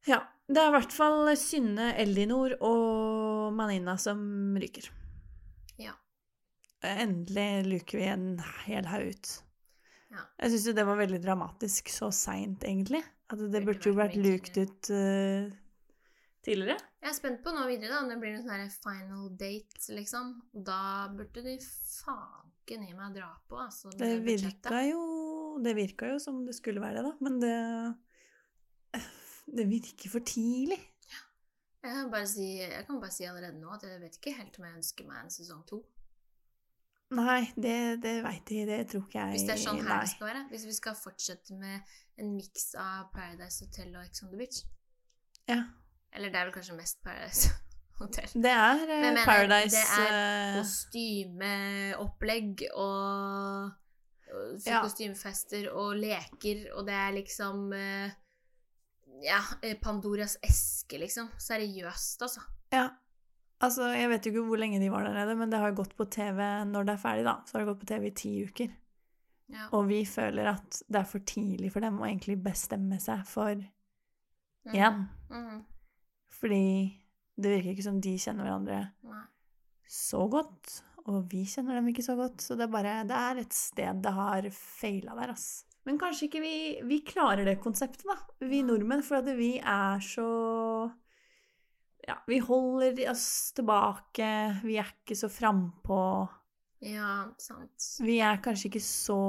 ja. 0.10 0.20
Det 0.43 0.60
er 0.60 0.70
i 0.70 0.76
hvert 0.76 0.91
fall 0.93 1.32
Synne, 1.39 1.93
Elinor 2.01 2.58
og 2.68 3.54
Manina 3.56 3.95
som 4.01 4.20
ryker. 4.60 4.89
Ja. 5.80 5.95
Endelig 6.84 7.64
luker 7.70 8.01
vi 8.01 8.10
en 8.12 8.28
hel 8.66 8.89
haug 8.91 9.14
ut. 9.14 9.32
Ja. 10.14 10.26
Jeg 10.43 10.54
syns 10.54 10.68
jo 10.68 10.76
det 10.78 10.86
var 10.86 10.99
veldig 10.99 11.22
dramatisk 11.24 11.89
så 11.93 12.12
seint, 12.14 12.66
egentlig. 12.68 13.01
At 13.32 13.39
det 13.39 13.49
Burde 13.49 13.66
burde 13.72 13.89
jo 13.89 13.97
vært 13.97 14.20
lukt 14.20 14.60
ut 14.60 14.91
uh, 14.93 15.47
tidligere. 16.45 16.78
Jeg 17.01 17.10
er 17.10 17.18
spent 17.18 17.41
på 17.43 17.54
nå 17.56 17.64
videre, 17.72 17.95
da, 17.95 18.04
om 18.04 18.12
det 18.12 18.20
blir 18.22 18.36
en 18.36 18.43
sånn 18.45 18.76
final 18.84 19.32
date, 19.39 19.88
liksom. 19.95 20.36
Da 20.54 21.10
burde 21.16 21.45
de 21.47 21.56
faken 21.64 22.86
i 22.86 22.93
meg 22.93 23.16
dra 23.16 23.32
på, 23.47 23.58
altså. 23.64 23.89
Det, 23.95 24.04
Det 24.04 24.22
virka 24.28 24.84
jo 24.91 25.01
Det 25.64 25.74
virka 25.78 26.12
jo 26.14 26.20
som 26.22 26.43
det 26.45 26.56
skulle 26.60 26.84
være 26.84 26.99
det, 26.99 27.10
da. 27.10 27.16
Men 27.24 27.39
det 27.41 27.58
Det 29.46 29.70
virker 29.70 30.10
for 30.10 30.20
tidlig. 30.26 30.80
Jeg 31.84 31.91
kan, 31.98 32.08
bare 32.12 32.28
si, 32.32 32.46
jeg 32.62 32.86
kan 32.88 33.00
bare 33.02 33.12
si 33.12 33.24
allerede 33.28 33.60
nå 33.60 33.68
at 33.76 33.82
jeg 33.84 34.00
vet 34.00 34.16
ikke 34.16 34.32
helt 34.38 34.56
om 34.60 34.64
jeg 34.70 34.76
ønsker 34.80 35.04
meg 35.10 35.18
en 35.26 35.32
sesong 35.36 35.64
to. 35.68 35.82
Nei, 37.14 37.41
det, 37.60 37.74
det 38.02 38.14
veit 38.24 38.52
jeg. 38.56 38.68
Det 38.70 38.78
tror 38.89 39.02
ikke 39.04 39.20
jeg 39.20 39.32
Hvis 39.36 39.44
det 39.50 39.54
er 39.58 39.62
sånn 39.66 39.82
her 39.84 40.00
det 40.02 40.10
skal 40.14 40.28
være. 40.30 40.44
Hvis 40.50 40.64
vi 40.66 40.74
skal 40.78 40.96
fortsette 40.98 41.52
med 41.60 41.76
en 42.24 42.30
miks 42.38 42.66
av 42.80 43.10
Paradise 43.14 43.58
Hotel 43.68 43.89
og 44.00 44.04
Ex 44.08 44.24
on 44.24 44.30
the 44.32 44.38
Beach. 44.39 44.58
Ja. 45.52 45.60
Eller 46.16 46.28
det 46.32 46.39
er 46.39 46.46
vel 46.48 46.56
kanskje 46.56 46.76
mest 46.80 46.98
Paradise 47.04 47.52
Hotel. 48.00 48.30
Det 48.34 48.50
er 48.56 48.76
eh, 48.88 48.96
Men 48.96 49.02
mener, 49.12 49.26
Paradise 49.28 49.76
det 49.76 49.86
er 50.00 50.12
eh, 50.16 50.56
Kostymeopplegg 50.62 52.54
og, 52.74 53.70
og 54.34 54.66
Ja. 54.66 54.80
kostymefester 54.82 55.68
og 55.76 55.89
leker, 56.00 56.64
og 56.74 56.88
det 56.88 56.96
er 56.98 57.12
liksom 57.20 57.74
eh, 57.78 58.10
Ja, 59.24 59.40
eh, 59.62 59.78
Pandoras 59.80 60.36
eske, 60.44 61.00
liksom. 61.00 61.30
Seriøst, 61.40 62.22
altså. 62.26 62.44
Ja. 62.74 62.90
Altså, 63.64 63.88
jeg 63.96 64.10
vet 64.12 64.26
jo 64.26 64.34
ikke 64.34 64.48
hvor 64.50 64.60
lenge 64.60 64.82
de 64.82 64.90
var 64.92 65.06
der 65.08 65.16
nede, 65.16 65.36
men 65.40 65.52
det 65.52 65.60
har 65.62 65.72
jo 65.72 65.80
gått 65.80 65.94
på 65.96 66.08
TV 66.12 66.40
når 66.68 66.88
det 66.88 66.96
er 66.98 67.04
ferdig, 67.04 67.28
da. 67.28 67.38
Så 67.48 67.56
har 67.56 67.64
det 67.64 67.70
gått 67.72 67.84
på 67.86 67.92
TV 67.94 68.10
i 68.10 68.16
ti 68.20 68.34
uker. 68.44 68.74
Ja. 69.54 69.68
Og 69.76 69.88
vi 69.88 70.02
føler 70.08 70.50
at 70.56 70.82
det 70.90 71.00
er 71.00 71.08
for 71.08 71.24
tidlig 71.28 71.72
for 71.72 71.84
dem 71.86 72.02
å 72.02 72.08
egentlig 72.08 72.40
bestemme 72.44 73.00
seg 73.00 73.24
for 73.30 73.54
igjen. 73.54 75.06
Mm. 75.30 75.46
Mm. 75.46 75.62
Fordi 76.34 76.64
det 77.40 77.52
virker 77.56 77.74
ikke 77.74 77.86
som 77.86 78.00
de 78.04 78.16
kjenner 78.20 78.48
hverandre 78.48 78.80
Nei. 79.08 79.24
så 79.90 80.26
godt. 80.32 80.80
Og 81.12 81.28
vi 81.32 81.44
kjenner 81.50 81.78
dem 81.80 81.90
ikke 81.92 82.06
så 82.06 82.16
godt. 82.20 82.44
Så 82.44 82.58
det 82.60 82.68
er 82.68 82.74
bare 82.74 82.96
Det 83.08 83.20
er 83.20 83.42
et 83.44 83.56
sted 83.56 84.04
det 84.04 84.14
har 84.16 84.50
feila 84.56 85.16
der, 85.20 85.36
ass. 85.36 85.64
Men 85.88 86.00
kanskje 86.00 86.30
ikke 86.30 86.44
vi 86.44 86.58
Vi 86.88 87.00
klarer 87.08 87.46
det 87.48 87.60
konseptet, 87.64 88.06
da. 88.08 88.18
Vi 88.48 88.64
nordmenn. 88.66 89.04
For 89.06 89.22
at 89.22 89.32
vi 89.38 89.58
er 89.60 90.04
så 90.04 90.28
Ja, 92.04 92.18
vi 92.28 92.40
holder 92.44 92.98
oss 93.12 93.54
tilbake. 93.56 94.30
Vi 94.64 94.80
er 94.80 94.90
ikke 94.92 95.16
så 95.16 95.30
frampå. 95.32 96.04
Ja, 96.84 97.30
sant. 97.40 97.86
Vi 98.04 98.18
er 98.20 98.42
kanskje 98.44 98.68
ikke 98.68 98.84
så 98.84 99.20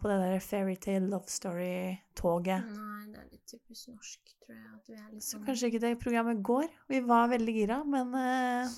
på 0.00 0.10
det 0.10 0.16
der 0.18 0.40
fairytale 0.42 1.06
love 1.06 1.30
story-toget. 1.30 2.72
Nei, 2.74 3.04
det 3.12 3.20
er 3.20 3.28
litt 3.28 3.44
typisk 3.46 3.92
norsk, 3.92 4.32
tror 4.42 4.56
jeg. 4.56 4.72
At 4.74 4.90
vi 4.90 4.96
er 4.96 5.12
litt 5.12 5.22
Så 5.22 5.36
sånn 5.36 5.44
kanskje 5.46 5.70
ikke 5.70 5.82
det 5.84 5.92
programmet 6.02 6.42
går. 6.42 6.66
Vi 6.90 7.00
var 7.06 7.30
veldig 7.30 7.54
gira, 7.54 7.78
men 7.86 8.10
uh... 8.18 8.74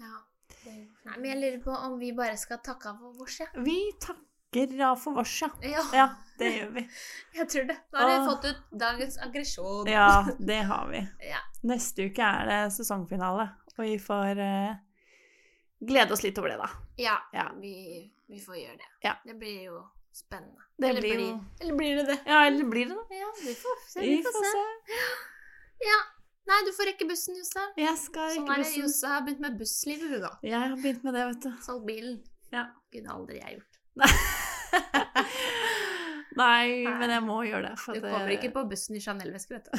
Ja. 0.00 0.14
Det 0.62 0.72
Nei, 1.04 1.18
men 1.18 1.28
jeg 1.28 1.38
lurer 1.42 1.60
på 1.64 1.76
om 1.76 1.98
vi 2.00 2.14
bare 2.16 2.38
skal 2.40 2.62
takke 2.64 2.90
av 2.90 3.02
for 3.02 3.20
vårs, 3.20 3.36
ja. 3.42 3.50
vi 3.64 3.76
takker 4.00 4.27
av 4.56 4.96
for 4.96 5.18
oss, 5.18 5.42
ja. 5.42 5.50
ja. 5.60 5.84
Ja, 5.92 6.08
det 6.38 6.50
gjør 6.56 6.70
vi. 6.70 6.88
Jeg 7.38 7.48
tror 7.48 7.64
det. 7.64 7.76
Da 7.92 7.98
har 7.98 8.12
vi 8.20 8.30
fått 8.30 8.44
ut 8.44 8.80
dagens 8.80 9.18
aggresjon. 9.18 9.86
Ja, 9.86 10.26
det 10.38 10.62
har 10.70 10.88
vi. 10.88 11.02
Ja. 11.28 11.42
Neste 11.62 12.08
uke 12.08 12.22
er 12.22 12.48
det 12.48 12.60
sesongfinale, 12.72 13.48
og 13.76 13.84
vi 13.84 13.98
får 13.98 14.40
uh, 14.40 14.72
glede 15.80 16.16
oss 16.16 16.24
litt 16.24 16.38
over 16.38 16.54
det, 16.54 16.58
da. 16.62 16.70
Ja, 16.96 17.18
Ja. 17.32 17.50
Vi, 17.60 18.10
vi 18.28 18.40
får 18.40 18.56
gjøre 18.56 18.76
det. 18.76 18.90
Ja. 19.04 19.16
Det 19.24 19.34
blir 19.38 19.62
jo 19.68 19.82
spennende. 20.12 20.64
Det 20.78 20.88
eller, 20.88 21.00
blir 21.00 21.16
blir, 21.16 21.38
eller 21.60 21.74
blir 21.74 21.96
det 21.96 22.04
det? 22.12 22.18
Ja, 22.26 22.46
eller 22.46 22.64
blir 22.64 22.86
det 22.86 22.94
det? 22.94 23.18
Ja, 23.18 23.32
vi 23.44 23.54
får 23.54 23.82
se. 23.88 24.00
Vi 24.00 24.22
får 24.22 24.46
se. 24.52 24.64
Ja. 25.84 25.98
Nei, 26.48 26.58
du 26.64 26.72
får 26.72 26.88
rekke 26.88 27.04
bussen, 27.04 27.36
Josse. 27.36 27.62
Jeg 27.76 27.96
skal 28.00 28.30
rekke 28.30 28.40
Sånn 28.40 28.48
er 28.48 28.56
det. 28.56 28.64
bussen. 28.64 28.82
Josse 28.86 29.12
har 29.12 29.24
begynt 29.26 29.42
med 29.44 29.58
busslivet, 29.60 30.12
hun, 30.14 30.22
da. 30.24 30.30
Jeg 30.48 30.60
har 30.64 30.76
begynt 30.80 31.04
med 31.04 31.18
det, 31.18 31.24
vet 31.28 31.42
du. 31.44 31.50
Solgt 31.66 31.84
bilen. 31.90 32.20
Ja. 32.54 32.64
Kunne 32.94 33.16
aldri 33.18 33.42
jeg 33.42 33.58
gjort. 33.58 33.80
Nei, 33.98 34.08
men 36.38 37.10
jeg 37.14 37.22
må 37.26 37.40
gjøre 37.46 37.70
det. 37.70 37.74
For 37.82 37.94
Du 37.94 38.00
kommer 38.04 38.26
det- 38.28 38.38
ikke 38.38 38.52
på 38.54 38.64
bussen 38.70 38.96
i 38.96 39.02
Chanel-veske, 39.02 39.58
vet 39.58 39.66
du. 39.68 39.72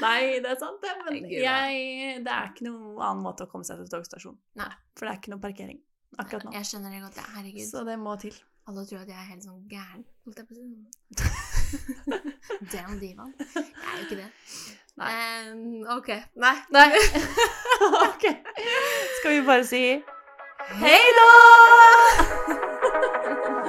Nei, 0.00 0.40
det 0.40 0.48
er 0.48 0.56
sant, 0.60 0.80
det. 0.80 0.92
Men 1.04 1.18
jeg, 1.28 2.20
det 2.24 2.32
er 2.32 2.50
ikke 2.50 2.64
noen 2.66 3.00
annen 3.04 3.22
måte 3.24 3.44
å 3.44 3.50
komme 3.50 3.66
seg 3.68 3.82
til 3.82 3.90
togstasjonen. 3.92 4.38
Nei. 4.60 4.70
For 4.96 5.06
det 5.06 5.12
er 5.12 5.18
ikke 5.20 5.32
noe 5.34 5.42
parkering 5.42 5.80
akkurat 6.20 6.46
nå. 6.46 6.54
Jeg 6.56 6.68
skjønner 6.70 6.94
det 6.94 7.02
godt. 7.04 7.18
Herregud. 7.34 7.66
Så 7.68 7.84
det 7.86 7.96
må 8.00 8.14
til. 8.20 8.36
Alle 8.70 8.84
tror 8.86 9.02
at 9.02 9.08
jeg 9.10 9.18
er 9.18 9.28
helt 9.30 9.44
sånn 9.44 9.62
gæren. 9.70 10.04
Holdt 10.26 10.40
jeg 10.40 10.46
på 10.48 10.52
å 10.54 10.58
si. 10.60 10.66
Damn 12.72 12.98
divaen. 13.00 13.32
Jeg 13.56 13.64
er 13.64 13.96
jo 13.98 14.04
ikke 14.06 14.20
det. 14.20 14.28
Nei. 15.00 15.10
Um, 15.50 15.60
ok. 15.96 16.10
Nei. 16.44 16.54
Nei. 16.74 16.88
ok. 18.04 18.26
Skal 19.20 19.36
vi 19.36 19.40
bare 19.48 19.64
si 19.68 19.82
Hei 20.78 21.02
da! 21.16 21.30